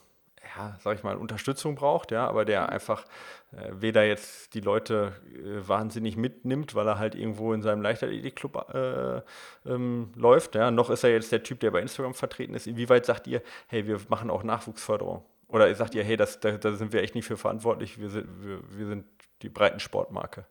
ja, 0.56 0.78
sag 0.80 0.98
ich 0.98 1.04
mal, 1.04 1.18
Unterstützung 1.18 1.76
braucht, 1.76 2.12
ja, 2.12 2.26
aber 2.28 2.46
der 2.46 2.70
einfach 2.70 3.04
äh, 3.52 3.72
weder 3.74 4.06
jetzt 4.06 4.54
die 4.54 4.62
Leute 4.62 5.14
äh, 5.34 5.68
wahnsinnig 5.68 6.16
mitnimmt, 6.16 6.74
weil 6.74 6.88
er 6.88 7.00
halt 7.00 7.16
irgendwo 7.16 7.54
in 7.54 7.62
seinem 7.62 7.82
Leichtathletikclub 7.82 8.74
äh, 8.74 9.22
ähm, 9.66 10.14
läuft, 10.16 10.56
ja, 10.56 10.72
noch 10.72 10.90
ist 10.90 11.04
er 11.04 11.12
jetzt 11.12 11.34
der 11.34 11.44
Typ, 11.44 11.60
der 11.60 11.72
bei 11.72 11.82
Instagram 11.82 12.14
vertreten 12.14 12.54
ist. 12.54 12.66
Inwieweit 12.66 13.06
sagt 13.06 13.28
ihr, 13.28 13.42
hey, 13.68 13.88
wir 13.88 14.00
machen 14.08 14.30
auch 14.30 14.44
Nachwuchsförderung? 14.44 15.26
Oder 15.50 15.74
sagt 15.76 15.96
ihr, 15.96 16.04
hey, 16.04 16.16
das, 16.16 16.40
da, 16.40 16.52
da 16.52 16.74
sind 16.74 16.94
wir 16.94 17.02
echt 17.04 17.16
nicht 17.16 17.26
für 17.26 17.38
verantwortlich, 17.38 18.00
wir 18.00 18.10
sind, 18.10 18.28
wir, 18.42 18.60
wir 18.70 18.88
sind 18.88 19.06
die 19.42 19.50
breiten 19.50 19.80
Sportmarke? 19.80 20.46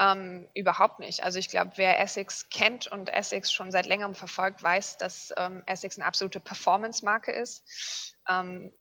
Ähm, 0.00 0.48
überhaupt 0.54 0.98
nicht. 0.98 1.22
Also 1.24 1.38
ich 1.38 1.50
glaube, 1.50 1.72
wer 1.76 2.00
Essex 2.00 2.48
kennt 2.48 2.86
und 2.86 3.12
Essex 3.12 3.52
schon 3.52 3.70
seit 3.70 3.84
längerem 3.84 4.14
verfolgt, 4.14 4.62
weiß, 4.62 4.96
dass 4.96 5.30
ähm, 5.36 5.62
Essex 5.66 5.98
eine 5.98 6.06
absolute 6.06 6.40
Performance-Marke 6.40 7.32
ist. 7.32 8.16
Ähm, 8.26 8.72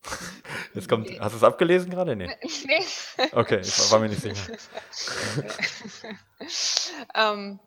Jetzt 0.73 0.87
kommt, 0.87 1.09
hast 1.19 1.33
du 1.33 1.37
es 1.37 1.43
abgelesen 1.43 1.91
gerade? 1.91 2.15
Nee. 2.15 2.33
nee. 2.65 2.85
Okay, 3.33 3.59
ich 3.59 3.91
war 3.91 3.99
mir 3.99 4.07
nicht 4.07 4.21
sicher. 4.21 4.57
ähm, 7.15 7.59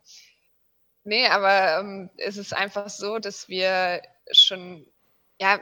nee, 1.03 1.27
aber 1.27 1.79
ähm, 1.79 2.09
es 2.17 2.37
ist 2.37 2.55
einfach 2.55 2.89
so, 2.89 3.19
dass 3.19 3.49
wir 3.49 4.01
schon, 4.31 4.87
ja, 5.39 5.59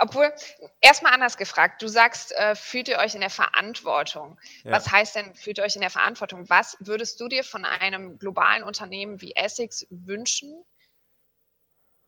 obwohl, 0.00 0.32
erstmal 0.80 1.12
anders 1.12 1.36
gefragt, 1.36 1.82
du 1.82 1.88
sagst, 1.88 2.32
äh, 2.32 2.54
fühlt 2.56 2.88
ihr 2.88 2.98
euch 2.98 3.14
in 3.14 3.20
der 3.20 3.30
Verantwortung? 3.30 4.40
Ja. 4.64 4.72
Was 4.72 4.90
heißt 4.90 5.14
denn, 5.14 5.34
fühlt 5.34 5.58
ihr 5.58 5.64
euch 5.64 5.76
in 5.76 5.82
der 5.82 5.90
Verantwortung? 5.90 6.48
Was 6.48 6.76
würdest 6.80 7.20
du 7.20 7.28
dir 7.28 7.44
von 7.44 7.64
einem 7.64 8.18
globalen 8.18 8.62
Unternehmen 8.62 9.20
wie 9.20 9.36
Essex 9.36 9.86
wünschen 9.90 10.64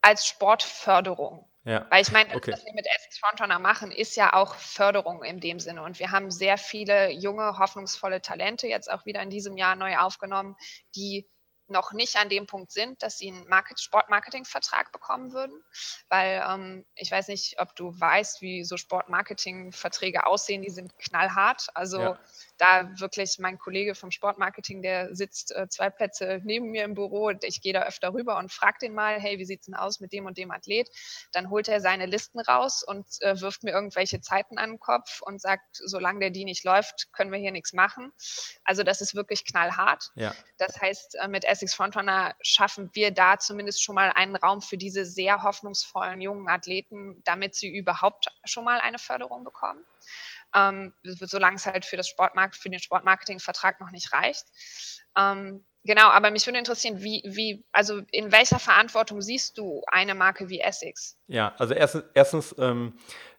als 0.01 0.27
Sportförderung? 0.27 1.47
Ja. 1.65 1.87
Weil 1.91 2.03
ich 2.03 2.11
meine, 2.11 2.35
okay. 2.35 2.53
was 2.53 2.65
wir 2.65 2.73
mit 2.73 2.87
Essex 2.87 3.19
Frontrunner 3.19 3.59
machen, 3.59 3.93
ist 3.93 4.17
ja 4.17 4.33
auch 4.33 4.57
Förderung 4.57 5.23
in 5.23 5.39
dem 5.39 5.61
Sinne. 5.61 5.83
Und 5.83 5.99
wir 5.99 6.11
haben 6.11 6.31
sehr 6.31 6.59
viele 6.59 7.11
junge, 7.11 7.59
hoffnungsvolle 7.59 8.23
Talente 8.23 8.67
jetzt 8.67 8.91
auch 8.91 9.05
wieder 9.05 9.23
in 9.23 9.31
diesem 9.31 9.57
Jahr 9.57 9.77
neu 9.77 9.99
aufgenommen, 9.99 10.57
die 10.97 11.29
noch 11.73 11.93
nicht 11.93 12.17
an 12.17 12.29
dem 12.29 12.47
Punkt 12.47 12.71
sind, 12.71 13.03
dass 13.03 13.19
sie 13.19 13.29
einen 13.29 13.49
Market 13.49 13.81
Sportmarketing-Vertrag 13.81 14.93
bekommen 14.93 15.33
würden. 15.33 15.63
Weil 16.09 16.45
ähm, 16.49 16.87
ich 16.95 17.11
weiß 17.11 17.29
nicht, 17.29 17.59
ob 17.59 17.75
du 17.75 17.99
weißt, 17.99 18.41
wie 18.43 18.65
so 18.65 18.77
Sportmarketing-Verträge 18.77 20.27
aussehen. 20.27 20.63
Die 20.63 20.71
sind 20.71 20.97
knallhart. 20.99 21.69
Also 21.75 22.01
ja 22.01 22.19
da 22.63 22.89
wirklich 23.01 23.39
mein 23.41 23.59
Kollege 23.59 23.97
vom 23.97 24.13
Sportmarketing, 24.13 24.83
der 24.83 25.15
sitzt 25.17 25.55
äh, 25.55 25.69
zwei 25.69 25.91
Plätze 25.91 26.41
neben 26.45 26.71
mir 26.71 26.85
im 26.85 26.95
Büro. 26.95 27.31
Ich 27.43 27.61
gehe 27.61 27.73
da 27.73 27.83
öfter 27.83 28.15
rüber 28.15 28.39
und 28.39 28.53
frage 28.53 28.79
den 28.83 28.95
mal, 28.95 29.19
hey, 29.21 29.39
wie 29.39 29.45
sieht's 29.45 29.67
denn 29.67 29.75
aus 29.75 29.99
mit 29.99 30.13
dem 30.13 30.27
und 30.27 30.39
dem 30.39 30.53
Athlet? 30.53 30.89
Dann 31.33 31.51
holt 31.51 31.67
er 31.67 31.81
seine 31.81 32.07
Listen 32.07 32.39
raus 32.39 32.85
und 32.85 33.05
äh, 33.21 33.41
wirft 33.41 33.65
mir 33.65 33.73
irgendwelche 33.73 34.21
Zeiten 34.21 34.59
an 34.59 34.71
den 34.71 34.79
Kopf 34.79 35.23
und 35.23 35.41
sagt, 35.41 35.65
solange 35.73 36.21
der 36.21 36.31
die 36.31 36.45
nicht 36.45 36.63
läuft, 36.63 37.13
können 37.13 37.33
wir 37.33 37.39
hier 37.41 37.51
nichts 37.51 37.73
machen. 37.73 38.13
Also 38.63 38.85
das 38.85 39.01
ist 39.01 39.17
wirklich 39.17 39.45
knallhart. 39.45 40.13
Ja. 40.15 40.33
Das 40.59 40.81
heißt, 40.81 41.17
äh, 41.17 41.27
mit 41.27 41.45
Essex 41.45 41.75
Frontrunner 41.75 42.37
schaffen 42.43 42.91
wir 42.93 43.11
da 43.11 43.39
zumindest 43.39 43.83
schon 43.83 43.97
mal 43.97 44.13
einen 44.15 44.37
Raum 44.37 44.63
für 44.63 44.77
diese 44.77 45.05
sehr 45.05 45.43
hoffnungsvollen 45.43 46.21
jungen 46.21 46.49
Athleten, 46.49 47.23
damit 47.25 47.57
sie 47.57 47.77
überhaupt 47.77 48.29
schon 48.45 48.65
mal 48.65 48.79
eine 48.79 49.01
Förderung 49.01 49.43
bekommen 49.43 49.85
ähm, 50.55 50.93
solange 51.03 51.57
es 51.57 51.67
halt 51.67 51.85
für, 51.85 51.97
das 51.97 52.09
Sportmarkt, 52.09 52.57
für 52.57 52.71
den 52.71 52.81
Sportmarketingvertrag 52.81 53.81
noch 53.81 53.91
nicht 53.91 54.13
reicht. 54.13 54.47
Ähm, 55.17 55.65
genau, 55.85 56.09
aber 56.09 56.31
mich 56.31 56.47
würde 56.47 56.59
interessieren, 56.59 57.03
wie, 57.03 57.23
wie, 57.25 57.65
also 57.73 58.03
in 58.11 58.33
welcher 58.33 58.59
Verantwortung 58.59 59.21
siehst 59.21 59.59
du 59.59 59.83
eine 59.87 60.15
Marke 60.15 60.49
wie 60.49 60.61
Essex? 60.61 61.19
Ja, 61.27 61.55
also 61.59 61.75
erstens, 61.75 62.05
erstens 62.15 62.55
ähm, 62.59 62.95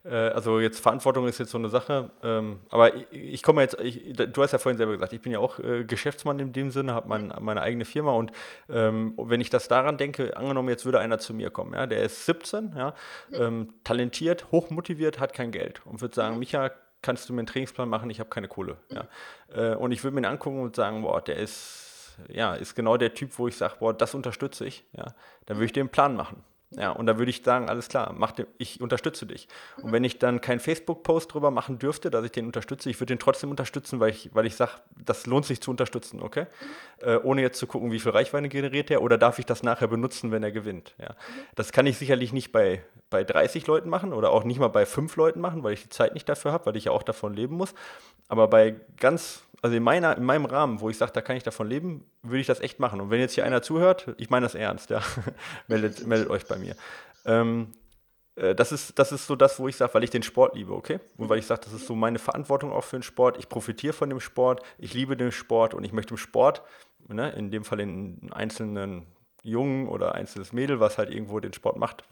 äh, 0.05 0.09
also 0.09 0.59
jetzt 0.59 0.79
Verantwortung 0.79 1.27
ist 1.27 1.39
jetzt 1.39 1.51
so 1.51 1.57
eine 1.57 1.69
Sache, 1.69 2.11
ähm, 2.21 2.59
aber 2.69 2.95
ich, 2.95 3.07
ich 3.11 3.43
komme 3.43 3.61
jetzt, 3.61 3.79
ich, 3.79 4.13
du 4.13 4.41
hast 4.43 4.51
ja 4.51 4.59
vorhin 4.59 4.77
selber 4.77 4.93
gesagt, 4.93 5.13
ich 5.13 5.21
bin 5.21 5.31
ja 5.31 5.39
auch 5.39 5.59
äh, 5.59 5.83
Geschäftsmann 5.85 6.39
in 6.39 6.53
dem 6.53 6.71
Sinne, 6.71 6.93
habe 6.93 7.07
mein, 7.07 7.33
meine 7.39 7.61
eigene 7.61 7.85
Firma 7.85 8.11
und 8.11 8.31
ähm, 8.69 9.13
wenn 9.17 9.41
ich 9.41 9.49
das 9.49 9.67
daran 9.67 9.97
denke, 9.97 10.35
angenommen, 10.37 10.69
jetzt 10.69 10.85
würde 10.85 10.99
einer 10.99 11.19
zu 11.19 11.33
mir 11.33 11.49
kommen, 11.49 11.73
ja, 11.73 11.87
der 11.87 12.03
ist 12.03 12.25
17, 12.25 12.73
ja, 12.77 12.93
ähm, 13.31 13.73
talentiert, 13.83 14.51
hochmotiviert, 14.51 15.19
hat 15.19 15.33
kein 15.33 15.51
Geld 15.51 15.85
und 15.85 16.01
würde 16.01 16.15
sagen, 16.15 16.35
mhm. 16.35 16.39
Micha, 16.39 16.71
kannst 17.03 17.29
du 17.29 17.33
mir 17.33 17.41
einen 17.41 17.47
Trainingsplan 17.47 17.87
machen, 17.87 18.09
ich 18.09 18.19
habe 18.19 18.29
keine 18.29 18.47
Kohle. 18.47 18.77
Ja. 18.89 19.07
Äh, 19.53 19.75
und 19.75 19.91
ich 19.91 20.03
würde 20.03 20.15
mir 20.15 20.21
ihn 20.21 20.25
angucken 20.25 20.61
und 20.61 20.75
sagen, 20.75 21.03
boah, 21.03 21.21
der 21.21 21.35
ist, 21.35 22.17
ja, 22.29 22.55
ist 22.55 22.73
genau 22.73 22.97
der 22.97 23.13
Typ, 23.13 23.37
wo 23.37 23.47
ich 23.47 23.55
sage, 23.55 23.75
boah, 23.79 23.93
das 23.93 24.15
unterstütze 24.15 24.65
ich. 24.65 24.83
Ja. 24.93 25.13
Dann 25.45 25.57
würde 25.57 25.65
ich 25.65 25.73
dir 25.73 25.81
einen 25.81 25.89
Plan 25.89 26.15
machen. 26.15 26.43
Ja, 26.77 26.91
und 26.91 27.05
da 27.05 27.17
würde 27.17 27.29
ich 27.29 27.43
sagen, 27.43 27.69
alles 27.69 27.87
klar, 27.87 28.13
mach 28.17 28.31
den, 28.31 28.47
ich 28.57 28.81
unterstütze 28.81 29.25
dich. 29.25 29.47
Und 29.81 29.91
wenn 29.91 30.03
ich 30.03 30.19
dann 30.19 30.41
keinen 30.41 30.59
Facebook-Post 30.59 31.33
drüber 31.33 31.51
machen 31.51 31.79
dürfte, 31.79 32.09
dass 32.09 32.25
ich 32.25 32.31
den 32.31 32.45
unterstütze, 32.45 32.89
ich 32.89 32.99
würde 32.99 33.13
den 33.13 33.19
trotzdem 33.19 33.51
unterstützen, 33.51 33.99
weil 33.99 34.09
ich, 34.09 34.29
weil 34.33 34.45
ich 34.45 34.55
sage, 34.55 34.71
das 34.97 35.25
lohnt 35.25 35.45
sich 35.45 35.61
zu 35.61 35.71
unterstützen, 35.71 36.21
okay? 36.21 36.47
Äh, 36.99 37.17
ohne 37.17 37.41
jetzt 37.41 37.59
zu 37.59 37.67
gucken, 37.67 37.91
wie 37.91 37.99
viel 37.99 38.11
Reichweite 38.11 38.49
generiert 38.49 38.89
er 38.91 39.01
oder 39.01 39.17
darf 39.17 39.39
ich 39.39 39.45
das 39.45 39.63
nachher 39.63 39.87
benutzen, 39.87 40.31
wenn 40.31 40.43
er 40.43 40.51
gewinnt. 40.51 40.95
Ja. 40.99 41.15
Das 41.55 41.71
kann 41.71 41.85
ich 41.85 41.97
sicherlich 41.97 42.33
nicht 42.33 42.51
bei, 42.51 42.83
bei 43.09 43.23
30 43.23 43.67
Leuten 43.67 43.89
machen 43.89 44.13
oder 44.13 44.31
auch 44.31 44.43
nicht 44.43 44.59
mal 44.59 44.69
bei 44.69 44.85
5 44.85 45.15
Leuten 45.15 45.41
machen, 45.41 45.63
weil 45.63 45.73
ich 45.73 45.83
die 45.83 45.89
Zeit 45.89 46.13
nicht 46.13 46.27
dafür 46.27 46.51
habe, 46.51 46.65
weil 46.65 46.77
ich 46.77 46.85
ja 46.85 46.91
auch 46.91 47.03
davon 47.03 47.33
leben 47.33 47.55
muss. 47.55 47.73
Aber 48.27 48.47
bei 48.47 48.75
ganz 48.97 49.43
also 49.63 49.77
in, 49.77 49.83
meiner, 49.83 50.17
in 50.17 50.25
meinem 50.25 50.43
Rahmen, 50.43 50.81
wo 50.81 50.89
ich 50.89 50.97
sage, 50.97 51.13
da 51.13 51.21
kann 51.21 51.37
ich 51.37 51.43
davon 51.43 51.69
leben, 51.69 52.05
würde 52.21 52.41
ich 52.41 52.47
das 52.47 52.59
echt 52.59 52.79
machen. 52.79 52.99
Und 52.99 53.09
wenn 53.09 53.21
jetzt 53.21 53.33
hier 53.33 53.45
einer 53.45 53.61
zuhört, 53.61 54.13
ich 54.17 54.29
meine 54.29 54.45
das 54.45 54.55
ernst, 54.55 54.89
ja, 54.89 55.01
meldet, 55.69 56.05
meldet 56.05 56.29
euch 56.29 56.45
bei 56.45 56.57
mir. 56.57 56.75
Ähm, 57.23 57.71
äh, 58.35 58.55
das, 58.55 58.73
ist, 58.73 58.99
das 58.99 59.13
ist 59.13 59.25
so 59.25 59.37
das, 59.37 59.59
wo 59.59 59.69
ich 59.69 59.77
sage, 59.77 59.93
weil 59.93 60.03
ich 60.03 60.09
den 60.09 60.21
Sport 60.21 60.55
liebe, 60.55 60.73
okay? 60.73 60.99
Und 61.15 61.29
weil 61.29 61.39
ich 61.39 61.45
sage, 61.45 61.61
das 61.63 61.71
ist 61.71 61.87
so 61.87 61.95
meine 61.95 62.19
Verantwortung 62.19 62.73
auch 62.73 62.83
für 62.83 62.97
den 62.97 63.03
Sport. 63.03 63.37
Ich 63.37 63.47
profitiere 63.47 63.93
von 63.93 64.09
dem 64.09 64.19
Sport, 64.19 64.61
ich 64.77 64.93
liebe 64.93 65.15
den 65.15 65.31
Sport 65.31 65.73
und 65.73 65.85
ich 65.85 65.93
möchte 65.93 66.13
im 66.13 66.17
Sport, 66.17 66.61
ne, 67.07 67.31
in 67.31 67.49
dem 67.49 67.63
Fall 67.63 67.79
in 67.79 68.33
einzelnen 68.33 69.05
Jungen 69.43 69.87
oder 69.87 70.13
einzelnes 70.13 70.51
Mädel, 70.51 70.81
was 70.81 70.97
halt 70.97 71.09
irgendwo 71.09 71.39
den 71.39 71.53
Sport 71.53 71.77
macht, 71.77 72.03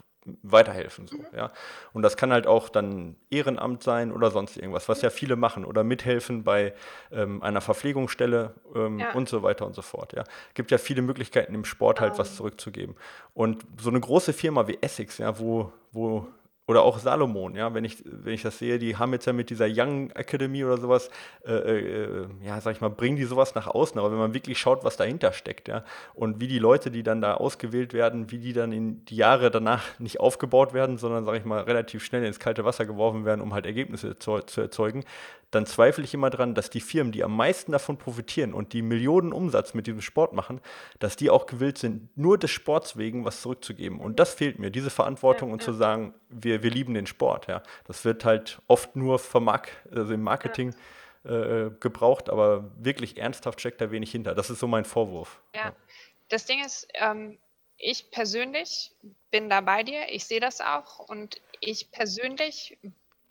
weiterhelfen. 0.42 1.06
So, 1.06 1.16
mhm. 1.16 1.26
ja. 1.36 1.52
Und 1.92 2.02
das 2.02 2.16
kann 2.16 2.32
halt 2.32 2.46
auch 2.46 2.68
dann 2.68 3.16
Ehrenamt 3.30 3.82
sein 3.82 4.12
oder 4.12 4.30
sonst 4.30 4.56
irgendwas, 4.56 4.88
was 4.88 5.02
ja 5.02 5.10
viele 5.10 5.36
machen 5.36 5.64
oder 5.64 5.84
mithelfen 5.84 6.44
bei 6.44 6.74
ähm, 7.10 7.42
einer 7.42 7.60
Verpflegungsstelle 7.60 8.54
ähm, 8.74 8.98
ja. 8.98 9.12
und 9.12 9.28
so 9.28 9.42
weiter 9.42 9.66
und 9.66 9.74
so 9.74 9.82
fort. 9.82 10.12
Ja. 10.12 10.24
Gibt 10.54 10.70
ja 10.70 10.78
viele 10.78 11.02
Möglichkeiten 11.02 11.54
im 11.54 11.64
Sport 11.64 12.00
halt 12.00 12.12
um. 12.12 12.18
was 12.18 12.30
ähm. 12.30 12.36
zurückzugeben. 12.36 12.96
Und 13.34 13.64
so 13.78 13.90
eine 13.90 14.00
große 14.00 14.32
Firma 14.32 14.68
wie 14.68 14.78
Essex, 14.80 15.18
ja, 15.18 15.38
wo, 15.38 15.72
wo 15.92 16.26
oder 16.66 16.82
auch 16.82 16.98
Salomon, 16.98 17.56
ja, 17.56 17.74
wenn 17.74 17.84
ich, 17.84 18.04
wenn 18.04 18.34
ich 18.34 18.42
das 18.42 18.58
sehe, 18.58 18.78
die 18.78 18.96
haben 18.96 19.12
jetzt 19.12 19.26
ja 19.26 19.32
mit 19.32 19.50
dieser 19.50 19.66
Young 19.68 20.10
Academy 20.12 20.64
oder 20.64 20.78
sowas, 20.78 21.10
äh, 21.44 21.52
äh, 21.52 22.26
ja, 22.44 22.60
sag 22.60 22.76
ich 22.76 22.80
mal, 22.80 22.88
bringen 22.88 23.16
die 23.16 23.24
sowas 23.24 23.56
nach 23.56 23.66
außen. 23.66 23.98
Aber 23.98 24.12
wenn 24.12 24.18
man 24.18 24.32
wirklich 24.32 24.58
schaut, 24.58 24.84
was 24.84 24.96
dahinter 24.96 25.32
steckt, 25.32 25.66
ja, 25.66 25.84
und 26.14 26.40
wie 26.40 26.46
die 26.46 26.60
Leute, 26.60 26.92
die 26.92 27.02
dann 27.02 27.20
da 27.20 27.34
ausgewählt 27.34 27.94
werden, 27.94 28.30
wie 28.30 28.38
die 28.38 28.52
dann 28.52 28.70
in 28.70 29.04
die 29.06 29.16
Jahre 29.16 29.50
danach 29.50 29.98
nicht 29.98 30.20
aufgebaut 30.20 30.72
werden, 30.72 30.98
sondern, 30.98 31.24
sag 31.24 31.34
ich 31.34 31.44
mal, 31.44 31.62
relativ 31.62 32.04
schnell 32.04 32.24
ins 32.24 32.38
kalte 32.38 32.64
Wasser 32.64 32.86
geworfen 32.86 33.24
werden, 33.24 33.40
um 33.40 33.52
halt 33.52 33.66
Ergebnisse 33.66 34.16
zu, 34.18 34.38
zu 34.40 34.60
erzeugen, 34.60 35.04
dann 35.52 35.66
zweifle 35.66 36.02
ich 36.02 36.14
immer 36.14 36.30
dran, 36.30 36.54
dass 36.54 36.70
die 36.70 36.80
Firmen, 36.80 37.12
die 37.12 37.22
am 37.22 37.36
meisten 37.36 37.72
davon 37.72 37.98
profitieren 37.98 38.54
und 38.54 38.72
die 38.72 38.82
Millionen 38.82 39.32
Umsatz 39.32 39.74
mit 39.74 39.86
diesem 39.86 40.00
Sport 40.00 40.32
machen, 40.32 40.60
dass 40.98 41.14
die 41.14 41.30
auch 41.30 41.46
gewillt 41.46 41.78
sind, 41.78 42.16
nur 42.16 42.38
des 42.38 42.50
Sports 42.50 42.96
wegen 42.96 43.24
was 43.24 43.42
zurückzugeben. 43.42 44.00
Und 44.00 44.18
das 44.18 44.34
fehlt 44.34 44.58
mir, 44.58 44.70
diese 44.70 44.90
Verantwortung 44.90 45.50
ja, 45.50 45.52
und 45.52 45.60
ja. 45.60 45.66
zu 45.66 45.72
sagen, 45.74 46.14
wir, 46.30 46.62
wir 46.62 46.70
lieben 46.70 46.94
den 46.94 47.06
Sport. 47.06 47.48
Ja. 47.48 47.62
Das 47.84 48.04
wird 48.04 48.24
halt 48.24 48.60
oft 48.66 48.96
nur 48.96 49.18
vermark 49.18 49.68
also 49.94 50.14
im 50.14 50.22
Marketing 50.22 50.74
ja. 51.24 51.66
äh, 51.66 51.70
gebraucht, 51.78 52.30
aber 52.30 52.72
wirklich 52.78 53.18
ernsthaft 53.18 53.60
steckt 53.60 53.80
da 53.82 53.90
wenig 53.90 54.10
hinter. 54.10 54.34
Das 54.34 54.48
ist 54.48 54.58
so 54.58 54.66
mein 54.66 54.86
Vorwurf. 54.86 55.42
Ja, 55.54 55.74
das 56.30 56.46
Ding 56.46 56.64
ist, 56.64 56.88
ähm, 56.94 57.38
ich 57.76 58.10
persönlich 58.10 58.92
bin 59.30 59.50
da 59.50 59.60
bei 59.60 59.82
dir, 59.82 60.08
ich 60.08 60.24
sehe 60.24 60.40
das 60.40 60.62
auch 60.62 60.98
und 60.98 61.42
ich 61.60 61.90
persönlich 61.90 62.78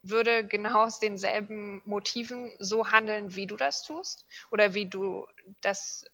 würde 0.04 0.46
genau 0.46 0.84
aus 0.84 1.00
denselben 1.00 1.82
Motiven 1.86 2.52
so 2.60 2.92
handeln, 2.92 3.36
wie 3.36 3.48
du 3.48 3.56
das 3.56 3.84
tust 3.84 4.26
oder 4.52 4.74
wie 4.74 4.88
du 4.88 5.28
das, 5.62 6.06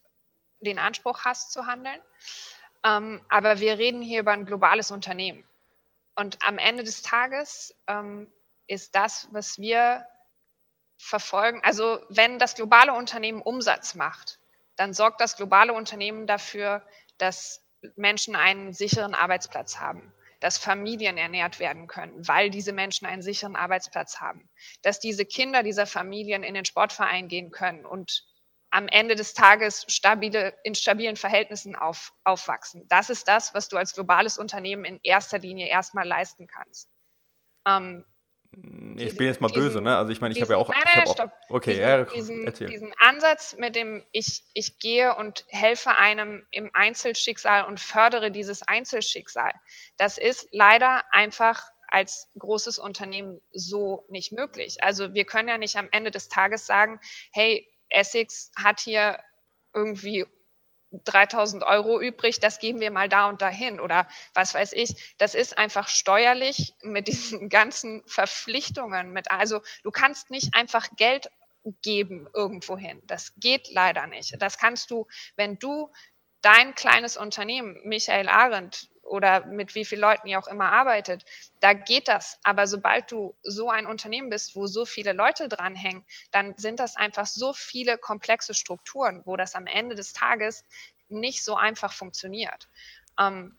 den 0.60 0.78
Anspruch 0.78 1.24
hast 1.24 1.52
zu 1.52 1.66
handeln. 1.66 2.00
Ähm, 2.84 3.20
aber 3.28 3.60
wir 3.60 3.78
reden 3.78 4.02
hier 4.02 4.20
über 4.20 4.32
ein 4.32 4.46
globales 4.46 4.90
Unternehmen. 4.90 5.44
Und 6.14 6.38
am 6.42 6.58
Ende 6.58 6.84
des 6.84 7.02
Tages 7.02 7.74
ähm, 7.86 8.30
ist 8.66 8.94
das, 8.94 9.28
was 9.30 9.58
wir 9.58 10.06
verfolgen, 10.98 11.60
also 11.62 12.00
wenn 12.08 12.38
das 12.38 12.56
globale 12.56 12.92
Unternehmen 12.92 13.40
Umsatz 13.40 13.94
macht, 13.94 14.40
dann 14.76 14.92
sorgt 14.92 15.20
das 15.20 15.36
globale 15.36 15.72
Unternehmen 15.72 16.26
dafür, 16.26 16.82
dass 17.18 17.62
Menschen 17.96 18.36
einen 18.36 18.72
sicheren 18.72 19.14
Arbeitsplatz 19.14 19.78
haben, 19.78 20.12
dass 20.40 20.58
Familien 20.58 21.16
ernährt 21.16 21.58
werden 21.58 21.86
können, 21.86 22.26
weil 22.26 22.50
diese 22.50 22.72
Menschen 22.72 23.06
einen 23.06 23.22
sicheren 23.22 23.56
Arbeitsplatz 23.56 24.20
haben, 24.20 24.48
dass 24.82 25.00
diese 25.00 25.24
Kinder 25.24 25.62
dieser 25.62 25.86
Familien 25.86 26.42
in 26.42 26.54
den 26.54 26.64
Sportverein 26.64 27.28
gehen 27.28 27.50
können 27.50 27.84
und 27.84 28.24
am 28.70 28.86
Ende 28.88 29.14
des 29.14 29.34
Tages 29.34 29.86
stabile, 29.88 30.54
in 30.62 30.74
stabilen 30.74 31.16
Verhältnissen 31.16 31.74
auf, 31.74 32.12
aufwachsen. 32.24 32.86
Das 32.88 33.08
ist 33.08 33.26
das, 33.26 33.54
was 33.54 33.68
du 33.68 33.76
als 33.76 33.94
globales 33.94 34.36
Unternehmen 34.38 34.84
in 34.84 35.00
erster 35.02 35.38
Linie 35.38 35.68
erstmal 35.68 36.06
leisten 36.06 36.46
kannst. 36.46 36.90
Ähm, 37.66 38.04
ich 38.52 39.16
bin 39.16 39.26
jetzt 39.26 39.40
mal 39.40 39.48
diesen, 39.48 39.62
böse, 39.62 39.80
ne? 39.80 39.96
Also 39.96 40.10
ich 40.10 40.20
meine, 40.20 40.34
ich 40.34 40.40
habe 40.40 40.52
ja 40.52 40.58
auch. 40.58 40.68
Nein, 40.70 40.82
nein, 40.84 41.06
stopp. 41.06 41.32
Okay, 41.48 41.72
diesen, 42.14 42.44
ja, 42.44 42.50
diesen, 42.50 42.68
diesen, 42.68 42.94
Ansatz 42.98 43.56
mit 43.58 43.76
dem, 43.76 44.04
ich, 44.10 44.42
ich 44.54 44.78
gehe 44.78 45.14
und 45.14 45.44
helfe 45.48 45.96
einem 45.96 46.46
im 46.50 46.70
Einzelschicksal 46.72 47.64
und 47.64 47.78
fördere 47.78 48.30
dieses 48.30 48.62
Einzelschicksal, 48.62 49.52
das 49.96 50.18
ist 50.18 50.48
leider 50.52 51.04
einfach 51.12 51.62
als 51.88 52.30
großes 52.38 52.78
Unternehmen 52.78 53.40
so 53.52 54.06
nicht 54.08 54.32
möglich. 54.32 54.82
Also 54.82 55.14
wir 55.14 55.24
können 55.24 55.48
ja 55.48 55.58
nicht 55.58 55.76
am 55.76 55.88
Ende 55.90 56.10
des 56.10 56.28
Tages 56.28 56.66
sagen, 56.66 57.00
hey, 57.32 57.66
Essex 57.88 58.50
hat 58.56 58.80
hier 58.80 59.18
irgendwie 59.74 60.26
3000 60.90 61.64
Euro 61.64 62.00
übrig, 62.00 62.40
das 62.40 62.58
geben 62.58 62.80
wir 62.80 62.90
mal 62.90 63.08
da 63.08 63.28
und 63.28 63.42
dahin 63.42 63.80
oder 63.80 64.08
was 64.34 64.54
weiß 64.54 64.72
ich. 64.72 65.14
Das 65.18 65.34
ist 65.34 65.58
einfach 65.58 65.88
steuerlich 65.88 66.74
mit 66.82 67.08
diesen 67.08 67.48
ganzen 67.48 68.02
Verpflichtungen 68.06 69.12
mit. 69.12 69.30
Also 69.30 69.60
du 69.82 69.90
kannst 69.90 70.30
nicht 70.30 70.54
einfach 70.54 70.88
Geld 70.96 71.30
geben 71.82 72.28
irgendwohin. 72.34 73.02
Das 73.06 73.34
geht 73.36 73.68
leider 73.70 74.06
nicht. 74.06 74.40
Das 74.40 74.58
kannst 74.58 74.90
du, 74.90 75.06
wenn 75.36 75.58
du 75.58 75.90
dein 76.40 76.74
kleines 76.74 77.16
Unternehmen, 77.16 77.80
Michael 77.84 78.28
Arendt, 78.28 78.88
oder 79.08 79.46
mit 79.46 79.74
wie 79.74 79.84
vielen 79.84 80.00
Leuten 80.00 80.28
ihr 80.28 80.38
auch 80.38 80.46
immer 80.46 80.70
arbeitet, 80.72 81.24
da 81.60 81.72
geht 81.72 82.08
das. 82.08 82.38
Aber 82.42 82.66
sobald 82.66 83.10
du 83.10 83.36
so 83.42 83.70
ein 83.70 83.86
Unternehmen 83.86 84.30
bist, 84.30 84.54
wo 84.54 84.66
so 84.66 84.84
viele 84.84 85.12
Leute 85.12 85.48
dranhängen, 85.48 86.04
dann 86.30 86.54
sind 86.56 86.80
das 86.80 86.96
einfach 86.96 87.26
so 87.26 87.52
viele 87.52 87.98
komplexe 87.98 88.54
Strukturen, 88.54 89.22
wo 89.24 89.36
das 89.36 89.54
am 89.54 89.66
Ende 89.66 89.94
des 89.94 90.12
Tages 90.12 90.64
nicht 91.08 91.44
so 91.44 91.56
einfach 91.56 91.92
funktioniert. 91.92 92.68
Ähm, 93.18 93.58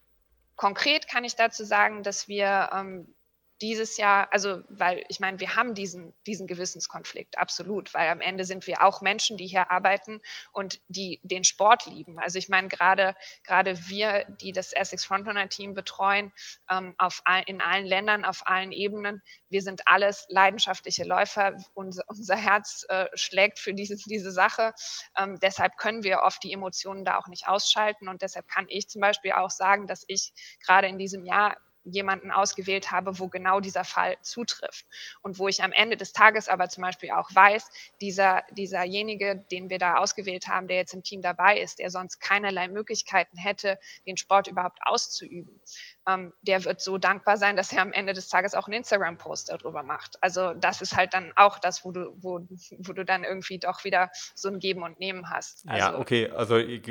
konkret 0.55 1.07
kann 1.07 1.23
ich 1.23 1.35
dazu 1.35 1.63
sagen, 1.63 2.03
dass 2.03 2.27
wir 2.27 2.69
ähm, 2.73 3.15
dieses 3.61 3.97
Jahr, 3.97 4.31
also 4.31 4.63
weil 4.69 5.03
ich 5.09 5.19
meine, 5.19 5.39
wir 5.39 5.55
haben 5.55 5.73
diesen, 5.73 6.13
diesen 6.25 6.47
Gewissenskonflikt, 6.47 7.37
absolut, 7.37 7.93
weil 7.93 8.09
am 8.09 8.21
Ende 8.21 8.45
sind 8.45 8.67
wir 8.67 8.83
auch 8.83 9.01
Menschen, 9.01 9.37
die 9.37 9.47
hier 9.47 9.69
arbeiten 9.69 10.21
und 10.51 10.79
die 10.87 11.19
den 11.23 11.43
Sport 11.43 11.85
lieben. 11.85 12.19
Also 12.19 12.37
ich 12.39 12.49
meine, 12.49 12.69
gerade, 12.69 13.15
gerade 13.43 13.87
wir, 13.87 14.25
die 14.41 14.51
das 14.51 14.71
Essex 14.73 15.03
Frontrunner 15.03 15.49
Team 15.49 15.73
betreuen, 15.73 16.31
ähm, 16.69 16.95
auf 16.97 17.21
all, 17.25 17.43
in 17.47 17.61
allen 17.61 17.85
Ländern, 17.85 18.23
auf 18.23 18.47
allen 18.47 18.71
Ebenen, 18.71 19.21
wir 19.49 19.61
sind 19.61 19.87
alles 19.87 20.25
leidenschaftliche 20.29 21.03
Läufer. 21.03 21.57
Unser, 21.73 22.03
unser 22.07 22.35
Herz 22.35 22.85
äh, 22.89 23.07
schlägt 23.13 23.59
für 23.59 23.73
diese, 23.73 23.97
diese 23.97 24.31
Sache. 24.31 24.73
Ähm, 25.17 25.37
deshalb 25.41 25.77
können 25.77 26.03
wir 26.03 26.21
oft 26.21 26.43
die 26.43 26.53
Emotionen 26.53 27.03
da 27.03 27.17
auch 27.17 27.27
nicht 27.27 27.47
ausschalten 27.47 28.07
und 28.07 28.21
deshalb 28.21 28.47
kann 28.47 28.65
ich 28.69 28.87
zum 28.87 29.01
Beispiel 29.01 29.33
auch 29.33 29.49
sagen, 29.49 29.87
dass 29.87 30.05
ich 30.07 30.31
gerade 30.65 30.87
in 30.87 30.97
diesem 30.97 31.25
Jahr 31.25 31.57
jemanden 31.83 32.31
ausgewählt 32.31 32.91
habe, 32.91 33.19
wo 33.19 33.27
genau 33.27 33.59
dieser 33.59 33.83
Fall 33.83 34.17
zutrifft. 34.21 34.85
Und 35.21 35.39
wo 35.39 35.47
ich 35.47 35.63
am 35.63 35.71
Ende 35.71 35.97
des 35.97 36.13
Tages 36.13 36.49
aber 36.49 36.69
zum 36.69 36.83
Beispiel 36.83 37.11
auch 37.11 37.29
weiß, 37.33 37.69
dieser, 38.01 38.43
dieserjenige, 38.51 39.45
den 39.51 39.69
wir 39.69 39.79
da 39.79 39.95
ausgewählt 39.95 40.47
haben, 40.47 40.67
der 40.67 40.77
jetzt 40.77 40.93
im 40.93 41.03
Team 41.03 41.21
dabei 41.21 41.59
ist, 41.59 41.79
der 41.79 41.89
sonst 41.89 42.19
keinerlei 42.19 42.67
Möglichkeiten 42.67 43.37
hätte, 43.37 43.79
den 44.05 44.17
Sport 44.17 44.47
überhaupt 44.47 44.79
auszuüben, 44.83 45.59
ähm, 46.07 46.33
der 46.41 46.63
wird 46.65 46.81
so 46.81 46.97
dankbar 46.97 47.37
sein, 47.37 47.55
dass 47.55 47.71
er 47.71 47.81
am 47.81 47.93
Ende 47.93 48.13
des 48.13 48.29
Tages 48.29 48.53
auch 48.53 48.67
einen 48.67 48.77
Instagram-Post 48.77 49.49
darüber 49.49 49.83
macht. 49.83 50.21
Also 50.21 50.53
das 50.53 50.81
ist 50.81 50.95
halt 50.95 51.13
dann 51.13 51.31
auch 51.35 51.59
das, 51.59 51.85
wo 51.85 51.91
du, 51.91 52.13
wo, 52.17 52.39
wo 52.77 52.93
du 52.93 53.05
dann 53.05 53.23
irgendwie 53.23 53.59
doch 53.59 53.83
wieder 53.83 54.09
so 54.35 54.49
ein 54.49 54.59
Geben 54.59 54.83
und 54.83 54.99
Nehmen 54.99 55.29
hast. 55.29 55.67
Also, 55.67 55.77
ja, 55.77 55.97
okay. 55.97 56.29
Also 56.29 56.57
äh, 56.57 56.81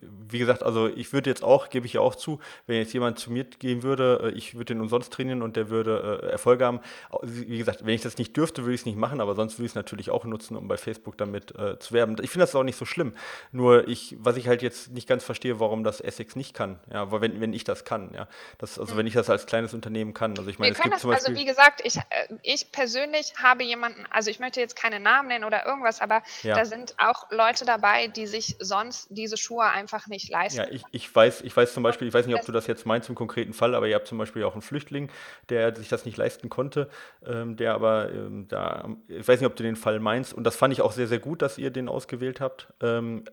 wie 0.00 0.38
gesagt, 0.38 0.62
also 0.62 0.88
ich 0.88 1.12
würde 1.12 1.30
jetzt 1.30 1.42
auch, 1.42 1.68
gebe 1.68 1.86
ich 1.86 1.94
ja 1.94 2.00
auch 2.00 2.14
zu, 2.14 2.40
wenn 2.66 2.76
jetzt 2.76 2.92
jemand 2.92 3.18
zu 3.18 3.30
mir 3.30 3.44
gehen 3.44 3.82
würde, 3.82 4.25
äh, 4.26 4.30
ich 4.30 4.54
würde 4.54 4.66
den 4.66 4.80
umsonst 4.80 5.12
trainieren 5.12 5.42
und 5.42 5.56
der 5.56 5.70
würde 5.70 6.20
äh, 6.22 6.26
Erfolge 6.26 6.64
haben. 6.64 6.80
Wie 7.22 7.58
gesagt, 7.58 7.84
wenn 7.84 7.94
ich 7.94 8.02
das 8.02 8.18
nicht 8.18 8.36
dürfte, 8.36 8.62
würde 8.62 8.74
ich 8.74 8.80
es 8.82 8.86
nicht 8.86 8.98
machen, 8.98 9.20
aber 9.20 9.34
sonst 9.34 9.58
würde 9.58 9.66
ich 9.66 9.72
es 9.72 9.76
natürlich 9.76 10.10
auch 10.10 10.24
nutzen, 10.24 10.56
um 10.56 10.68
bei 10.68 10.76
Facebook 10.76 11.16
damit 11.18 11.54
äh, 11.58 11.78
zu 11.78 11.92
werben. 11.92 12.16
Ich 12.22 12.30
finde 12.30 12.44
das 12.44 12.54
auch 12.54 12.62
nicht 12.62 12.76
so 12.76 12.84
schlimm. 12.84 13.14
Nur 13.52 13.88
ich, 13.88 14.16
was 14.18 14.36
ich 14.36 14.48
halt 14.48 14.62
jetzt 14.62 14.92
nicht 14.92 15.08
ganz 15.08 15.24
verstehe, 15.24 15.60
warum 15.60 15.84
das 15.84 16.00
Essex 16.00 16.36
nicht 16.36 16.54
kann. 16.54 16.78
Ja, 16.92 17.10
wenn, 17.20 17.40
wenn 17.40 17.52
ich 17.52 17.64
das 17.64 17.84
kann, 17.84 18.12
ja. 18.14 18.28
Das, 18.58 18.78
also 18.78 18.96
wenn 18.96 19.06
ich 19.06 19.14
das 19.14 19.30
als 19.30 19.46
kleines 19.46 19.74
Unternehmen 19.74 20.14
kann. 20.14 20.36
Also 20.36 20.48
ich 20.50 20.58
meine, 20.58 20.72
es 20.72 20.80
gibt 20.80 20.94
das, 20.94 21.02
zum 21.02 21.10
Beispiel. 21.10 21.34
Also 21.34 21.40
wie 21.40 21.46
gesagt, 21.46 21.80
ich, 21.84 21.96
äh, 21.96 22.02
ich 22.42 22.72
persönlich 22.72 23.34
habe 23.42 23.64
jemanden, 23.64 24.04
also 24.10 24.30
ich 24.30 24.38
möchte 24.38 24.60
jetzt 24.60 24.76
keine 24.76 25.00
Namen 25.00 25.28
nennen 25.28 25.44
oder 25.44 25.66
irgendwas, 25.66 26.00
aber 26.00 26.22
ja. 26.42 26.56
da 26.56 26.64
sind 26.64 26.94
auch 26.98 27.30
Leute 27.30 27.64
dabei, 27.64 28.08
die 28.08 28.26
sich 28.26 28.56
sonst 28.58 29.08
diese 29.10 29.36
Schuhe 29.36 29.64
einfach 29.64 30.06
nicht 30.06 30.30
leisten. 30.30 30.58
Ja, 30.58 30.68
ich, 30.68 30.82
ich 30.92 31.14
weiß, 31.14 31.42
ich 31.42 31.56
weiß 31.56 31.72
zum 31.74 31.82
Beispiel, 31.82 32.08
ich 32.08 32.14
weiß 32.14 32.26
nicht, 32.26 32.36
ob 32.36 32.44
du 32.44 32.52
das 32.52 32.66
jetzt 32.66 32.86
meinst 32.86 33.08
im 33.08 33.14
konkreten 33.14 33.52
Fall, 33.52 33.74
aber 33.74 33.86
ihr 33.86 33.94
habt 33.94 34.06
zum 34.06 34.15
Beispiel 34.18 34.44
auch 34.44 34.52
einen 34.52 34.62
Flüchtling, 34.62 35.10
der 35.48 35.74
sich 35.74 35.88
das 35.88 36.04
nicht 36.04 36.16
leisten 36.16 36.48
konnte, 36.48 36.88
ähm, 37.24 37.56
der 37.56 37.74
aber 37.74 38.12
ähm, 38.12 38.48
da, 38.48 38.88
ich 39.08 39.26
weiß 39.26 39.40
nicht, 39.40 39.48
ob 39.48 39.56
du 39.56 39.62
den 39.62 39.76
Fall 39.76 40.00
meinst, 40.00 40.34
und 40.34 40.44
das 40.44 40.56
fand 40.56 40.72
ich 40.72 40.82
auch 40.82 40.92
sehr, 40.92 41.06
sehr 41.06 41.18
gut, 41.18 41.42
dass 41.42 41.58
ihr 41.58 41.70
den 41.70 41.88
ausgewählt 41.88 42.40
habt. 42.40 42.72
Ähm, 42.80 43.24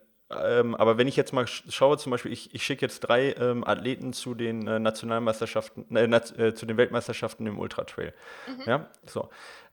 ähm, 0.41 0.75
aber 0.75 0.97
wenn 0.97 1.07
ich 1.07 1.15
jetzt 1.15 1.34
mal 1.34 1.45
schaue, 1.47 1.97
zum 1.97 2.11
Beispiel, 2.11 2.31
ich, 2.31 2.53
ich 2.53 2.63
schicke 2.63 2.86
jetzt 2.86 3.01
drei 3.01 3.34
ähm, 3.34 3.63
Athleten 3.65 4.13
zu 4.13 4.34
den 4.34 4.67
äh, 4.67 4.79
Nationalmeisterschaften, 4.79 5.95
äh, 5.95 6.05
äh, 6.05 6.53
zu 6.53 6.65
den 6.65 6.77
Weltmeisterschaften 6.77 7.45
im 7.47 7.59
Ultratrail. 7.59 8.13
Mhm. 8.47 8.63
Ja, 8.65 8.89
so. 9.05 9.29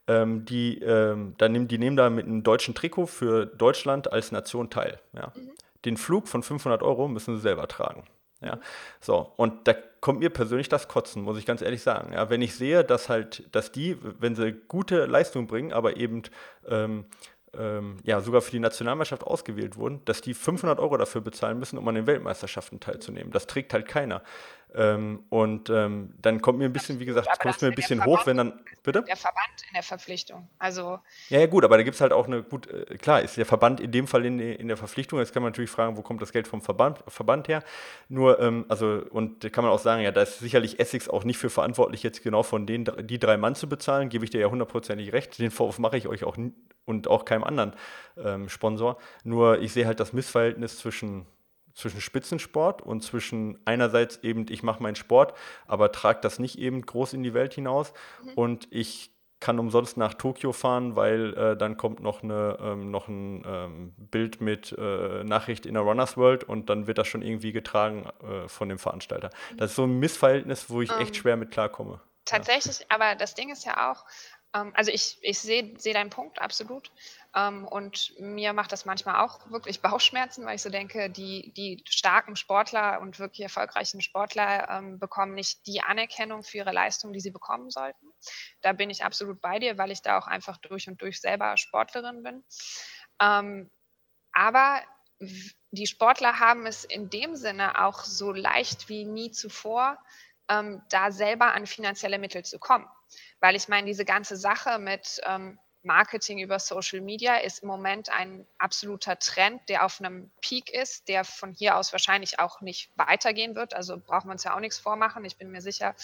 Ähm, 0.06 0.44
die, 0.44 0.78
ähm, 0.78 1.34
dann 1.38 1.52
nehmen, 1.52 1.68
die 1.68 1.78
nehmen 1.78 1.96
da 1.96 2.10
mit 2.10 2.26
einem 2.26 2.42
deutschen 2.42 2.74
Trikot 2.74 3.06
für 3.06 3.46
Deutschland 3.46 4.12
als 4.12 4.32
Nation 4.32 4.70
teil. 4.70 4.98
Ja. 5.12 5.32
Mhm. 5.34 5.50
Den 5.84 5.96
Flug 5.96 6.28
von 6.28 6.42
500 6.42 6.82
Euro 6.82 7.08
müssen 7.08 7.36
sie 7.36 7.42
selber 7.42 7.68
tragen. 7.68 8.04
Ja, 8.40 8.56
mhm. 8.56 8.60
so, 9.00 9.32
und 9.36 9.68
da 9.68 9.74
kommt 10.00 10.20
mir 10.20 10.30
persönlich 10.30 10.68
das 10.68 10.88
Kotzen, 10.88 11.22
muss 11.22 11.38
ich 11.38 11.46
ganz 11.46 11.62
ehrlich 11.62 11.82
sagen. 11.82 12.12
Ja, 12.12 12.30
wenn 12.30 12.42
ich 12.42 12.54
sehe, 12.54 12.84
dass 12.84 13.08
halt, 13.08 13.44
dass 13.52 13.70
die, 13.70 13.98
wenn 14.18 14.34
sie 14.34 14.52
gute 14.68 15.06
Leistung 15.06 15.46
bringen, 15.46 15.72
aber 15.72 15.96
eben 15.96 16.22
ähm, 16.66 17.04
ähm, 17.52 17.96
ja, 18.04 18.20
sogar 18.20 18.40
für 18.40 18.52
die 18.52 18.60
Nationalmannschaft 18.60 19.24
ausgewählt 19.24 19.76
wurden, 19.76 20.04
dass 20.04 20.20
die 20.20 20.34
500 20.34 20.78
Euro 20.78 20.96
dafür 20.96 21.20
bezahlen 21.20 21.58
müssen, 21.58 21.78
um 21.78 21.88
an 21.88 21.96
den 21.96 22.06
Weltmeisterschaften 22.06 22.80
teilzunehmen. 22.80 23.32
Das 23.32 23.46
trägt 23.46 23.72
halt 23.72 23.88
keiner. 23.88 24.22
Ähm, 24.74 25.24
und 25.28 25.68
ähm, 25.70 26.14
dann 26.20 26.40
kommt 26.40 26.58
mir 26.58 26.66
ein 26.66 26.72
bisschen, 26.72 27.00
wie 27.00 27.04
gesagt, 27.04 27.28
kommt 27.40 27.56
es 27.56 27.60
mir 27.60 27.68
ein 27.68 27.74
bisschen 27.74 28.04
hoch, 28.04 28.24
wenn 28.26 28.36
dann. 28.36 28.60
Bitte? 28.82 29.02
Der 29.02 29.16
Verband 29.16 29.62
in 29.68 29.74
der 29.74 29.82
Verpflichtung. 29.82 30.48
Also. 30.58 31.00
Ja, 31.28 31.40
ja 31.40 31.46
gut, 31.46 31.64
aber 31.64 31.76
da 31.76 31.82
gibt 31.82 31.96
es 31.96 32.00
halt 32.00 32.12
auch 32.12 32.26
eine 32.26 32.42
gut, 32.42 32.68
äh, 32.68 32.96
klar, 32.96 33.20
ist 33.20 33.36
der 33.36 33.46
Verband 33.46 33.80
in 33.80 33.92
dem 33.92 34.06
Fall 34.06 34.24
in, 34.24 34.38
in 34.38 34.68
der 34.68 34.76
Verpflichtung. 34.76 35.18
Jetzt 35.18 35.32
kann 35.32 35.42
man 35.42 35.52
natürlich 35.52 35.70
fragen, 35.70 35.96
wo 35.96 36.02
kommt 36.02 36.22
das 36.22 36.32
Geld 36.32 36.46
vom 36.48 36.62
Verband, 36.62 37.02
Verband 37.08 37.48
her? 37.48 37.62
Nur, 38.08 38.40
ähm, 38.40 38.64
also, 38.68 39.02
und 39.10 39.44
da 39.44 39.48
kann 39.48 39.64
man 39.64 39.72
auch 39.72 39.80
sagen, 39.80 40.02
ja, 40.02 40.12
da 40.12 40.22
ist 40.22 40.38
sicherlich 40.38 40.78
Essex 40.78 41.08
auch 41.08 41.24
nicht 41.24 41.38
für 41.38 41.50
verantwortlich, 41.50 42.02
jetzt 42.02 42.22
genau 42.22 42.42
von 42.42 42.66
denen 42.66 42.90
die 43.06 43.18
drei 43.18 43.36
Mann 43.36 43.54
zu 43.54 43.68
bezahlen, 43.68 44.08
gebe 44.08 44.24
ich 44.24 44.30
dir 44.30 44.40
ja 44.40 44.50
hundertprozentig 44.50 45.12
recht. 45.12 45.38
Den 45.38 45.50
Vorwurf 45.50 45.78
mache 45.78 45.96
ich 45.96 46.06
euch 46.06 46.24
auch 46.24 46.36
und 46.86 47.08
auch 47.08 47.24
keinem 47.24 47.44
anderen 47.44 47.74
ähm, 48.16 48.48
Sponsor. 48.48 48.98
Nur 49.24 49.60
ich 49.60 49.72
sehe 49.72 49.86
halt 49.86 50.00
das 50.00 50.12
Missverhältnis 50.12 50.78
zwischen 50.78 51.26
zwischen 51.74 52.00
Spitzensport 52.00 52.82
und 52.82 53.02
zwischen 53.02 53.58
einerseits 53.64 54.18
eben, 54.22 54.46
ich 54.48 54.62
mache 54.62 54.82
meinen 54.82 54.96
Sport, 54.96 55.34
aber 55.66 55.92
trage 55.92 56.20
das 56.20 56.38
nicht 56.38 56.58
eben 56.58 56.82
groß 56.82 57.12
in 57.12 57.22
die 57.22 57.34
Welt 57.34 57.54
hinaus 57.54 57.92
mhm. 58.22 58.32
und 58.34 58.68
ich 58.70 59.12
kann 59.40 59.58
umsonst 59.58 59.96
nach 59.96 60.14
Tokio 60.14 60.52
fahren, 60.52 60.96
weil 60.96 61.34
äh, 61.34 61.56
dann 61.56 61.78
kommt 61.78 62.00
noch, 62.00 62.22
eine, 62.22 62.58
ähm, 62.60 62.90
noch 62.90 63.08
ein 63.08 63.42
ähm, 63.46 63.94
Bild 63.96 64.40
mit 64.42 64.76
äh, 64.78 65.24
Nachricht 65.24 65.64
in 65.64 65.74
der 65.74 65.82
Runners 65.82 66.16
World 66.18 66.44
und 66.44 66.68
dann 66.68 66.86
wird 66.86 66.98
das 66.98 67.08
schon 67.08 67.22
irgendwie 67.22 67.52
getragen 67.52 68.06
äh, 68.22 68.48
von 68.48 68.68
dem 68.68 68.78
Veranstalter. 68.78 69.30
Mhm. 69.52 69.56
Das 69.56 69.70
ist 69.70 69.76
so 69.76 69.84
ein 69.84 69.98
Missverhältnis, 69.98 70.68
wo 70.68 70.82
ich 70.82 70.92
um, 70.92 71.00
echt 71.00 71.16
ähm, 71.16 71.22
schwer 71.22 71.36
mit 71.38 71.50
klarkomme. 71.50 72.00
Tatsächlich, 72.26 72.80
ja. 72.80 72.86
aber 72.90 73.16
das 73.16 73.34
Ding 73.34 73.50
ist 73.50 73.64
ja 73.64 73.90
auch, 73.90 74.04
also 74.52 74.90
ich, 74.90 75.18
ich 75.22 75.38
sehe 75.38 75.74
seh 75.78 75.92
deinen 75.92 76.10
Punkt 76.10 76.40
absolut. 76.40 76.90
Ähm, 77.36 77.66
und 77.68 78.12
mir 78.18 78.52
macht 78.52 78.72
das 78.72 78.84
manchmal 78.84 79.24
auch 79.24 79.48
wirklich 79.50 79.80
Bauchschmerzen, 79.80 80.44
weil 80.44 80.56
ich 80.56 80.62
so 80.62 80.70
denke, 80.70 81.08
die, 81.08 81.52
die 81.56 81.84
starken 81.88 82.34
Sportler 82.34 83.00
und 83.00 83.20
wirklich 83.20 83.42
erfolgreichen 83.42 84.00
Sportler 84.00 84.68
ähm, 84.68 84.98
bekommen 84.98 85.34
nicht 85.34 85.66
die 85.66 85.80
Anerkennung 85.82 86.42
für 86.42 86.58
ihre 86.58 86.72
Leistung, 86.72 87.12
die 87.12 87.20
sie 87.20 87.30
bekommen 87.30 87.70
sollten. 87.70 88.06
Da 88.60 88.72
bin 88.72 88.90
ich 88.90 89.04
absolut 89.04 89.40
bei 89.40 89.60
dir, 89.60 89.78
weil 89.78 89.92
ich 89.92 90.02
da 90.02 90.18
auch 90.18 90.26
einfach 90.26 90.56
durch 90.58 90.88
und 90.88 91.00
durch 91.00 91.20
selber 91.20 91.56
Sportlerin 91.56 92.22
bin. 92.24 92.44
Ähm, 93.20 93.70
aber 94.32 94.82
die 95.70 95.86
Sportler 95.86 96.40
haben 96.40 96.66
es 96.66 96.84
in 96.84 97.10
dem 97.10 97.36
Sinne 97.36 97.84
auch 97.84 98.04
so 98.04 98.32
leicht 98.32 98.88
wie 98.88 99.04
nie 99.04 99.30
zuvor, 99.30 99.98
ähm, 100.48 100.82
da 100.90 101.12
selber 101.12 101.52
an 101.52 101.66
finanzielle 101.66 102.18
Mittel 102.18 102.44
zu 102.44 102.58
kommen. 102.58 102.88
Weil 103.40 103.56
ich 103.56 103.68
meine, 103.68 103.86
diese 103.86 104.04
ganze 104.04 104.36
Sache 104.36 104.78
mit 104.78 105.20
ähm, 105.26 105.58
Marketing 105.82 106.40
über 106.40 106.58
Social 106.58 107.00
Media 107.00 107.36
ist 107.36 107.60
im 107.60 107.68
Moment 107.68 108.10
ein 108.10 108.46
absoluter 108.58 109.18
Trend, 109.18 109.66
der 109.68 109.84
auf 109.84 110.00
einem 110.00 110.30
Peak 110.42 110.70
ist, 110.70 111.08
der 111.08 111.24
von 111.24 111.54
hier 111.54 111.76
aus 111.76 111.92
wahrscheinlich 111.92 112.38
auch 112.38 112.60
nicht 112.60 112.90
weitergehen 112.96 113.54
wird. 113.54 113.72
Also 113.72 113.98
brauchen 113.98 114.28
wir 114.28 114.32
uns 114.32 114.44
ja 114.44 114.54
auch 114.54 114.60
nichts 114.60 114.78
vormachen. 114.78 115.24
Ich 115.24 115.38
bin 115.38 115.50
mir 115.50 115.62
sicher, 115.62 115.94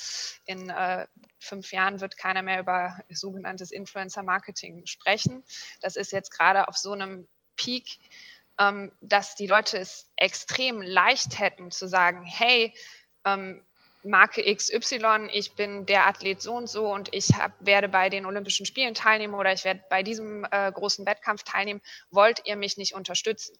in 0.46 0.70
äh, 0.70 1.06
fünf 1.38 1.72
Jahren 1.72 2.00
wird 2.00 2.16
keiner 2.16 2.42
mehr 2.42 2.60
über 2.60 2.98
sogenanntes 3.10 3.70
Influencer-Marketing 3.70 4.86
sprechen. 4.86 5.44
Das 5.82 5.96
ist 5.96 6.12
jetzt 6.12 6.30
gerade 6.30 6.68
auf 6.68 6.78
so 6.78 6.92
einem 6.92 7.28
Peak, 7.56 7.98
ähm, 8.58 8.92
dass 9.02 9.34
die 9.34 9.46
Leute 9.46 9.78
es 9.78 10.10
extrem 10.16 10.80
leicht 10.80 11.38
hätten 11.38 11.70
zu 11.70 11.86
sagen, 11.86 12.24
hey, 12.24 12.74
ähm, 13.26 13.62
Marke 14.06 14.42
XY, 14.42 15.28
ich 15.32 15.54
bin 15.54 15.84
der 15.86 16.06
Athlet 16.06 16.40
so 16.40 16.54
und 16.54 16.68
so 16.68 16.92
und 16.92 17.12
ich 17.12 17.30
hab, 17.30 17.52
werde 17.64 17.88
bei 17.88 18.08
den 18.08 18.24
Olympischen 18.26 18.66
Spielen 18.66 18.94
teilnehmen 18.94 19.34
oder 19.34 19.52
ich 19.52 19.64
werde 19.64 19.82
bei 19.90 20.02
diesem 20.02 20.46
äh, 20.50 20.70
großen 20.72 21.04
Wettkampf 21.06 21.42
teilnehmen, 21.42 21.82
wollt 22.10 22.42
ihr 22.44 22.56
mich 22.56 22.76
nicht 22.76 22.94
unterstützen? 22.94 23.56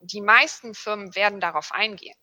Die 0.00 0.20
meisten 0.20 0.74
Firmen 0.74 1.14
werden 1.14 1.40
darauf 1.40 1.72
eingehen. 1.72 2.16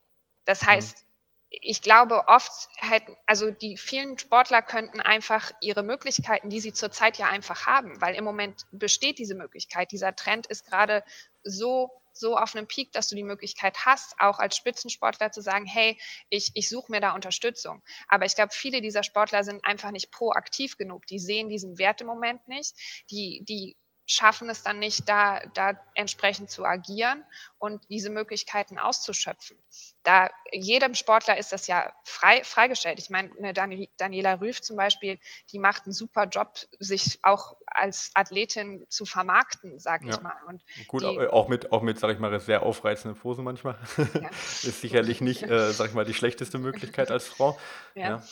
Das 0.45 0.65
heißt. 0.65 1.08
Ich 1.49 1.81
glaube 1.81 2.27
oft 2.27 2.69
hätten, 2.77 3.15
also 3.25 3.49
die 3.49 3.77
vielen 3.77 4.17
Sportler 4.19 4.61
könnten 4.61 4.99
einfach 4.99 5.51
ihre 5.61 5.83
Möglichkeiten, 5.83 6.49
die 6.49 6.59
sie 6.59 6.73
zurzeit 6.73 7.17
ja 7.17 7.27
einfach 7.27 7.65
haben, 7.65 7.99
weil 8.01 8.15
im 8.15 8.23
Moment 8.23 8.65
besteht 8.71 9.17
diese 9.17 9.35
Möglichkeit. 9.35 9.91
Dieser 9.91 10.15
Trend 10.15 10.45
ist 10.47 10.65
gerade 10.65 11.03
so 11.43 11.89
so 12.11 12.35
auf 12.37 12.53
einem 12.53 12.67
Peak, 12.67 12.91
dass 12.91 13.07
du 13.07 13.15
die 13.15 13.23
Möglichkeit 13.23 13.85
hast, 13.85 14.19
auch 14.19 14.39
als 14.39 14.57
Spitzensportler 14.57 15.31
zu 15.31 15.41
sagen, 15.41 15.65
hey, 15.65 15.97
ich, 16.29 16.51
ich 16.53 16.67
suche 16.67 16.91
mir 16.91 16.99
da 16.99 17.13
Unterstützung. 17.13 17.81
Aber 18.09 18.25
ich 18.25 18.35
glaube, 18.35 18.51
viele 18.53 18.81
dieser 18.81 19.03
Sportler 19.03 19.43
sind 19.43 19.63
einfach 19.63 19.91
nicht 19.91 20.11
proaktiv 20.11 20.75
genug. 20.75 21.05
Die 21.07 21.19
sehen 21.19 21.47
diesen 21.47 21.77
Wert 21.77 22.01
im 22.01 22.07
Moment 22.07 22.45
nicht. 22.47 22.75
Die, 23.09 23.43
die 23.47 23.77
schaffen 24.09 24.49
es 24.49 24.63
dann 24.63 24.79
nicht, 24.79 25.07
da, 25.07 25.39
da 25.53 25.79
entsprechend 25.93 26.49
zu 26.49 26.65
agieren 26.65 27.23
und 27.59 27.87
diese 27.89 28.09
Möglichkeiten 28.09 28.79
auszuschöpfen. 28.79 29.55
Da 30.01 30.31
jedem 30.51 30.95
Sportler 30.95 31.37
ist 31.37 31.51
das 31.51 31.67
ja 31.67 31.93
frei, 32.03 32.43
freigestellt. 32.43 32.97
Ich 32.97 33.11
meine, 33.11 33.29
eine 33.37 33.53
Daniela 33.97 34.41
Rüff 34.41 34.61
zum 34.61 34.77
Beispiel, 34.77 35.19
die 35.51 35.59
macht 35.59 35.85
einen 35.85 35.93
super 35.93 36.25
Job, 36.25 36.57
sich 36.79 37.19
auch 37.21 37.55
als 37.67 38.09
Athletin 38.15 38.83
zu 38.89 39.05
vermarkten, 39.05 39.77
sag 39.77 40.01
ich 40.03 40.15
ja. 40.15 40.21
mal. 40.21 40.35
Und 40.47 40.63
Gut, 40.87 41.03
die, 41.03 41.27
auch 41.27 41.47
mit, 41.47 41.71
auch 41.71 41.83
mit, 41.83 41.99
sag 41.99 42.11
ich 42.11 42.17
mal, 42.17 42.39
sehr 42.39 42.63
aufreizenden 42.63 43.19
Posen 43.19 43.43
manchmal. 43.43 43.77
Ja. 44.19 44.29
ist 44.29 44.81
sicherlich 44.81 45.21
nicht, 45.21 45.43
äh, 45.43 45.71
sag 45.71 45.89
ich 45.89 45.93
mal, 45.93 46.03
die 46.03 46.15
schlechteste 46.15 46.57
Möglichkeit 46.57 47.11
als 47.11 47.27
Frau. 47.27 47.59
ja. 47.95 48.09
ja. 48.09 48.23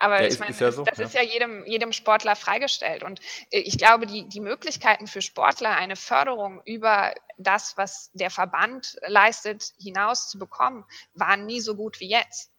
Aber 0.00 0.22
ja, 0.22 0.28
ich 0.28 0.38
meine, 0.38 0.56
ja 0.56 0.72
so, 0.72 0.82
das 0.82 0.98
ja. 0.98 1.04
ist 1.04 1.14
ja 1.14 1.22
jedem, 1.22 1.64
jedem 1.66 1.92
Sportler 1.92 2.34
freigestellt. 2.34 3.02
Und 3.04 3.20
äh, 3.50 3.60
ich 3.60 3.76
glaube, 3.76 4.06
die, 4.06 4.26
die 4.26 4.40
Möglichkeiten 4.40 5.06
für 5.06 5.20
Sportler, 5.20 5.76
eine 5.76 5.94
Förderung 5.94 6.62
über 6.64 7.14
das, 7.36 7.76
was 7.76 8.10
der 8.14 8.30
Verband 8.30 8.98
leistet, 9.06 9.72
hinaus 9.78 10.30
zu 10.30 10.38
bekommen, 10.38 10.84
waren 11.14 11.44
nie 11.44 11.60
so 11.60 11.76
gut 11.76 12.00
wie 12.00 12.08
jetzt. 12.08 12.50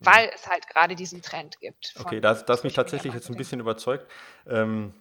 Weil 0.00 0.30
es 0.34 0.46
halt 0.46 0.66
gerade 0.68 0.94
diesen 0.94 1.20
Trend 1.20 1.60
gibt. 1.60 1.94
Okay, 1.98 2.20
das, 2.20 2.46
das 2.46 2.62
mich 2.62 2.74
tatsächlich 2.74 3.12
jetzt 3.12 3.28
ein 3.28 3.36
bisschen 3.36 3.60
überzeugt. 3.60 4.10
Ähm, 4.46 4.94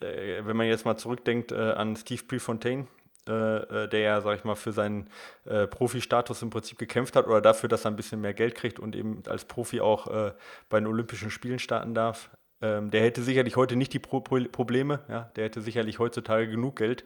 äh, 0.00 0.44
wenn 0.44 0.56
man 0.56 0.66
jetzt 0.66 0.84
mal 0.84 0.96
zurückdenkt 0.96 1.50
äh, 1.52 1.72
an 1.72 1.96
Steve 1.96 2.22
Prefontaine, 2.24 2.86
äh, 3.28 3.84
äh, 3.84 3.88
der 3.88 4.00
ja, 4.00 4.20
sag 4.20 4.38
ich 4.38 4.44
mal, 4.44 4.54
für 4.54 4.72
seinen 4.72 5.08
äh, 5.44 5.66
Profi-Status 5.66 6.42
im 6.42 6.50
Prinzip 6.50 6.78
gekämpft 6.78 7.16
hat 7.16 7.26
oder 7.26 7.40
dafür, 7.40 7.68
dass 7.68 7.84
er 7.84 7.90
ein 7.90 7.96
bisschen 7.96 8.20
mehr 8.20 8.34
Geld 8.34 8.54
kriegt 8.54 8.78
und 8.80 8.96
eben 8.96 9.22
als 9.26 9.44
Profi 9.44 9.80
auch 9.80 10.06
äh, 10.08 10.32
bei 10.68 10.80
den 10.80 10.86
Olympischen 10.86 11.30
Spielen 11.30 11.58
starten 11.58 11.94
darf. 11.94 12.30
Ähm, 12.60 12.90
der 12.90 13.02
hätte 13.02 13.22
sicherlich 13.22 13.56
heute 13.56 13.76
nicht 13.76 13.92
die 13.92 14.00
Pro 14.00 14.20
Probleme, 14.20 15.00
ja, 15.08 15.30
der 15.36 15.44
hätte 15.44 15.60
sicherlich 15.60 15.98
heutzutage 15.98 16.48
genug 16.48 16.76
Geld. 16.76 17.04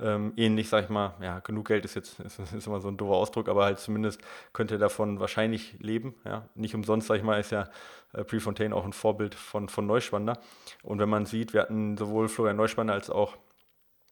Ähm, 0.00 0.32
ähnlich, 0.36 0.68
sag 0.68 0.84
ich 0.84 0.90
mal, 0.90 1.14
ja, 1.20 1.40
genug 1.40 1.68
Geld 1.68 1.84
ist 1.84 1.94
jetzt 1.96 2.20
ist, 2.20 2.38
ist 2.38 2.66
immer 2.66 2.80
so 2.80 2.88
ein 2.88 2.96
doofer 2.96 3.14
Ausdruck, 3.14 3.48
aber 3.48 3.64
halt 3.64 3.78
zumindest 3.80 4.20
könnte 4.52 4.76
er 4.76 4.78
davon 4.78 5.18
wahrscheinlich 5.18 5.76
leben. 5.80 6.14
Ja. 6.24 6.48
Nicht 6.54 6.74
umsonst, 6.74 7.08
sag 7.08 7.16
ich 7.16 7.24
mal, 7.24 7.40
ist 7.40 7.50
ja 7.50 7.68
äh, 8.12 8.24
Prefontaine 8.24 8.74
auch 8.74 8.84
ein 8.84 8.92
Vorbild 8.92 9.34
von, 9.34 9.68
von 9.68 9.86
Neuschwander. 9.86 10.38
Und 10.82 11.00
wenn 11.00 11.08
man 11.08 11.26
sieht, 11.26 11.52
wir 11.52 11.62
hatten 11.62 11.96
sowohl 11.96 12.28
Florian 12.28 12.56
Neuschwander 12.56 12.94
als 12.94 13.10
auch 13.10 13.36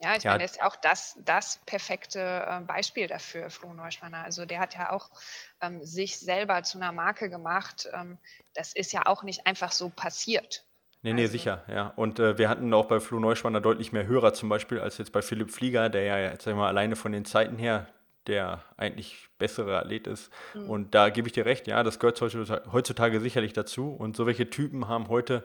ja, 0.00 0.16
ich 0.16 0.24
ja. 0.24 0.32
meine, 0.32 0.44
ist 0.44 0.62
auch 0.62 0.76
das, 0.76 1.18
das 1.24 1.60
perfekte 1.66 2.20
äh, 2.20 2.60
Beispiel 2.60 3.06
dafür, 3.06 3.50
Flo 3.50 3.72
Neuschwanner. 3.72 4.24
Also 4.24 4.44
der 4.44 4.60
hat 4.60 4.74
ja 4.74 4.92
auch 4.92 5.10
ähm, 5.60 5.84
sich 5.84 6.18
selber 6.18 6.62
zu 6.62 6.78
einer 6.78 6.92
Marke 6.92 7.30
gemacht. 7.30 7.88
Ähm, 7.92 8.18
das 8.54 8.74
ist 8.74 8.92
ja 8.92 9.06
auch 9.06 9.22
nicht 9.22 9.46
einfach 9.46 9.72
so 9.72 9.88
passiert. 9.88 10.64
Nee, 11.02 11.12
nee, 11.12 11.22
also. 11.22 11.32
sicher, 11.32 11.64
ja. 11.68 11.92
Und 11.96 12.18
äh, 12.18 12.36
wir 12.36 12.48
hatten 12.48 12.72
auch 12.74 12.86
bei 12.86 13.00
Flo 13.00 13.20
Neuschwanner 13.20 13.60
deutlich 13.60 13.92
mehr 13.92 14.06
Hörer 14.06 14.34
zum 14.34 14.48
Beispiel 14.48 14.80
als 14.80 14.98
jetzt 14.98 15.12
bei 15.12 15.22
Philipp 15.22 15.50
Flieger, 15.50 15.88
der 15.88 16.02
ja 16.02 16.18
jetzt 16.18 16.44
sag 16.44 16.52
ich 16.52 16.56
mal 16.56 16.68
alleine 16.68 16.96
von 16.96 17.12
den 17.12 17.24
Zeiten 17.24 17.56
her 17.56 17.86
der 18.26 18.64
eigentlich 18.76 19.28
bessere 19.38 19.78
Athlet 19.78 20.06
ist. 20.06 20.32
Mhm. 20.54 20.70
Und 20.70 20.94
da 20.94 21.10
gebe 21.10 21.28
ich 21.28 21.32
dir 21.32 21.46
recht, 21.46 21.66
ja, 21.66 21.82
das 21.82 21.98
gehört 21.98 22.20
heutzutage 22.20 23.20
sicherlich 23.20 23.52
dazu. 23.52 23.90
Und 23.92 24.16
so 24.16 24.26
welche 24.26 24.50
Typen 24.50 24.88
haben 24.88 25.08
heute 25.08 25.44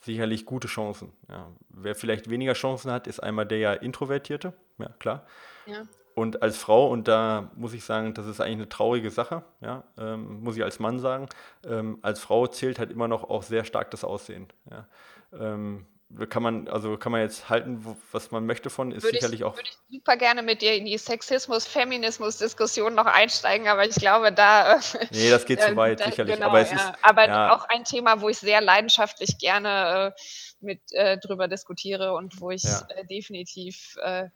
sicherlich 0.00 0.46
gute 0.46 0.68
Chancen. 0.68 1.12
Ja. 1.28 1.48
Wer 1.70 1.94
vielleicht 1.94 2.30
weniger 2.30 2.54
Chancen 2.54 2.90
hat, 2.90 3.06
ist 3.06 3.20
einmal 3.20 3.46
der 3.46 3.58
ja 3.58 3.72
Introvertierte, 3.72 4.52
ja 4.78 4.88
klar. 4.98 5.26
Ja. 5.66 5.82
Und 6.14 6.42
als 6.42 6.58
Frau, 6.58 6.90
und 6.90 7.06
da 7.06 7.52
muss 7.54 7.72
ich 7.74 7.84
sagen, 7.84 8.12
das 8.12 8.26
ist 8.26 8.40
eigentlich 8.40 8.56
eine 8.56 8.68
traurige 8.68 9.10
Sache, 9.10 9.44
ja, 9.60 9.84
ähm, 9.96 10.40
muss 10.42 10.56
ich 10.56 10.64
als 10.64 10.80
Mann 10.80 10.98
sagen, 10.98 11.28
ähm, 11.64 11.98
als 12.02 12.18
Frau 12.18 12.48
zählt 12.48 12.80
halt 12.80 12.90
immer 12.90 13.06
noch 13.06 13.30
auch 13.30 13.44
sehr 13.44 13.64
stark 13.64 13.92
das 13.92 14.02
Aussehen. 14.02 14.48
Ja. 14.68 14.88
Ähm, 15.32 15.86
kann 16.30 16.42
man, 16.42 16.68
also 16.68 16.96
kann 16.96 17.12
man 17.12 17.20
jetzt 17.20 17.50
halten, 17.50 17.84
was 18.12 18.30
man 18.30 18.46
möchte 18.46 18.70
von, 18.70 18.92
ist 18.92 19.02
würde 19.02 19.16
sicherlich 19.16 19.40
ich, 19.40 19.44
auch. 19.44 19.56
Würde 19.56 19.68
ich 19.68 19.96
super 19.98 20.16
gerne 20.16 20.42
mit 20.42 20.62
dir 20.62 20.74
in 20.74 20.86
die 20.86 20.96
Sexismus-Feminismus-Diskussion 20.96 22.94
noch 22.94 23.06
einsteigen, 23.06 23.68
aber 23.68 23.86
ich 23.86 23.94
glaube, 23.94 24.32
da. 24.32 24.76
Äh, 24.76 24.78
nee, 25.12 25.30
das 25.30 25.44
geht 25.44 25.60
äh, 25.60 25.68
zu 25.68 25.76
weit, 25.76 26.00
da, 26.00 26.06
sicherlich. 26.06 26.36
Genau, 26.36 26.46
aber 26.46 26.60
es 26.60 26.70
ja. 26.70 26.76
ist. 26.76 26.92
Aber 27.02 27.26
ja. 27.26 27.54
auch 27.54 27.68
ein 27.68 27.84
Thema, 27.84 28.22
wo 28.22 28.30
ich 28.30 28.38
sehr 28.38 28.62
leidenschaftlich 28.62 29.38
gerne 29.38 30.14
äh, 30.16 30.20
mit 30.60 30.80
äh, 30.92 31.18
drüber 31.18 31.46
diskutiere 31.46 32.14
und 32.14 32.40
wo 32.40 32.50
ich 32.50 32.62
ja. 32.62 32.88
Äh, 32.88 33.04
definitiv 33.06 33.96
äh, 34.02 34.28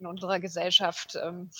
in 0.00 0.06
unserer 0.06 0.40
Gesellschaft 0.40 1.16
ähm, 1.22 1.50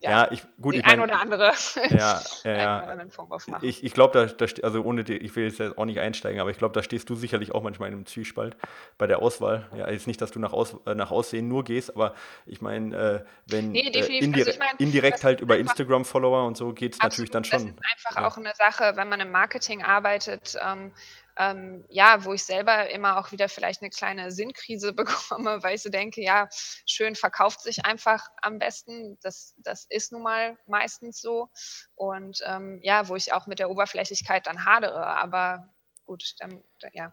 ja, 0.00 0.10
ja, 0.10 0.32
ich, 0.32 0.42
gut, 0.60 0.74
die 0.74 0.78
ich 0.78 0.84
ein 0.86 1.00
oder 1.00 1.20
andere 1.20 1.52
ja, 1.90 2.22
ja, 2.44 2.56
ja. 2.56 3.06
Vorwurf 3.10 3.46
machen. 3.48 3.66
Ich, 3.66 3.84
ich 3.84 3.92
glaube, 3.92 4.26
da, 4.26 4.46
da, 4.46 4.62
also 4.62 4.82
ohne 4.82 5.04
die, 5.04 5.16
ich 5.16 5.34
will 5.36 5.44
jetzt 5.44 5.60
auch 5.60 5.84
nicht 5.84 6.00
einsteigen, 6.00 6.40
aber 6.40 6.50
ich 6.50 6.58
glaube, 6.58 6.74
da 6.74 6.82
stehst 6.82 7.08
du 7.10 7.14
sicherlich 7.14 7.52
auch 7.52 7.62
manchmal 7.62 7.88
in 7.88 7.94
einem 7.94 8.06
Zwiespalt 8.06 8.56
bei 8.98 9.06
der 9.06 9.20
Auswahl. 9.20 9.68
Ja, 9.76 9.90
jetzt 9.90 10.06
nicht, 10.06 10.20
dass 10.20 10.30
du 10.30 10.38
nach, 10.38 10.52
Aus, 10.52 10.76
äh, 10.86 10.94
nach 10.94 11.10
Aussehen 11.10 11.48
nur 11.48 11.64
gehst, 11.64 11.90
aber 11.90 12.14
ich 12.46 12.60
meine, 12.60 12.96
äh, 12.96 13.24
wenn 13.46 13.72
nee, 13.72 13.80
äh, 13.80 14.18
indire 14.18 14.46
also 14.46 14.50
ich 14.50 14.58
mein, 14.58 14.76
indirekt 14.78 15.24
halt 15.24 15.40
über 15.40 15.58
Instagram-Follower 15.58 16.46
und 16.46 16.56
so 16.56 16.72
geht 16.72 16.94
es 16.94 17.00
natürlich 17.00 17.30
dann 17.30 17.44
schon. 17.44 17.58
Das 17.58 17.68
ist 17.68 18.12
einfach 18.12 18.24
auch 18.24 18.36
eine 18.38 18.54
Sache, 18.54 18.92
wenn 18.96 19.08
man 19.08 19.20
im 19.20 19.30
Marketing 19.30 19.82
arbeitet, 19.82 20.56
ähm, 20.64 20.92
ähm, 21.36 21.84
ja, 21.88 22.24
wo 22.24 22.32
ich 22.32 22.44
selber 22.44 22.90
immer 22.90 23.18
auch 23.18 23.32
wieder 23.32 23.48
vielleicht 23.48 23.82
eine 23.82 23.90
kleine 23.90 24.30
Sinnkrise 24.30 24.92
bekomme, 24.94 25.62
weil 25.62 25.74
ich 25.74 25.82
so 25.82 25.90
denke, 25.90 26.22
ja, 26.22 26.48
schön 26.86 27.14
verkauft 27.14 27.60
sich 27.60 27.84
einfach 27.84 28.28
am 28.42 28.58
besten. 28.58 29.18
Das, 29.22 29.54
das 29.58 29.86
ist 29.88 30.12
nun 30.12 30.22
mal 30.22 30.56
meistens 30.66 31.20
so. 31.20 31.50
Und 31.94 32.40
ähm, 32.46 32.80
ja, 32.82 33.08
wo 33.08 33.16
ich 33.16 33.32
auch 33.32 33.46
mit 33.46 33.58
der 33.58 33.70
Oberflächlichkeit 33.70 34.46
dann 34.46 34.64
hadere. 34.64 35.06
Aber 35.06 35.68
gut, 36.06 36.34
dann, 36.38 36.62
ja. 36.92 37.12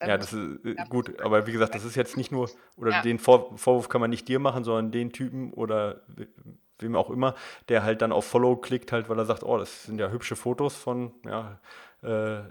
Ja, 0.00 0.18
das 0.18 0.32
ist 0.32 0.64
äh, 0.64 0.74
gut, 0.88 1.20
aber 1.20 1.46
wie 1.46 1.52
gesagt, 1.52 1.76
das 1.76 1.84
ist 1.84 1.94
jetzt 1.94 2.16
nicht 2.16 2.32
nur, 2.32 2.50
oder 2.76 2.90
ja. 2.90 3.02
den 3.02 3.20
Vor 3.20 3.56
Vorwurf 3.56 3.88
kann 3.88 4.00
man 4.00 4.10
nicht 4.10 4.26
dir 4.26 4.40
machen, 4.40 4.64
sondern 4.64 4.90
den 4.90 5.12
Typen 5.12 5.52
oder 5.52 6.02
wem 6.80 6.96
auch 6.96 7.08
immer, 7.08 7.36
der 7.68 7.84
halt 7.84 8.02
dann 8.02 8.10
auf 8.10 8.26
Follow 8.26 8.56
klickt, 8.56 8.90
halt, 8.90 9.08
weil 9.08 9.18
er 9.18 9.24
sagt, 9.24 9.44
oh, 9.44 9.58
das 9.58 9.84
sind 9.84 10.00
ja 10.00 10.10
hübsche 10.10 10.34
Fotos 10.34 10.74
von, 10.74 11.14
ja, 11.24 11.60
äh, 12.02 12.42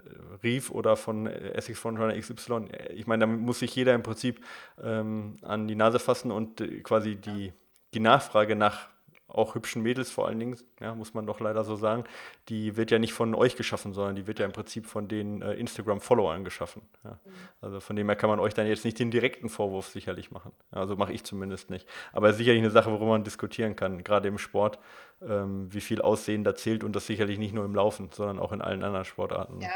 rief 0.42 0.70
oder 0.70 0.96
von 0.96 1.26
Essex 1.26 1.78
Frontrunner 1.78 2.18
XY. 2.18 2.68
Ich 2.94 3.06
meine, 3.06 3.22
damit 3.22 3.40
muss 3.40 3.58
sich 3.58 3.74
jeder 3.74 3.94
im 3.94 4.02
Prinzip 4.02 4.44
ähm, 4.82 5.36
an 5.42 5.68
die 5.68 5.74
Nase 5.74 5.98
fassen 5.98 6.30
und 6.30 6.60
äh, 6.60 6.80
quasi 6.80 7.16
die, 7.16 7.52
die 7.94 8.00
Nachfrage 8.00 8.56
nach 8.56 8.88
auch 9.34 9.54
hübschen 9.54 9.82
Mädels 9.82 10.10
vor 10.10 10.28
allen 10.28 10.38
Dingen, 10.38 10.58
ja, 10.80 10.94
muss 10.94 11.14
man 11.14 11.26
doch 11.26 11.40
leider 11.40 11.64
so 11.64 11.76
sagen, 11.76 12.04
die 12.48 12.76
wird 12.76 12.90
ja 12.90 12.98
nicht 12.98 13.12
von 13.12 13.34
euch 13.34 13.56
geschaffen, 13.56 13.92
sondern 13.92 14.14
die 14.14 14.26
wird 14.26 14.38
ja 14.38 14.44
im 14.44 14.52
Prinzip 14.52 14.86
von 14.86 15.08
den 15.08 15.42
äh, 15.42 15.54
Instagram-Followern 15.54 16.44
geschaffen. 16.44 16.82
Ja. 17.04 17.18
Also 17.60 17.80
von 17.80 17.96
dem 17.96 18.08
her 18.08 18.16
kann 18.16 18.30
man 18.30 18.40
euch 18.40 18.54
dann 18.54 18.66
jetzt 18.66 18.84
nicht 18.84 18.98
den 18.98 19.10
direkten 19.10 19.48
Vorwurf 19.48 19.88
sicherlich 19.88 20.30
machen. 20.30 20.52
Also 20.70 20.96
mache 20.96 21.12
ich 21.12 21.24
zumindest 21.24 21.70
nicht. 21.70 21.88
Aber 22.12 22.32
sicherlich 22.32 22.60
eine 22.60 22.70
Sache, 22.70 22.90
worüber 22.90 23.12
man 23.12 23.24
diskutieren 23.24 23.76
kann, 23.76 24.04
gerade 24.04 24.28
im 24.28 24.38
Sport, 24.38 24.78
ähm, 25.20 25.72
wie 25.72 25.80
viel 25.80 26.02
Aussehen 26.02 26.44
da 26.44 26.54
zählt 26.54 26.84
und 26.84 26.94
das 26.94 27.06
sicherlich 27.06 27.38
nicht 27.38 27.54
nur 27.54 27.64
im 27.64 27.74
Laufen, 27.74 28.10
sondern 28.12 28.38
auch 28.38 28.52
in 28.52 28.60
allen 28.60 28.82
anderen 28.82 29.04
Sportarten. 29.04 29.60
Ja, 29.60 29.70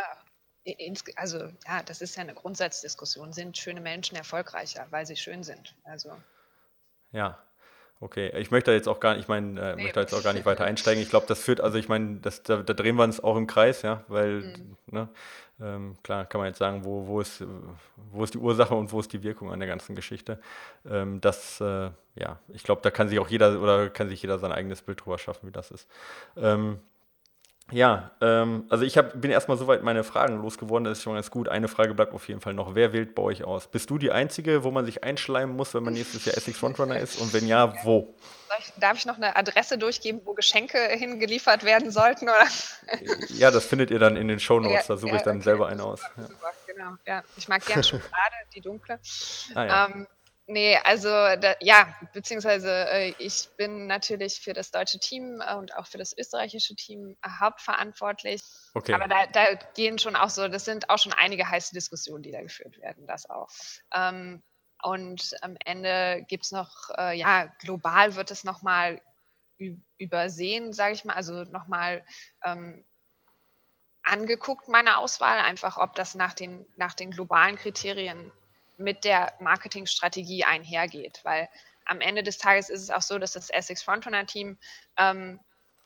also 1.15 1.39
ja, 1.67 1.83
das 1.85 2.01
ist 2.01 2.17
ja 2.17 2.23
eine 2.23 2.35
Grundsatzdiskussion. 2.35 3.33
Sind 3.33 3.57
schöne 3.57 3.81
Menschen 3.81 4.17
erfolgreicher, 4.17 4.87
weil 4.91 5.07
sie 5.07 5.17
schön 5.17 5.43
sind? 5.43 5.75
Also. 5.85 6.11
Ja, 7.13 7.39
Okay, 7.99 8.31
ich 8.39 8.51
möchte 8.51 8.73
jetzt 8.73 8.89
auch 8.89 9.01
gar 9.01 9.15
nicht, 9.15 9.23
ich 9.23 9.29
meine, 9.29 9.59
äh, 9.59 9.77
nee. 9.77 9.85
möchte 9.85 10.01
jetzt 10.01 10.13
auch 10.13 10.23
gar 10.23 10.35
nicht 10.35 10.45
weiter 10.45 10.65
einsteigen. 10.65 11.03
Ich 11.03 11.09
glaube, 11.09 11.27
das 11.27 11.43
führt, 11.43 11.63
also 11.63 11.79
ich 11.79 11.89
meine, 11.89 12.21
da, 12.21 12.31
da, 12.63 12.75
drehen 12.75 12.97
wir 12.97 13.05
uns 13.05 13.21
auch 13.21 13.37
im 13.37 13.47
Kreis, 13.47 13.81
ja, 13.81 14.05
weil, 14.09 14.43
mhm. 14.43 14.77
ne, 14.87 15.09
ähm, 15.59 15.97
klar 16.03 16.27
kann 16.27 16.41
man 16.41 16.49
jetzt 16.49 16.59
sagen, 16.59 16.85
wo, 16.85 17.07
wo, 17.07 17.23
ist, 17.23 17.43
wo 18.13 18.23
ist 18.23 18.35
die 18.35 18.39
Ursache 18.39 18.75
und 18.75 18.93
wo 18.93 19.01
ist 19.01 19.15
die 19.15 19.23
Wirkung 19.23 19.51
an 19.51 19.61
der 19.61 19.69
ganzen 19.69 19.95
Geschichte. 19.95 20.39
Ähm, 20.87 21.23
das, 21.23 21.59
äh, 21.63 21.91
ja, 22.17 22.39
ich 22.49 22.63
glaube, 22.63 22.83
da 22.83 22.91
kann 22.91 23.09
sich 23.09 23.19
auch 23.19 23.29
jeder 23.29 23.61
oder 23.63 23.89
kann 23.89 24.11
sich 24.11 24.21
jeder 24.21 24.39
sein 24.39 24.53
eigenes 24.53 24.83
Bild 24.83 25.03
drüber 25.03 25.17
schaffen, 25.17 25.49
wie 25.49 25.53
das 25.53 25.71
ist. 25.71 25.89
Ähm, 26.37 26.81
ja, 27.73 28.13
ähm, 28.21 28.65
also 28.69 28.85
ich 28.85 28.97
hab, 28.97 29.21
bin 29.21 29.33
erstmal 29.33 29.57
soweit 29.57 29.83
meine 29.83 30.05
Fragen 30.05 30.41
losgeworden, 30.41 30.85
das 30.85 30.99
ist 30.99 31.05
schon 31.05 31.15
ganz 31.15 31.31
gut. 31.33 31.49
Eine 31.49 31.67
Frage 31.67 31.95
bleibt 31.95 32.15
auf 32.15 32.29
jeden 32.29 32.41
Fall 32.41 32.55
noch. 32.55 32.77
Wer 32.77 32.93
wählt 32.93 33.17
bei 33.17 33.23
euch 33.23 33.43
aus? 33.43 33.67
Bist 33.67 33.91
du 33.91 33.99
die 33.99 34.13
Einzige, 34.13 34.63
wo 34.63 34.71
man 34.71 34.85
sich 34.85 35.03
einschleimen 35.03 35.57
muss, 35.57 35.75
wenn 35.75 35.83
man 35.83 35.95
nächstes 35.95 36.25
Jahr 36.25 36.37
Essex 36.37 36.59
Frontrunner 36.59 36.99
ist? 36.99 37.21
Und 37.21 37.35
wenn 37.35 37.47
ja, 37.49 37.75
wo? 37.85 38.15
Darf 38.79 38.99
ich 38.99 39.07
noch 39.07 39.17
eine 39.17 39.35
Adresse 39.35 39.79
durchgeben, 39.79 40.21
wo 40.25 40.33
Geschenke 40.35 40.79
hingeliefert 40.79 41.65
werden 41.65 41.91
sollten? 41.91 42.29
Oder? 42.29 42.47
Ja, 43.31 43.51
das 43.51 43.67
findet 43.67 43.91
ihr 43.91 43.99
dann 43.99 44.17
in 44.17 44.29
den 44.29 44.39
Shownotes, 44.39 44.87
da 44.87 44.97
suche 44.97 45.11
ja, 45.11 45.17
ich 45.17 45.23
dann 45.23 45.37
okay, 45.37 45.45
selber 45.45 45.67
einen 45.67 45.81
aus. 45.81 46.01
Super, 46.01 46.23
ja. 46.23 46.73
genau. 46.73 46.91
Ja, 47.05 47.25
ich 47.37 47.49
mag 47.49 47.67
gerne 47.67 47.83
Schokolade, 47.83 48.35
die 48.55 48.61
dunkle. 48.61 49.01
Ah, 49.55 49.65
ja. 49.65 49.87
ähm, 49.87 50.07
Nee, 50.49 50.79
also 50.85 51.09
da, 51.09 51.57
ja, 51.61 51.93
beziehungsweise 52.13 52.71
äh, 52.89 53.15
ich 53.19 53.49
bin 53.57 53.89
natürlich 53.89 54.41
für 54.41 54.53
das 54.53 54.71
deutsche 54.71 55.01
Team 55.01 55.43
äh, 55.45 55.57
und 55.57 55.75
auch 55.77 55.89
für 55.89 55.99
das 55.99 56.17
österreichische 56.17 56.77
Team 56.77 57.17
hauptverantwortlich. 57.27 58.41
Okay. 58.75 58.93
Aber 58.93 59.09
da, 59.09 59.27
da, 59.27 59.55
gehen 59.75 59.99
schon 59.99 60.15
auch 60.15 60.31
so, 60.31 60.47
das 60.47 60.65
sind 60.65 60.89
auch 60.89 60.99
schon 60.99 61.13
einige 61.13 61.51
heiße 61.51 61.75
Diskussionen, 61.75 62.23
die 62.23 62.31
da 62.31 62.43
geführt 62.43 62.79
werden, 62.79 63.09
das 63.09 63.29
auch. 63.29 63.49
Ähm, 63.93 64.41
und 64.83 65.35
am 65.43 65.57
Ende 65.65 66.25
gibt 66.29 66.45
es 66.45 66.53
noch, 66.53 66.91
äh, 66.97 67.19
ja, 67.19 67.47
global 67.59 68.15
wird 68.15 68.31
es 68.31 68.45
nochmal 68.45 69.01
übersehen, 69.99 70.73
sage 70.73 70.95
ich 70.95 71.05
mal, 71.05 71.15
also 71.15 71.43
nochmal 71.45 72.05
ähm, 72.45 72.85
angeguckt, 74.03 74.69
meine 74.69 74.99
Auswahl, 74.99 75.41
einfach 75.41 75.77
ob 75.79 75.97
das 75.97 76.15
nach 76.15 76.35
den, 76.35 76.65
nach 76.77 76.95
den 76.95 77.11
globalen 77.11 77.57
Kriterien 77.57 78.31
mit 78.77 79.05
der 79.05 79.33
Marketingstrategie 79.41 80.45
einhergeht. 80.45 81.21
Weil 81.25 81.49
am 81.85 82.01
Ende 82.01 82.23
des 82.23 82.39
Tages 82.39 82.69
ist 82.69 82.83
es 82.83 82.91
auch 82.91 83.03
so, 83.03 83.19
dass 83.19 83.33
das 83.33 83.51
Essex 83.51 83.83
Frontrunner-Team 83.83 84.59
ähm, 84.99 85.41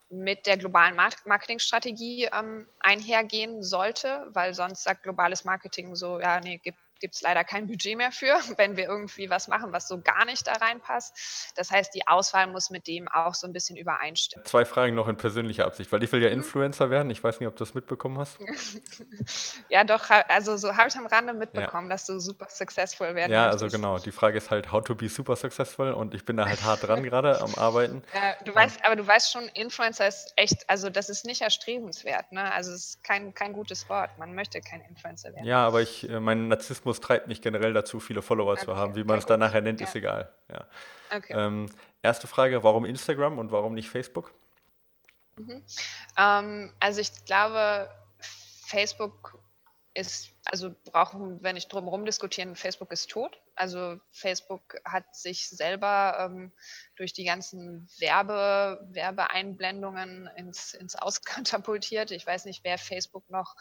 mit 0.09 0.47
der 0.47 0.57
globalen 0.57 0.97
Marketingstrategie 0.97 2.29
ähm, 2.33 2.67
einhergehen 2.81 3.63
sollte, 3.63 4.27
weil 4.31 4.55
sonst 4.55 4.83
sagt 4.83 5.05
globales 5.05 5.45
Marketing 5.45 5.95
so, 5.95 6.21
ja, 6.21 6.41
nee, 6.41 6.59
gibt 6.59 6.79
gibt 7.01 7.15
es 7.15 7.23
leider 7.23 7.45
kein 7.45 7.67
Budget 7.67 7.97
mehr 7.97 8.13
für, 8.13 8.39
wenn 8.57 8.77
wir 8.77 8.87
irgendwie 8.87 9.31
was 9.31 9.49
machen, 9.49 9.73
was 9.73 9.89
so 9.89 10.01
gar 10.01 10.25
nicht 10.25 10.47
da 10.47 10.53
reinpasst. 10.53 11.53
Das 11.57 11.71
heißt, 11.71 11.95
die 11.95 12.07
Auswahl 12.07 12.47
muss 12.47 12.71
mit 12.71 12.87
dem 12.87 13.09
auch 13.09 13.35
so 13.35 13.47
ein 13.47 13.53
bisschen 13.53 13.77
übereinstimmen. 13.77 14.45
Zwei 14.47 14.65
Fragen 14.65 14.95
noch 14.95 15.09
in 15.09 15.17
persönlicher 15.17 15.65
Absicht, 15.65 15.91
weil 15.93 16.03
ich 16.03 16.13
will 16.13 16.23
ja 16.23 16.29
mhm. 16.29 16.37
Influencer 16.37 16.91
werden. 16.91 17.11
Ich 17.11 17.23
weiß 17.23 17.41
nicht, 17.41 17.49
ob 17.49 17.57
du 17.57 17.65
das 17.65 17.75
mitbekommen 17.75 18.19
hast. 18.19 18.39
ja, 19.69 19.85
doch, 19.85 20.11
also 20.29 20.57
so 20.57 20.77
habe 20.77 20.89
ich 20.89 20.97
am 20.97 21.07
Rande 21.07 21.33
mitbekommen, 21.33 21.89
ja. 21.89 21.95
dass 21.95 22.07
du 22.07 22.21
super 22.21 22.47
successful 22.49 23.15
werden 23.15 23.33
Ja, 23.33 23.49
also 23.49 23.69
genau. 23.69 23.99
Die 23.99 24.13
Frage 24.13 24.39
ist 24.39 24.51
halt, 24.51 24.71
how 24.71 24.83
to 24.83 24.95
be 24.95 25.09
super 25.09 25.37
successful 25.37 25.93
und 25.93 26.15
ich 26.15 26.25
bin 26.25 26.37
da 26.37 26.47
halt 26.47 26.63
hart 26.63 26.87
dran 26.87 27.03
gerade 27.11 27.41
am 27.41 27.55
Arbeiten. 27.55 28.03
Ja, 28.15 28.35
du 28.45 28.55
weißt, 28.55 28.85
aber 28.85 28.97
du 28.97 29.07
weißt 29.07 29.33
schon, 29.33 29.49
Influencer 29.55 30.07
ist 30.07 30.33
echt, 30.37 30.69
also 30.69 30.91
das 30.91 31.09
ist 31.09 31.25
nicht 31.25 31.41
erstrebenswert. 31.41 32.33
Ne? 32.33 32.53
Also 32.53 32.73
es 32.73 32.91
ist 32.91 33.05
kein, 33.05 33.35
kein 33.35 33.53
gutes 33.53 33.89
Wort. 33.89 34.11
Man 34.19 34.35
möchte 34.35 34.61
kein 34.61 34.81
Influencer 34.83 35.35
werden. 35.35 35.47
Ja, 35.47 35.67
aber 35.67 35.81
ich, 35.83 36.09
äh, 36.09 36.21
mein 36.21 36.49
Narzissmus 36.49 36.90
Algorithmus 36.91 37.01
treibt 37.01 37.29
mich 37.29 37.41
generell 37.41 37.73
dazu, 37.73 38.01
viele 38.01 38.23
Follower 38.23 38.53
okay. 38.53 38.65
zu 38.65 38.77
haben. 38.77 38.95
Wie 38.95 39.05
man 39.05 39.19
es 39.19 39.27
dann 39.27 39.41
nachher 39.41 39.61
nennt, 39.61 39.81
ja. 39.81 39.87
ist 39.87 39.95
egal. 39.95 40.33
Ja. 40.51 40.67
Okay. 41.15 41.33
Ähm, 41.37 41.67
erste 42.03 42.27
Frage, 42.27 42.63
warum 42.63 42.85
Instagram 42.85 43.39
und 43.39 43.53
warum 43.53 43.75
nicht 43.75 43.89
Facebook? 43.89 44.33
Mhm. 45.37 45.63
Ähm, 46.17 46.73
also 46.81 47.01
ich 47.01 47.25
glaube, 47.25 47.89
Facebook 48.67 49.39
ist, 49.95 50.31
also 50.45 50.75
brauchen 50.85 51.43
wir 51.43 51.53
nicht 51.53 51.73
drum 51.73 51.85
herum 51.85 52.05
diskutieren, 52.05 52.55
Facebook 52.55 52.93
ist 52.93 53.11
tot. 53.11 53.41
Also 53.57 53.99
Facebook 54.13 54.77
hat 54.85 55.05
sich 55.15 55.49
selber 55.49 56.17
ähm, 56.21 56.53
durch 56.97 57.13
die 57.13 57.25
ganzen 57.25 57.89
Werbe, 57.99 58.87
Werbeeinblendungen 58.93 60.29
ins, 60.37 60.75
ins 60.75 60.97
Auskatapultiert. 60.97 62.11
Ich 62.21 62.27
weiß 62.27 62.45
nicht, 62.45 62.65
wer 62.65 62.79
Facebook 62.79 63.29
noch 63.31 63.57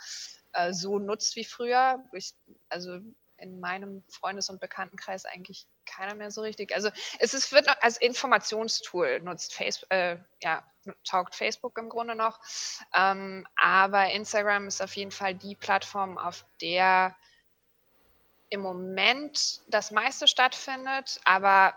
äh, 0.54 0.74
so 0.74 1.00
nutzt 1.00 1.36
wie 1.36 1.46
früher. 1.46 2.04
Ich, 2.14 2.34
also 2.70 3.00
in 3.42 3.60
meinem 3.60 4.04
Freundes- 4.10 4.50
und 4.50 4.60
Bekanntenkreis 4.60 5.26
eigentlich 5.26 5.68
keiner 5.86 6.16
mehr 6.16 6.32
so 6.32 6.42
richtig. 6.42 6.74
Also 6.76 6.90
es 7.20 7.34
ist, 7.34 7.52
wird 7.52 7.68
noch 7.68 7.82
als 7.82 7.98
Informationstool 7.98 9.22
nutzt 9.22 9.54
Facebook, 9.54 9.92
äh, 9.92 10.18
ja, 10.42 10.64
taugt 11.08 11.36
Facebook 11.36 11.78
im 11.78 11.90
Grunde 11.90 12.16
noch. 12.16 12.40
Ähm, 12.94 13.48
aber 13.56 14.12
Instagram 14.12 14.68
ist 14.68 14.82
auf 14.82 14.96
jeden 14.96 15.12
Fall 15.12 15.36
die 15.36 15.56
Plattform, 15.56 16.18
auf 16.18 16.46
der 16.62 17.16
im 18.50 18.62
Moment 18.62 19.62
das 19.68 19.92
meiste 19.92 20.28
stattfindet. 20.28 21.20
Aber 21.24 21.74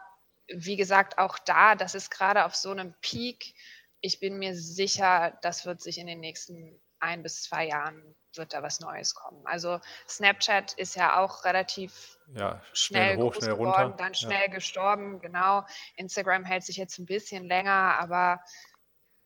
wie 0.48 0.76
gesagt, 0.76 1.18
auch 1.18 1.38
da, 1.38 1.74
das 1.74 1.94
ist 1.94 2.10
gerade 2.10 2.44
auf 2.44 2.54
so 2.54 2.70
einem 2.70 2.94
Peak. 3.00 3.54
Ich 4.00 4.20
bin 4.20 4.38
mir 4.38 4.54
sicher, 4.56 5.38
das 5.42 5.64
wird 5.64 5.80
sich 5.80 5.98
in 5.98 6.06
den 6.06 6.20
nächsten 6.20 6.80
ein 6.98 7.22
bis 7.22 7.42
zwei 7.42 7.66
Jahren 7.66 8.16
wird 8.36 8.52
da 8.52 8.62
was 8.62 8.80
Neues 8.80 9.14
kommen. 9.14 9.46
Also 9.46 9.80
Snapchat 10.08 10.72
ist 10.74 10.96
ja 10.96 11.18
auch 11.18 11.44
relativ 11.44 12.18
ja, 12.34 12.60
schnell, 12.72 13.14
schnell 13.14 13.16
hoch, 13.18 13.34
schnell 13.34 13.52
geworden, 13.52 13.82
runter. 13.82 13.96
dann 13.98 14.14
schnell 14.14 14.46
ja. 14.46 14.54
gestorben, 14.54 15.20
genau. 15.20 15.66
Instagram 15.96 16.44
hält 16.44 16.64
sich 16.64 16.76
jetzt 16.76 16.98
ein 16.98 17.06
bisschen 17.06 17.46
länger, 17.46 17.98
aber 17.98 18.40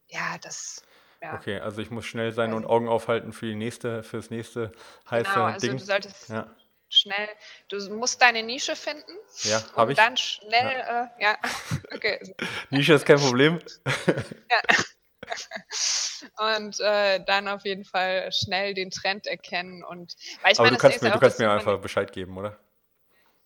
ja, 0.09 0.39
das. 0.43 0.83
Ja. 1.23 1.35
Okay, 1.35 1.59
also 1.59 1.81
ich 1.81 1.91
muss 1.91 2.07
schnell 2.07 2.33
sein 2.33 2.53
und 2.53 2.67
Augen 2.67 2.89
aufhalten 2.89 3.33
für 3.33 3.47
die 3.47 3.55
nächste, 3.55 4.03
fürs 4.03 4.31
nächste 4.31 4.73
heiße 5.11 5.31
genau, 5.31 5.47
also 5.47 5.67
Ding. 5.67 5.79
Du 5.79 5.85
solltest 5.85 6.29
ja. 6.29 6.55
schnell, 6.89 7.29
du 7.69 7.95
musst 7.95 8.21
deine 8.21 8.43
Nische 8.43 8.77
finden. 8.77 9.13
Ja, 9.43 9.63
habe 9.75 9.93
ich. 9.93 9.97
dann 9.97 10.17
schnell, 10.17 10.53
ja. 10.53 11.05
Äh, 11.05 11.23
ja. 11.23 11.39
okay. 11.95 12.35
Nische 12.71 12.95
ist 12.95 13.07
kein 13.07 13.19
Problem. 13.19 13.61
ja. 14.07 14.77
und 16.57 16.81
äh, 16.81 17.24
dann 17.24 17.49
auf 17.49 17.64
jeden 17.64 17.85
Fall 17.85 18.31
schnell 18.33 18.74
den 18.74 18.91
Trend 18.91 19.27
erkennen. 19.27 19.85
Und, 19.85 20.14
weil 20.43 20.53
ich 20.53 20.59
Aber 20.59 20.66
meine, 20.66 20.77
du 20.77 20.83
kannst, 20.83 21.03
mir, 21.03 21.11
du 21.11 21.18
kannst 21.18 21.39
mir 21.39 21.51
einfach 21.51 21.79
Bescheid 21.81 22.12
geben, 22.12 22.37
oder? 22.37 22.59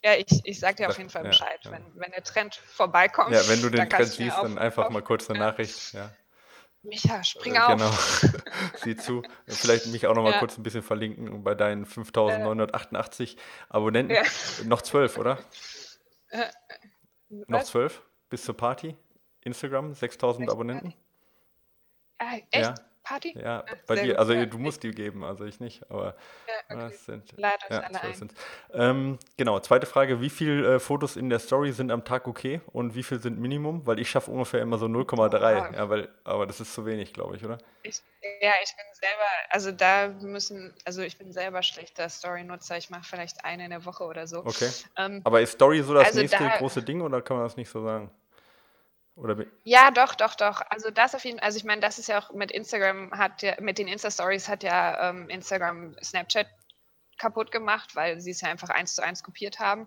Ja, 0.02 0.14
ich, 0.14 0.26
ich 0.44 0.58
sag 0.58 0.76
dir 0.76 0.88
auf 0.88 0.96
jeden 0.96 1.10
Fall 1.10 1.24
Bescheid, 1.24 1.60
ja, 1.62 1.70
ja. 1.70 1.76
Wenn, 1.76 2.00
wenn 2.00 2.10
der 2.12 2.24
Trend 2.24 2.54
vorbeikommt. 2.54 3.32
Ja, 3.32 3.46
wenn 3.48 3.60
du 3.60 3.68
den 3.68 3.88
Trend 3.88 4.08
siehst, 4.08 4.36
dann 4.38 4.56
einfach 4.56 4.88
mal 4.90 5.02
kurz 5.02 5.28
eine 5.28 5.38
Nachricht. 5.38 5.92
Ja. 5.92 6.10
Micha, 6.82 7.22
spring 7.22 7.54
äh, 7.54 7.58
genau. 7.58 7.88
auf. 7.88 8.20
Genau. 8.22 8.44
Sieh 8.82 8.96
zu. 8.96 9.22
Vielleicht 9.46 9.86
mich 9.88 10.06
auch 10.06 10.14
noch 10.14 10.22
mal 10.22 10.32
ja. 10.32 10.38
kurz 10.38 10.56
ein 10.56 10.62
bisschen 10.62 10.82
verlinken 10.82 11.44
bei 11.44 11.54
deinen 11.54 11.84
5988 11.84 13.36
Abonnenten. 13.68 14.14
Ja. 14.14 14.22
Noch 14.64 14.80
zwölf, 14.80 15.18
oder? 15.18 15.38
Äh, 16.30 16.46
noch 17.28 17.64
zwölf 17.64 18.02
bis 18.30 18.44
zur 18.44 18.56
Party? 18.56 18.96
Instagram, 19.42 19.94
6000 19.94 20.50
Abonnenten? 20.50 20.94
Ah, 22.20 22.34
echt? 22.50 22.66
Ja. 22.66 22.74
Party? 23.02 23.36
Ja, 23.36 23.64
bei 23.86 23.96
Sehr 23.96 24.04
dir. 24.04 24.18
Also 24.18 24.46
du 24.46 24.58
musst 24.58 24.82
die 24.82 24.92
geben, 24.92 25.24
also 25.24 25.44
ich 25.44 25.58
nicht. 25.58 25.82
Aber 25.90 26.14
ja, 26.46 26.76
okay. 26.76 26.90
das 26.90 27.06
sind, 27.06 27.24
Leider 27.36 27.58
ja, 27.68 27.80
alle 27.80 28.00
ein. 28.02 28.30
Ähm, 28.72 29.18
genau, 29.36 29.58
zweite 29.60 29.86
Frage. 29.86 30.20
Wie 30.20 30.30
viele 30.30 30.76
äh, 30.76 30.78
Fotos 30.78 31.16
in 31.16 31.28
der 31.28 31.38
Story 31.38 31.72
sind 31.72 31.90
am 31.90 32.04
Tag 32.04 32.28
okay 32.28 32.60
und 32.72 32.94
wie 32.94 33.02
viel 33.02 33.18
sind 33.18 33.40
Minimum? 33.40 33.86
Weil 33.86 33.98
ich 33.98 34.10
schaffe 34.10 34.30
ungefähr 34.30 34.60
immer 34.60 34.78
so 34.78 34.86
0,3. 34.86 35.74
Ja, 35.74 35.88
weil, 35.88 36.08
aber 36.24 36.46
das 36.46 36.60
ist 36.60 36.72
zu 36.72 36.86
wenig, 36.86 37.12
glaube 37.12 37.36
ich, 37.36 37.44
oder? 37.44 37.58
Ich, 37.82 38.02
ja, 38.40 38.52
ich 38.62 38.76
bin 38.76 38.86
selber, 38.92 39.28
also 39.48 39.72
da 39.72 40.08
müssen, 40.08 40.74
also 40.84 41.02
ich 41.02 41.16
bin 41.16 41.32
selber 41.32 41.62
schlechter 41.62 42.08
Story-Nutzer. 42.08 42.76
Ich 42.76 42.90
mache 42.90 43.04
vielleicht 43.04 43.44
eine 43.44 43.64
in 43.64 43.70
der 43.70 43.84
Woche 43.86 44.04
oder 44.04 44.26
so. 44.26 44.40
Okay. 44.40 44.70
Ähm, 44.96 45.22
aber 45.24 45.40
ist 45.40 45.52
Story 45.52 45.82
so 45.82 45.94
das 45.94 46.08
also 46.08 46.20
nächste 46.20 46.38
da, 46.38 46.58
große 46.58 46.82
Ding 46.82 47.00
oder 47.00 47.22
kann 47.22 47.38
man 47.38 47.46
das 47.46 47.56
nicht 47.56 47.70
so 47.70 47.82
sagen? 47.82 48.10
Oder 49.16 49.44
ja, 49.64 49.90
doch, 49.90 50.14
doch, 50.14 50.34
doch. 50.34 50.62
Also 50.70 50.90
das 50.90 51.14
auf 51.14 51.24
jeden 51.24 51.38
Fall, 51.38 51.46
also 51.46 51.58
ich 51.58 51.64
meine, 51.64 51.80
das 51.80 51.98
ist 51.98 52.08
ja 52.08 52.18
auch 52.18 52.32
mit 52.32 52.50
Instagram 52.50 53.10
hat 53.12 53.42
ja, 53.42 53.54
mit 53.60 53.78
den 53.78 53.88
Insta-Stories 53.88 54.48
hat 54.48 54.62
ja 54.62 55.10
ähm, 55.10 55.28
Instagram 55.28 55.94
Snapchat 56.02 56.46
kaputt 57.20 57.52
gemacht, 57.52 57.94
weil 57.94 58.20
sie 58.20 58.30
es 58.30 58.40
ja 58.40 58.48
einfach 58.48 58.70
eins 58.70 58.94
zu 58.94 59.02
eins 59.02 59.22
kopiert 59.22 59.58
haben. 59.58 59.86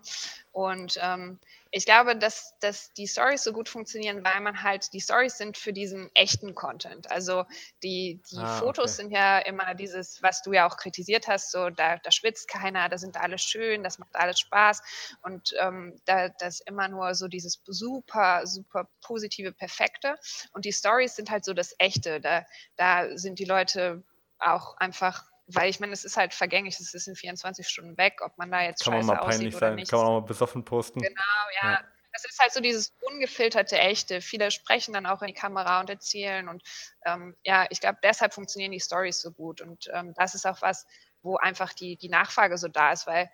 Und 0.52 0.98
ähm, 1.02 1.40
ich 1.72 1.84
glaube, 1.84 2.16
dass, 2.16 2.54
dass 2.60 2.92
die 2.92 3.08
Stories 3.08 3.42
so 3.42 3.52
gut 3.52 3.68
funktionieren, 3.68 4.24
weil 4.24 4.40
man 4.40 4.62
halt, 4.62 4.92
die 4.92 5.00
Stories 5.00 5.36
sind 5.36 5.58
für 5.58 5.72
diesen 5.72 6.08
echten 6.14 6.54
Content. 6.54 7.10
Also 7.10 7.44
die, 7.82 8.22
die 8.30 8.38
ah, 8.38 8.58
Fotos 8.58 8.92
okay. 8.92 9.02
sind 9.02 9.10
ja 9.10 9.40
immer 9.40 9.74
dieses, 9.74 10.22
was 10.22 10.42
du 10.42 10.52
ja 10.52 10.68
auch 10.68 10.76
kritisiert 10.76 11.26
hast, 11.26 11.50
so 11.50 11.70
da, 11.70 11.96
da 11.96 12.12
schwitzt 12.12 12.46
keiner, 12.46 12.88
da 12.88 12.96
sind 12.96 13.16
alle 13.16 13.38
schön, 13.38 13.82
das 13.82 13.98
macht 13.98 14.14
alles 14.14 14.38
Spaß. 14.38 14.82
Und 15.22 15.52
ähm, 15.60 16.00
da 16.04 16.28
das 16.28 16.60
immer 16.60 16.86
nur 16.86 17.16
so 17.16 17.26
dieses 17.26 17.60
super, 17.66 18.46
super 18.46 18.88
positive, 19.02 19.50
perfekte. 19.50 20.16
Und 20.52 20.64
die 20.64 20.72
Stories 20.72 21.16
sind 21.16 21.30
halt 21.30 21.44
so 21.44 21.52
das 21.52 21.74
Echte. 21.78 22.20
Da, 22.20 22.46
da 22.76 23.18
sind 23.18 23.40
die 23.40 23.44
Leute 23.44 24.04
auch 24.38 24.76
einfach 24.76 25.24
weil 25.46 25.68
ich 25.68 25.80
meine, 25.80 25.92
es 25.92 26.04
ist 26.04 26.16
halt 26.16 26.34
vergänglich, 26.34 26.78
es 26.80 26.94
ist 26.94 27.06
in 27.06 27.16
24 27.16 27.68
Stunden 27.68 27.96
weg, 27.98 28.20
ob 28.22 28.36
man 28.38 28.50
da 28.50 28.62
jetzt 28.62 28.82
kann 28.82 28.94
scheiße 28.94 29.06
man 29.06 29.16
mal 29.16 29.24
peinlich 29.24 29.56
sein, 29.56 29.74
nicht. 29.74 29.90
kann 29.90 29.98
man 30.00 30.08
auch 30.08 30.20
mal 30.20 30.26
besoffen 30.26 30.64
posten. 30.64 31.00
Genau, 31.00 31.22
ja. 31.62 31.72
Ja. 31.72 31.84
Es 32.16 32.24
ist 32.24 32.38
halt 32.38 32.52
so 32.52 32.60
dieses 32.60 32.94
ungefilterte 33.00 33.76
Echte. 33.76 34.20
Viele 34.20 34.52
sprechen 34.52 34.94
dann 34.94 35.04
auch 35.04 35.20
in 35.20 35.26
die 35.26 35.34
Kamera 35.34 35.80
und 35.80 35.90
erzählen. 35.90 36.48
Und 36.48 36.62
ähm, 37.04 37.36
ja, 37.42 37.66
ich 37.70 37.80
glaube, 37.80 37.98
deshalb 38.04 38.32
funktionieren 38.32 38.70
die 38.70 38.78
Stories 38.78 39.20
so 39.20 39.32
gut. 39.32 39.60
Und 39.60 39.90
ähm, 39.92 40.14
das 40.14 40.36
ist 40.36 40.46
auch 40.46 40.62
was, 40.62 40.86
wo 41.22 41.36
einfach 41.36 41.72
die, 41.72 41.96
die 41.96 42.08
Nachfrage 42.08 42.56
so 42.56 42.68
da 42.68 42.92
ist, 42.92 43.08
weil 43.08 43.28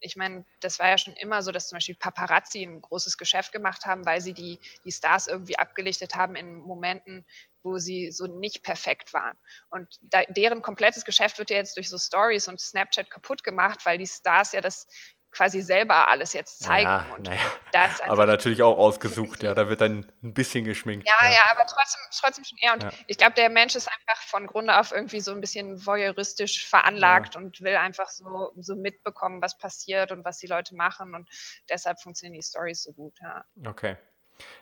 ich 0.00 0.16
meine, 0.16 0.44
das 0.60 0.78
war 0.78 0.88
ja 0.88 0.98
schon 0.98 1.14
immer 1.14 1.42
so, 1.42 1.50
dass 1.50 1.68
zum 1.68 1.76
Beispiel 1.76 1.94
Paparazzi 1.94 2.62
ein 2.62 2.82
großes 2.82 3.16
Geschäft 3.16 3.52
gemacht 3.52 3.86
haben, 3.86 4.04
weil 4.04 4.20
sie 4.20 4.34
die, 4.34 4.58
die 4.84 4.92
Stars 4.92 5.26
irgendwie 5.26 5.58
abgelichtet 5.58 6.14
haben 6.14 6.36
in 6.36 6.58
Momenten, 6.58 7.24
wo 7.62 7.78
sie 7.78 8.10
so 8.12 8.26
nicht 8.26 8.62
perfekt 8.62 9.12
waren. 9.14 9.36
Und 9.70 9.88
da, 10.02 10.22
deren 10.28 10.62
komplettes 10.62 11.04
Geschäft 11.04 11.38
wird 11.38 11.50
ja 11.50 11.56
jetzt 11.56 11.76
durch 11.76 11.88
so 11.88 11.98
Stories 11.98 12.46
und 12.48 12.60
Snapchat 12.60 13.10
kaputt 13.10 13.42
gemacht, 13.42 13.86
weil 13.86 13.98
die 13.98 14.06
Stars 14.06 14.52
ja 14.52 14.60
das 14.60 14.86
quasi 15.34 15.60
selber 15.62 16.08
alles 16.08 16.32
jetzt 16.32 16.60
zeigen. 16.60 16.88
Ja, 16.88 17.06
und 17.16 17.26
naja. 17.26 17.40
da 17.72 17.86
ist 17.86 18.02
Aber 18.04 18.24
natürlich 18.26 18.62
auch 18.62 18.78
ausgesucht, 18.78 19.42
ja. 19.42 19.54
Da 19.54 19.68
wird 19.68 19.80
dann 19.80 20.10
ein 20.22 20.32
bisschen 20.34 20.64
geschminkt. 20.64 21.06
ja, 21.08 21.30
ja, 21.30 21.40
aber 21.50 21.66
trotzdem, 21.66 22.00
trotzdem 22.18 22.44
schon 22.44 22.58
eher. 22.58 22.72
Und 22.74 22.82
Ja. 22.84 22.90
ich 23.06 23.18
glaube, 23.18 23.34
der 23.34 23.50
Mensch 23.50 23.74
ist 23.74 23.88
einfach 23.88 24.22
von 24.22 24.46
Grunde 24.46 24.78
auf 24.78 24.92
irgendwie 24.92 25.20
so 25.20 25.32
ein 25.32 25.40
bisschen 25.40 25.84
voyeuristisch 25.84 26.66
veranlagt 26.68 27.36
und 27.36 27.60
will 27.60 27.76
einfach 27.76 28.08
so, 28.08 28.52
so 28.56 28.76
mitbekommen, 28.76 29.42
was 29.42 29.58
passiert 29.58 30.12
und 30.12 30.24
was 30.24 30.38
die 30.38 30.46
Leute 30.46 30.74
machen. 30.76 31.14
Und 31.14 31.28
deshalb 31.68 32.00
funktionieren 32.00 32.34
die 32.40 32.46
Stories 32.46 32.82
so 32.82 32.92
gut. 32.92 33.14
Ja, 33.20 33.44
Okay. 33.66 33.96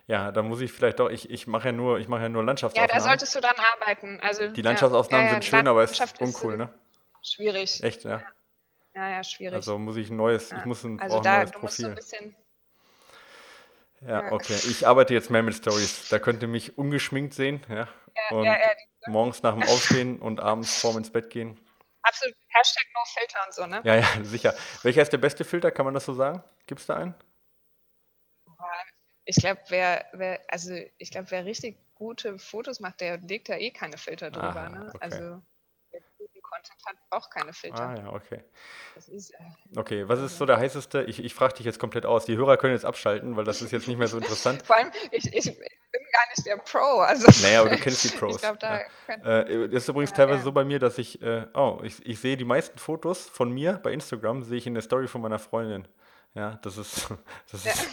Ja, 0.07 0.33
da 0.33 0.43
muss 0.43 0.61
ich 0.61 0.71
vielleicht 0.73 0.99
doch, 0.99 1.09
ich, 1.09 1.31
ich 1.31 1.47
mache 1.47 1.69
ja 1.69 1.73
nur, 1.73 1.99
ich 1.99 2.07
mache 2.09 2.23
ja 2.23 2.29
nur 2.29 2.43
ja 2.43 2.47
Landschaftsaufnahmen. 2.47 2.95
da 2.95 3.09
solltest 3.09 3.35
du 3.35 3.41
dann 3.41 3.55
arbeiten. 3.57 4.21
Also, 4.21 4.49
Die 4.49 4.61
ja, 4.61 4.67
Landschaftsaufnahmen 4.67 5.27
ja, 5.27 5.33
ja, 5.33 5.41
sind 5.41 5.45
schön, 5.47 5.67
aber 5.67 5.83
es 5.83 5.91
Landschaft 5.99 6.21
ist 6.21 6.27
uncool, 6.29 6.55
äh, 6.55 6.57
ne? 6.59 6.75
Schwierig. 7.23 7.83
Echt, 7.83 8.05
ja. 8.05 8.21
Ja, 8.95 9.09
ja, 9.09 9.25
schwierig. 9.25 9.55
Also 9.55 9.79
muss 9.79 9.97
ich 9.97 10.11
ein 10.11 10.17
neues, 10.17 10.53
ich 10.53 10.59
Ja. 10.59 10.67
muss 10.67 10.85
ein, 10.85 11.01
also 11.01 11.17
brauche 11.17 11.29
ein 11.29 11.33
da, 11.33 11.39
neues 11.45 11.63
musst 11.63 11.77
so 11.79 11.87
ein 11.87 11.95
Profil. 11.95 11.95
bisschen. 11.95 12.37
Ja, 14.03 14.23
Ja. 14.23 14.33
okay. 14.33 14.55
Ich 14.55 14.87
arbeite 14.87 15.15
jetzt 15.15 15.31
mehr 15.31 15.43
mit 15.43 15.55
Stories. 15.55 16.09
Da 16.09 16.19
könnt 16.19 16.43
ihr 16.43 16.49
mich 16.49 16.77
ungeschminkt 16.77 17.35
sehen, 17.35 17.65
ja. 17.69 17.89
Und 18.31 18.45
ja, 18.45 18.59
ja, 18.59 18.73
morgens 19.07 19.43
nach 19.43 19.55
dem 19.55 19.63
Aufstehen 19.63 20.19
und 20.21 20.41
abends 20.41 20.81
vorm 20.81 20.99
ins 20.99 21.11
Bett 21.11 21.31
gehen. 21.31 21.59
Absolut. 22.03 22.37
Hashtag 22.49 22.85
No 22.95 23.01
Filter 23.07 23.39
und 23.47 23.55
so, 23.55 23.67
ne? 23.67 23.81
Ja, 23.85 23.95
ja, 23.97 24.25
sicher. 24.25 24.55
Welcher 24.83 25.03
ist 25.03 25.13
der 25.13 25.19
beste 25.19 25.45
Filter? 25.45 25.71
Kann 25.71 25.85
man 25.85 25.95
das 25.95 26.05
so 26.05 26.13
sagen? 26.15 26.43
Gibt 26.67 26.81
es 26.81 26.87
da 26.87 26.97
einen? 26.97 27.15
Ich 29.25 29.37
glaube, 29.37 29.61
wer, 29.69 30.07
wer, 30.13 30.41
also 30.49 30.75
ich 30.99 31.11
glaube, 31.13 31.31
wer 31.31 31.45
richtig 31.45 31.77
gute 31.95 32.39
Fotos 32.41 32.81
macht, 32.81 33.01
der 33.01 33.19
legt 33.19 33.49
da 33.49 33.57
eh 33.57 33.71
keine 33.71 33.97
Filter 33.99 34.31
drüber. 34.33 34.69
Ne? 34.69 34.89
okay. 34.89 34.99
Also 35.01 35.43
Content 36.63 36.87
hat, 36.87 36.97
braucht 37.11 37.31
keine 37.31 37.53
Filter. 37.53 37.81
Ah 37.81 37.95
ja, 37.97 38.13
okay. 38.13 38.45
Ist, 38.97 39.31
äh, 39.33 39.37
Okay, 39.77 40.09
was 40.09 40.21
ist 40.21 40.39
so 40.39 40.47
der 40.47 40.59
heißeste? 40.59 41.03
Ich, 41.05 41.23
ich 41.23 41.35
frage 41.35 41.55
dich 41.55 41.67
jetzt 41.67 41.79
komplett 41.79 42.07
aus. 42.07 42.25
Die 42.25 42.37
Hörer 42.37 42.57
können 42.57 42.75
jetzt 42.75 42.85
abschalten, 42.85 43.37
weil 43.37 43.45
das 43.45 43.63
ist 43.63 43.73
jetzt 43.73 43.89
nicht 43.89 43.99
mehr 43.99 44.09
so 44.09 44.19
interessant. 44.19 44.63
vor 44.67 44.77
allem, 44.77 44.91
ich, 45.11 45.33
ich 45.33 45.45
bin 45.45 46.03
gar 46.13 46.29
nicht 46.37 46.47
der 46.47 46.57
Pro. 46.59 47.01
Also, 47.01 47.27
Naja, 47.43 47.61
aber 47.61 47.71
du 47.71 47.77
kennst 47.81 48.05
die 48.05 48.17
Pros. 48.17 48.37
Ich 48.37 48.43
glaube, 48.43 48.59
da 48.59 48.81
ja. 48.81 48.85
können, 49.07 49.25
Äh, 49.25 49.77
ist 49.77 49.89
übrigens 49.89 50.11
Ja, 50.11 50.17
teilweise 50.17 50.39
ja. 50.39 50.45
so 50.45 50.53
bei 50.53 50.65
mir, 50.65 50.79
dass 50.79 50.99
ich, 50.99 51.21
äh, 51.23 51.47
oh, 51.55 51.81
ich, 51.83 52.05
ich 52.07 52.21
sehe 52.21 52.37
die 52.37 52.45
meisten 52.45 52.79
Fotos 52.79 53.29
von 53.29 53.51
mir 53.51 53.75
bei 53.83 53.93
Instagram, 53.93 54.43
sehe 54.43 54.59
ich 54.59 54.67
in 54.67 54.75
der 54.75 54.83
Story 54.83 55.09
von 55.09 55.21
meiner 55.21 55.39
Freundin. 55.39 55.89
Ja, 56.35 56.59
das 56.63 56.79
ist, 56.79 57.09
das 57.53 57.67
ist 57.67 57.89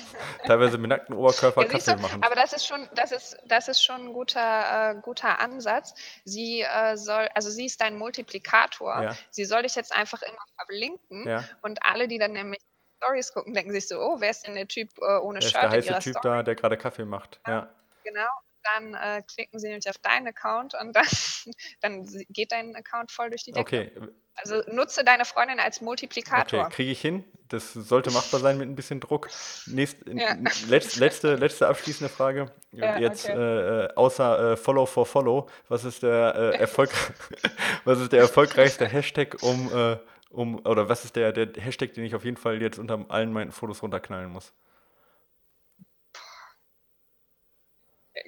teilweise 0.46 0.78
mit 0.78 0.90
nacktem 0.90 1.18
Oberkörper 1.18 1.64
Ja, 1.64 1.68
Kaffee 1.68 1.96
du, 1.96 2.02
machen. 2.02 2.24
aber 2.24 2.36
das 2.36 2.54
ist 2.54 2.66
schon, 2.66 2.88
das 2.96 3.12
ist, 3.12 3.38
das 3.46 3.68
ist 3.68 3.84
schon 3.84 4.08
ein 4.08 4.14
guter, 4.14 4.92
äh, 4.92 5.02
guter 5.02 5.40
Ansatz. 5.40 5.94
Sie 6.24 6.62
äh, 6.62 6.96
soll, 6.96 7.28
also 7.34 7.50
sie 7.50 7.66
ist 7.66 7.82
dein 7.82 7.98
Multiplikator. 7.98 9.02
Ja. 9.04 9.16
Sie 9.30 9.44
soll 9.46 9.64
dich 9.64 9.76
jetzt 9.76 9.94
einfach 9.94 10.22
immer 10.22 10.38
verlinken 10.66 11.28
und 11.62 11.80
alle, 11.86 12.08
die 12.08 12.18
dann 12.18 12.32
nämlich 12.32 12.62
Stories 12.98 13.34
gucken, 13.34 13.54
denken 13.54 13.72
sich 13.72 13.88
so, 13.88 14.00
oh, 14.00 14.20
wer 14.20 14.30
ist 14.30 14.46
denn 14.46 14.56
der 14.56 14.68
Typ 14.68 14.90
äh, 15.00 15.18
ohne 15.20 15.40
ist 15.40 15.52
Shirt 15.52 15.62
der 15.64 15.70
heiße 15.72 16.00
Typ 16.00 16.18
Story? 16.18 16.38
da, 16.38 16.44
der 16.44 16.56
gerade 16.56 16.78
Kaffee 16.78 17.06
macht. 17.06 17.40
Ja, 17.48 17.70
Genau. 18.04 18.28
Dann 18.76 18.94
äh, 18.94 19.22
klicken 19.24 19.60
sie 19.60 19.68
nämlich 19.68 19.90
auf 19.90 19.98
deinen 20.00 20.28
Account 20.28 20.74
und 20.80 20.94
dann, 20.96 21.06
dann 21.82 22.06
geht 22.30 22.52
dein 22.52 22.76
Account 22.76 23.12
voll 23.12 23.30
durch 23.30 23.44
die 23.44 23.52
Decke. 23.52 23.92
okay, 23.96 24.08
Also 24.36 24.62
nutze 24.72 25.04
deine 25.04 25.26
Freundin 25.26 25.60
als 25.60 25.82
Multiplikator. 25.82 26.62
okay, 26.66 26.74
kriege 26.76 26.92
ich 26.92 27.02
hin. 27.02 27.24
Das 27.50 27.74
sollte 27.74 28.12
machbar 28.12 28.40
sein 28.42 28.60
mit 28.60 28.70
ein 28.70 28.76
bisschen 28.76 29.00
Druck. 29.00 29.28
Nächst, 29.66 29.98
Ja. 30.08 30.30
n- 30.34 30.48
letz, 30.68 30.98
letzte, 30.98 31.36
letzte 31.36 31.68
abschließende 31.68 32.14
Frage. 32.14 32.52
Ja, 32.72 33.00
Jetzt 33.00 33.26
okay. 33.28 33.36
äh, 33.38 33.86
äh, 33.86 33.94
außer 33.96 34.52
äh, 34.52 34.58
Follow 34.58 34.86
for 34.86 35.06
Follow, 35.08 35.50
was 35.68 35.84
ist 35.84 36.04
der 36.04 36.36
äh, 36.36 36.60
Erfolg, 36.60 36.92
was 37.86 38.00
ist 38.00 38.12
der 38.12 38.20
erfolgreichste 38.22 38.88
Hashtag 38.88 39.42
um, 39.42 39.72
äh, 39.76 39.98
um 40.30 40.64
oder 40.64 40.90
was 40.90 41.06
ist 41.06 41.16
der, 41.16 41.32
der 41.32 41.50
Hashtag, 41.62 41.94
den 41.96 42.04
ich 42.04 42.14
auf 42.14 42.24
jeden 42.24 42.38
Fall 42.38 42.62
jetzt 42.62 42.78
unter 42.78 43.04
allen 43.10 43.34
meinen 43.34 43.52
Fotos 43.52 43.82
runterknallen 43.82 44.30
muss? 44.30 44.54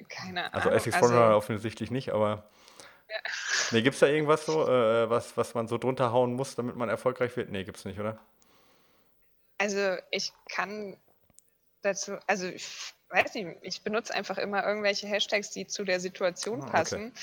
Keine 0.08 0.52
Also 0.52 0.68
Ahnung. 0.68 0.78
Essex 0.78 0.96
Frontrunner 0.96 1.36
offensichtlich 1.36 1.90
nicht, 1.90 2.10
aber 2.10 2.48
nee, 3.70 3.82
gibt 3.82 3.94
es 3.94 4.00
da 4.00 4.06
irgendwas 4.06 4.46
so, 4.46 4.62
äh, 4.68 5.08
was, 5.10 5.36
was 5.36 5.54
man 5.54 5.68
so 5.68 5.78
drunter 5.78 6.12
hauen 6.12 6.34
muss, 6.34 6.54
damit 6.54 6.76
man 6.76 6.88
erfolgreich 6.88 7.36
wird? 7.36 7.50
Nee, 7.50 7.64
gibt's 7.64 7.84
nicht, 7.84 7.98
oder? 7.98 8.18
Also 9.58 9.96
ich 10.10 10.32
kann 10.50 10.96
dazu, 11.82 12.16
also 12.26 12.46
ich 12.46 12.94
weiß 13.10 13.34
nicht, 13.34 13.58
ich 13.62 13.82
benutze 13.82 14.14
einfach 14.14 14.38
immer 14.38 14.64
irgendwelche 14.66 15.06
Hashtags, 15.06 15.50
die 15.50 15.66
zu 15.66 15.84
der 15.84 16.00
Situation 16.00 16.60
Ah, 16.62 16.64
okay. 16.64 16.72
passen. 16.72 17.14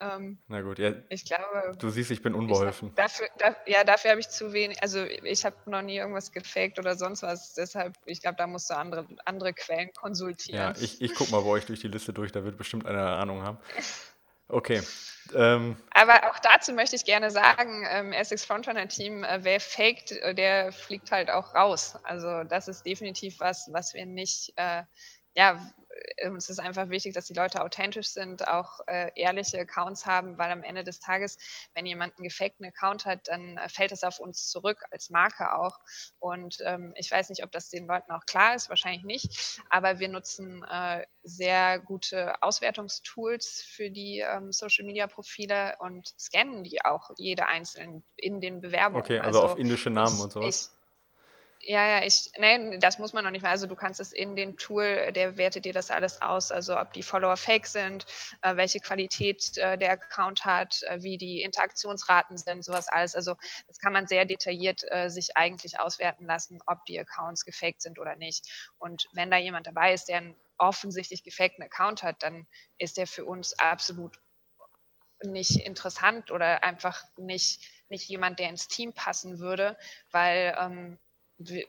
Ähm, 0.00 0.38
Na 0.48 0.62
gut, 0.62 0.78
ja, 0.78 0.94
ich 1.10 1.24
glaube, 1.26 1.76
du 1.78 1.90
siehst, 1.90 2.10
ich 2.10 2.22
bin 2.22 2.32
ich 2.32 2.36
hab, 2.36 2.40
unbeholfen. 2.42 2.94
dafür, 2.94 3.28
da, 3.38 3.54
ja, 3.66 3.84
dafür 3.84 4.12
habe 4.12 4.20
ich 4.20 4.28
zu 4.30 4.52
wenig, 4.52 4.82
also 4.82 5.04
ich 5.04 5.44
habe 5.44 5.56
noch 5.66 5.82
nie 5.82 5.98
irgendwas 5.98 6.32
gefaked 6.32 6.78
oder 6.78 6.96
sonst 6.96 7.22
was, 7.22 7.54
deshalb, 7.54 7.94
ich 8.06 8.22
glaube, 8.22 8.36
da 8.36 8.46
musst 8.46 8.70
du 8.70 8.74
andere, 8.76 9.06
andere 9.26 9.52
Quellen 9.52 9.88
Ja, 9.88 9.94
konsultieren. 10.00 10.74
ich, 10.80 11.02
ich 11.02 11.14
guck 11.14 11.30
mal 11.30 11.42
bei 11.42 11.48
euch 11.48 11.66
durch 11.66 11.80
die 11.80 11.88
Liste 11.88 12.12
durch, 12.14 12.32
da 12.32 12.44
wird 12.44 12.56
bestimmt 12.56 12.86
einer 12.86 13.16
Ahnung 13.18 13.42
haben. 13.42 13.58
Okay. 14.52 14.82
Ähm, 15.32 15.76
Aber 15.94 16.28
auch 16.28 16.38
dazu 16.40 16.72
möchte 16.72 16.96
ich 16.96 17.04
gerne 17.04 17.30
sagen, 17.30 17.86
ähm, 17.88 18.12
Essex 18.12 18.44
Frontrunner 18.44 18.88
Team, 18.88 19.22
äh, 19.22 19.38
wer 19.42 19.60
faked, 19.60 20.10
äh, 20.10 20.34
der 20.34 20.72
fliegt 20.72 21.12
halt 21.12 21.30
auch 21.30 21.54
raus. 21.54 21.96
Also 22.02 22.42
das 22.42 22.66
ist 22.66 22.84
definitiv 22.84 23.38
was, 23.38 23.68
was 23.70 23.94
wir 23.94 24.06
nicht, 24.06 24.52
äh, 24.56 24.82
ja, 25.36 25.72
uns 26.26 26.48
ist 26.48 26.58
einfach 26.58 26.88
wichtig, 26.88 27.14
dass 27.14 27.26
die 27.26 27.34
Leute 27.34 27.62
authentisch 27.62 28.08
sind, 28.08 28.46
auch 28.46 28.80
äh, 28.86 29.10
ehrliche 29.14 29.58
Accounts 29.60 30.06
haben, 30.06 30.38
weil 30.38 30.50
am 30.50 30.62
Ende 30.62 30.84
des 30.84 31.00
Tages, 31.00 31.38
wenn 31.74 31.86
jemand 31.86 32.16
einen 32.16 32.24
gefakten 32.24 32.66
Account 32.66 33.04
hat, 33.06 33.28
dann 33.28 33.56
äh, 33.56 33.68
fällt 33.68 33.92
es 33.92 34.04
auf 34.04 34.20
uns 34.20 34.48
zurück, 34.48 34.82
als 34.90 35.10
Marke 35.10 35.54
auch. 35.54 35.78
Und 36.18 36.58
ähm, 36.64 36.92
ich 36.96 37.10
weiß 37.10 37.28
nicht, 37.30 37.44
ob 37.44 37.52
das 37.52 37.70
den 37.70 37.86
Leuten 37.86 38.12
auch 38.12 38.26
klar 38.26 38.54
ist, 38.54 38.68
wahrscheinlich 38.68 39.04
nicht, 39.04 39.60
aber 39.68 39.98
wir 39.98 40.08
nutzen 40.08 40.64
äh, 40.64 41.04
sehr 41.22 41.78
gute 41.80 42.42
Auswertungstools 42.42 43.62
für 43.62 43.90
die 43.90 44.20
ähm, 44.20 44.52
Social-Media-Profile 44.52 45.76
und 45.80 46.14
scannen 46.18 46.64
die 46.64 46.84
auch 46.84 47.10
jede 47.16 47.46
einzeln 47.46 48.02
in 48.16 48.40
den 48.40 48.60
Bewerbungen. 48.60 49.02
okay, 49.02 49.20
also 49.20 49.42
auf 49.42 49.58
indische 49.58 49.90
Namen 49.90 50.16
ich, 50.16 50.22
und 50.22 50.32
sowas. 50.32 50.72
Ich, 50.72 50.79
ja, 51.62 51.86
ja, 51.86 52.04
ich, 52.04 52.30
nee, 52.38 52.78
das 52.78 52.98
muss 52.98 53.12
man 53.12 53.22
noch 53.24 53.30
nicht 53.30 53.42
mal. 53.42 53.50
Also 53.50 53.66
du 53.66 53.76
kannst 53.76 54.00
es 54.00 54.12
in 54.12 54.34
den 54.34 54.56
Tool, 54.56 55.12
der 55.12 55.36
wertet 55.36 55.66
dir 55.66 55.74
das 55.74 55.90
alles 55.90 56.22
aus, 56.22 56.50
also 56.50 56.78
ob 56.78 56.92
die 56.94 57.02
Follower 57.02 57.36
fake 57.36 57.66
sind, 57.66 58.06
äh, 58.40 58.56
welche 58.56 58.80
Qualität 58.80 59.58
äh, 59.58 59.76
der 59.76 59.92
Account 59.92 60.44
hat, 60.46 60.82
äh, 60.84 61.02
wie 61.02 61.18
die 61.18 61.42
Interaktionsraten 61.42 62.38
sind, 62.38 62.64
sowas 62.64 62.88
alles. 62.88 63.14
Also 63.14 63.36
das 63.66 63.78
kann 63.78 63.92
man 63.92 64.06
sehr 64.06 64.24
detailliert 64.24 64.84
äh, 64.90 65.10
sich 65.10 65.36
eigentlich 65.36 65.78
auswerten 65.78 66.24
lassen, 66.24 66.60
ob 66.66 66.84
die 66.86 66.98
Accounts 66.98 67.44
gefaked 67.44 67.82
sind 67.82 67.98
oder 67.98 68.16
nicht. 68.16 68.72
Und 68.78 69.06
wenn 69.12 69.30
da 69.30 69.36
jemand 69.36 69.66
dabei 69.66 69.92
ist, 69.92 70.08
der 70.08 70.18
einen 70.18 70.36
offensichtlich 70.56 71.22
gefakten 71.22 71.62
Account 71.62 72.02
hat, 72.02 72.22
dann 72.22 72.46
ist 72.78 72.96
der 72.96 73.06
für 73.06 73.26
uns 73.26 73.58
absolut 73.58 74.18
nicht 75.22 75.56
interessant 75.56 76.30
oder 76.30 76.64
einfach 76.64 77.04
nicht, 77.18 77.60
nicht 77.90 78.08
jemand, 78.08 78.38
der 78.38 78.48
ins 78.48 78.68
Team 78.68 78.94
passen 78.94 79.38
würde, 79.38 79.76
weil 80.10 80.56
ähm, 80.58 80.98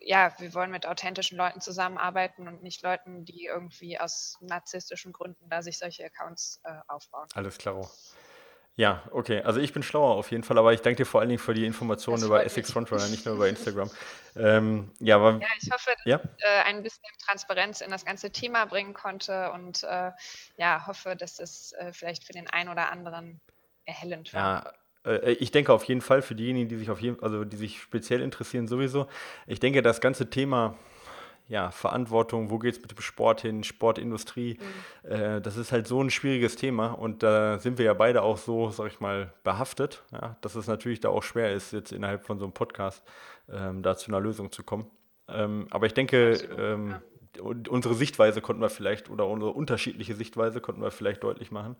ja, 0.01 0.33
wir 0.39 0.53
wollen 0.53 0.71
mit 0.71 0.85
authentischen 0.85 1.37
Leuten 1.37 1.61
zusammenarbeiten 1.61 2.47
und 2.47 2.61
nicht 2.61 2.81
Leuten, 2.83 3.25
die 3.25 3.45
irgendwie 3.45 3.99
aus 3.99 4.37
narzisstischen 4.41 5.13
Gründen 5.13 5.49
da 5.49 5.61
sich 5.61 5.77
solche 5.77 6.03
Accounts 6.05 6.59
äh, 6.63 6.73
aufbauen. 6.87 7.27
Alles 7.33 7.57
klar. 7.57 7.89
Ja, 8.75 9.03
okay. 9.11 9.41
Also 9.41 9.59
ich 9.59 9.73
bin 9.73 9.83
schlauer 9.83 10.15
auf 10.15 10.31
jeden 10.31 10.43
Fall, 10.43 10.57
aber 10.57 10.73
ich 10.73 10.81
danke 10.81 10.97
dir 10.97 11.05
vor 11.05 11.19
allen 11.19 11.29
Dingen 11.29 11.39
für 11.39 11.53
die 11.53 11.65
Informationen 11.65 12.23
über 12.23 12.45
Essex. 12.45 12.71
Frontrunner, 12.71 13.07
nicht 13.09 13.25
nur 13.25 13.35
über 13.35 13.49
Instagram. 13.49 13.91
ähm, 14.35 14.91
ja, 14.99 15.17
aber 15.17 15.39
Ja, 15.41 15.47
ich 15.61 15.69
hoffe, 15.71 15.91
dass 15.91 16.05
ja, 16.05 16.21
ich 16.23 16.43
äh, 16.43 16.61
ein 16.65 16.81
bisschen 16.81 17.03
Transparenz 17.25 17.81
in 17.81 17.91
das 17.91 18.05
ganze 18.05 18.31
Thema 18.31 18.65
bringen 18.65 18.93
konnte 18.93 19.51
und 19.51 19.83
äh, 19.83 20.11
ja, 20.57 20.87
hoffe, 20.87 21.15
dass 21.15 21.39
es 21.39 21.73
äh, 21.73 21.91
vielleicht 21.91 22.23
für 22.23 22.33
den 22.33 22.49
einen 22.49 22.69
oder 22.69 22.91
anderen 22.91 23.41
erhellend 23.85 24.33
war. 24.33 24.65
ja, 24.65 24.73
äh, 25.05 25.33
ich 25.33 25.51
denke 25.51 25.73
auf 25.73 25.83
jeden 25.85 26.01
Fall 26.01 26.21
für 26.21 26.35
diejenigen, 26.35 26.69
die 26.69 26.77
sich 26.77 26.89
auf 26.89 27.01
jeden, 27.01 27.21
also 27.21 27.43
die 27.43 27.57
sich 27.57 27.81
speziell 27.81 28.21
interessieren 28.21 28.67
sowieso. 28.67 29.07
Ich 29.47 29.59
denke, 29.59 29.81
das 29.81 30.01
ganze 30.01 30.29
Thema 30.29 30.75
ja, 31.47 31.69
Verantwortung, 31.71 32.49
wo 32.49 32.59
geht 32.59 32.75
es 32.75 32.81
mit 32.81 32.91
dem 32.91 33.01
Sport 33.01 33.41
hin, 33.41 33.63
Sportindustrie. 33.63 34.57
Mhm. 35.03 35.11
Äh, 35.11 35.41
das 35.41 35.57
ist 35.57 35.71
halt 35.71 35.85
so 35.85 36.01
ein 36.01 36.09
schwieriges 36.09 36.55
Thema 36.55 36.87
und 36.87 37.23
da 37.23 37.59
sind 37.59 37.77
wir 37.77 37.85
ja 37.85 37.93
beide 37.93 38.21
auch 38.21 38.37
so, 38.37 38.69
sag 38.69 38.87
ich 38.87 38.99
mal, 38.99 39.33
behaftet, 39.43 40.03
ja, 40.11 40.37
dass 40.41 40.55
es 40.55 40.67
natürlich 40.67 41.01
da 41.01 41.09
auch 41.09 41.23
schwer 41.23 41.53
ist, 41.53 41.73
jetzt 41.73 41.91
innerhalb 41.91 42.25
von 42.25 42.39
so 42.39 42.45
einem 42.45 42.53
Podcast 42.53 43.03
ähm, 43.51 43.83
da 43.83 43.97
zu 43.97 44.11
einer 44.11 44.21
Lösung 44.21 44.51
zu 44.51 44.63
kommen. 44.63 44.89
Ähm, 45.27 45.67
aber 45.71 45.87
ich 45.87 45.93
denke, 45.93 46.31
Absolut, 46.33 46.59
ähm, 46.59 46.89
ja 46.89 47.01
unsere 47.39 47.93
Sichtweise 47.95 48.41
konnten 48.41 48.61
wir 48.61 48.69
vielleicht 48.69 49.09
oder 49.09 49.27
unsere 49.27 49.51
unterschiedliche 49.51 50.15
Sichtweise 50.15 50.61
konnten 50.61 50.81
wir 50.81 50.91
vielleicht 50.91 51.23
deutlich 51.23 51.51
machen. 51.51 51.75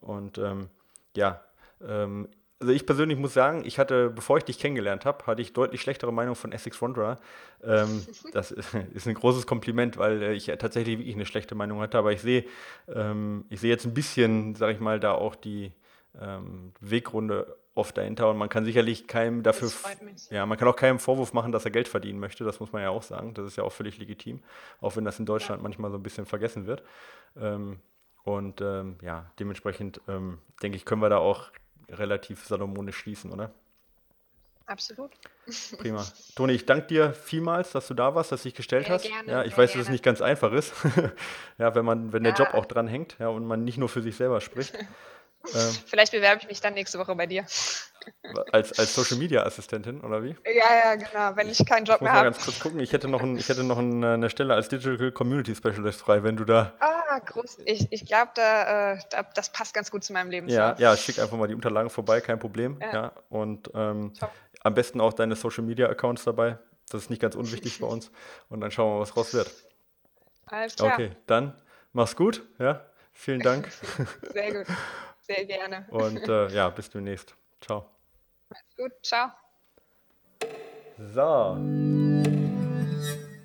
Und 0.00 0.38
ähm, 0.38 0.68
ja, 1.16 1.42
ähm, 1.86 2.28
also 2.60 2.72
ich 2.72 2.84
persönlich 2.84 3.18
muss 3.18 3.32
sagen, 3.32 3.62
ich 3.64 3.78
hatte, 3.78 4.10
bevor 4.10 4.36
ich 4.36 4.44
dich 4.44 4.58
kennengelernt 4.58 5.06
habe, 5.06 5.26
hatte 5.26 5.40
ich 5.40 5.54
deutlich 5.54 5.80
schlechtere 5.80 6.12
Meinung 6.12 6.34
von 6.34 6.52
Essex 6.52 6.80
Wanderer. 6.82 7.18
Ähm, 7.64 8.06
das 8.32 8.50
ist 8.50 9.06
ein 9.06 9.14
großes 9.14 9.46
Kompliment, 9.46 9.96
weil 9.96 10.22
äh, 10.22 10.32
ich 10.34 10.46
tatsächlich 10.46 10.98
wirklich 10.98 11.14
eine 11.14 11.26
schlechte 11.26 11.54
Meinung 11.54 11.80
hatte. 11.80 11.96
Aber 11.96 12.12
ich 12.12 12.20
sehe, 12.20 12.44
ähm, 12.88 13.46
ich 13.48 13.60
sehe 13.60 13.70
jetzt 13.70 13.86
ein 13.86 13.94
bisschen, 13.94 14.54
sage 14.54 14.74
ich 14.74 14.80
mal, 14.80 15.00
da 15.00 15.12
auch 15.12 15.34
die 15.36 15.72
ähm, 16.20 16.72
Wegrunde 16.80 17.56
oft 17.74 17.96
dahinter 17.96 18.28
und 18.28 18.36
man 18.36 18.48
kann 18.48 18.64
sicherlich 18.64 19.06
keinem 19.06 19.42
dafür, 19.42 19.70
ja, 20.30 20.44
man 20.44 20.58
kann 20.58 20.68
auch 20.68 20.76
keinem 20.76 20.98
Vorwurf 20.98 21.32
machen, 21.32 21.52
dass 21.52 21.64
er 21.64 21.70
Geld 21.70 21.88
verdienen 21.88 22.18
möchte. 22.18 22.44
Das 22.44 22.60
muss 22.60 22.72
man 22.72 22.82
ja 22.82 22.90
auch 22.90 23.02
sagen. 23.02 23.32
Das 23.32 23.46
ist 23.46 23.56
ja 23.56 23.64
auch 23.64 23.72
völlig 23.72 23.96
legitim, 23.96 24.42
auch 24.80 24.96
wenn 24.96 25.04
das 25.04 25.18
in 25.18 25.24
Deutschland 25.24 25.60
ja. 25.60 25.62
manchmal 25.62 25.90
so 25.90 25.96
ein 25.96 26.02
bisschen 26.02 26.26
vergessen 26.26 26.66
wird. 26.66 26.82
Ähm, 27.40 27.78
und 28.22 28.60
ähm, 28.60 28.98
ja, 29.02 29.30
dementsprechend 29.38 30.00
ähm, 30.08 30.38
denke 30.62 30.76
ich, 30.76 30.84
können 30.84 31.00
wir 31.00 31.08
da 31.08 31.18
auch 31.18 31.50
relativ 31.92 32.44
salomonisch 32.46 32.96
schließen, 32.96 33.32
oder? 33.32 33.52
Absolut. 34.70 35.10
Prima. 35.78 36.06
Toni, 36.36 36.52
ich 36.52 36.64
danke 36.64 36.86
dir 36.86 37.12
vielmals, 37.12 37.72
dass 37.72 37.88
du 37.88 37.94
da 37.94 38.14
warst, 38.14 38.30
dass 38.30 38.42
du 38.42 38.48
dich 38.48 38.54
gestellt 38.54 38.86
sehr 38.86 38.94
hast. 38.94 39.02
Gerne, 39.04 39.30
ja, 39.30 39.42
ich 39.42 39.58
weiß, 39.58 39.72
gerne. 39.72 39.82
dass 39.82 39.88
es 39.88 39.92
nicht 39.92 40.04
ganz 40.04 40.22
einfach 40.22 40.52
ist. 40.52 40.72
ja, 41.58 41.74
wenn 41.74 41.84
man, 41.84 42.12
wenn 42.12 42.22
der 42.22 42.34
ja. 42.34 42.38
Job 42.38 42.54
auch 42.54 42.66
dran 42.66 42.86
hängt, 42.86 43.16
ja, 43.18 43.28
und 43.28 43.46
man 43.46 43.64
nicht 43.64 43.78
nur 43.78 43.88
für 43.88 44.00
sich 44.00 44.16
selber 44.16 44.40
spricht. 44.40 44.74
Ähm, 45.54 45.74
Vielleicht 45.86 46.12
bewerbe 46.12 46.42
ich 46.42 46.48
mich 46.48 46.60
dann 46.60 46.74
nächste 46.74 46.98
Woche 46.98 47.14
bei 47.14 47.24
dir. 47.24 47.46
Als, 48.52 48.78
als 48.78 48.94
Social 48.94 49.16
Media 49.16 49.42
Assistentin, 49.42 50.02
oder 50.02 50.22
wie? 50.22 50.36
Ja, 50.44 50.84
ja, 50.84 50.94
genau, 50.96 51.34
wenn 51.34 51.48
ich 51.48 51.64
keinen 51.64 51.86
Job 51.86 51.96
ich 51.96 52.02
mehr 52.02 52.12
habe. 52.12 52.28
Ich 52.28 52.34
muss 52.36 52.40
mal 52.40 52.44
ganz 52.44 52.44
kurz 52.44 52.60
gucken. 52.60 52.80
Ich 52.80 52.92
hätte 52.92 53.08
noch, 53.08 53.22
ein, 53.22 53.38
ich 53.38 53.48
hätte 53.48 53.64
noch 53.64 53.78
eine 53.78 54.28
Stelle 54.28 54.52
als 54.52 54.68
Digital 54.68 55.10
Community 55.12 55.54
Specialist 55.54 56.00
frei, 56.00 56.22
wenn 56.22 56.36
du 56.36 56.44
da. 56.44 56.74
Ah, 56.80 56.99
groß. 57.18 57.58
Ich, 57.64 57.90
ich 57.90 58.06
glaube, 58.06 58.30
da, 58.34 58.92
äh, 58.92 58.98
da, 59.10 59.22
das 59.22 59.52
passt 59.52 59.74
ganz 59.74 59.90
gut 59.90 60.04
zu 60.04 60.12
meinem 60.12 60.30
Leben. 60.30 60.48
Ja, 60.48 60.76
ja, 60.78 60.96
schick 60.96 61.18
einfach 61.18 61.36
mal 61.36 61.48
die 61.48 61.54
Unterlagen 61.54 61.90
vorbei, 61.90 62.20
kein 62.20 62.38
Problem. 62.38 62.78
Ja. 62.80 62.92
ja 62.92 63.12
und 63.28 63.70
ähm, 63.74 64.12
am 64.62 64.74
besten 64.74 65.00
auch 65.00 65.12
deine 65.12 65.36
Social 65.36 65.64
Media 65.64 65.88
Accounts 65.88 66.24
dabei. 66.24 66.58
Das 66.90 67.02
ist 67.02 67.10
nicht 67.10 67.22
ganz 67.22 67.34
unwichtig 67.34 67.78
bei 67.80 67.86
uns. 67.86 68.10
Und 68.48 68.60
dann 68.60 68.70
schauen 68.70 68.96
wir, 68.96 69.00
was 69.00 69.16
raus 69.16 69.34
wird. 69.34 69.50
Alles 70.46 70.76
klar. 70.76 70.94
Okay, 70.94 71.12
dann 71.26 71.54
mach's 71.92 72.16
gut. 72.16 72.42
Ja, 72.58 72.84
vielen 73.12 73.40
Dank. 73.40 73.68
Sehr 74.32 74.52
gut. 74.52 74.66
Sehr 75.20 75.44
gerne. 75.44 75.86
Und 75.90 76.28
äh, 76.28 76.48
ja, 76.48 76.68
bis 76.70 76.90
demnächst. 76.90 77.34
Ciao. 77.60 77.86
Mach's 78.48 78.76
gut, 78.76 78.92
ciao. 79.02 79.30
So. 80.98 81.56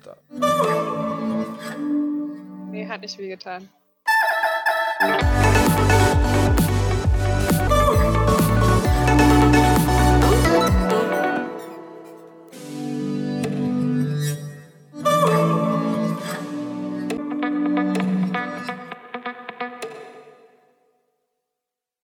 Da. 0.04 0.92
Nee, 2.76 2.86
hat 2.88 3.00
nicht 3.00 3.16
wehgetan. 3.16 3.70
getan. 5.00 5.35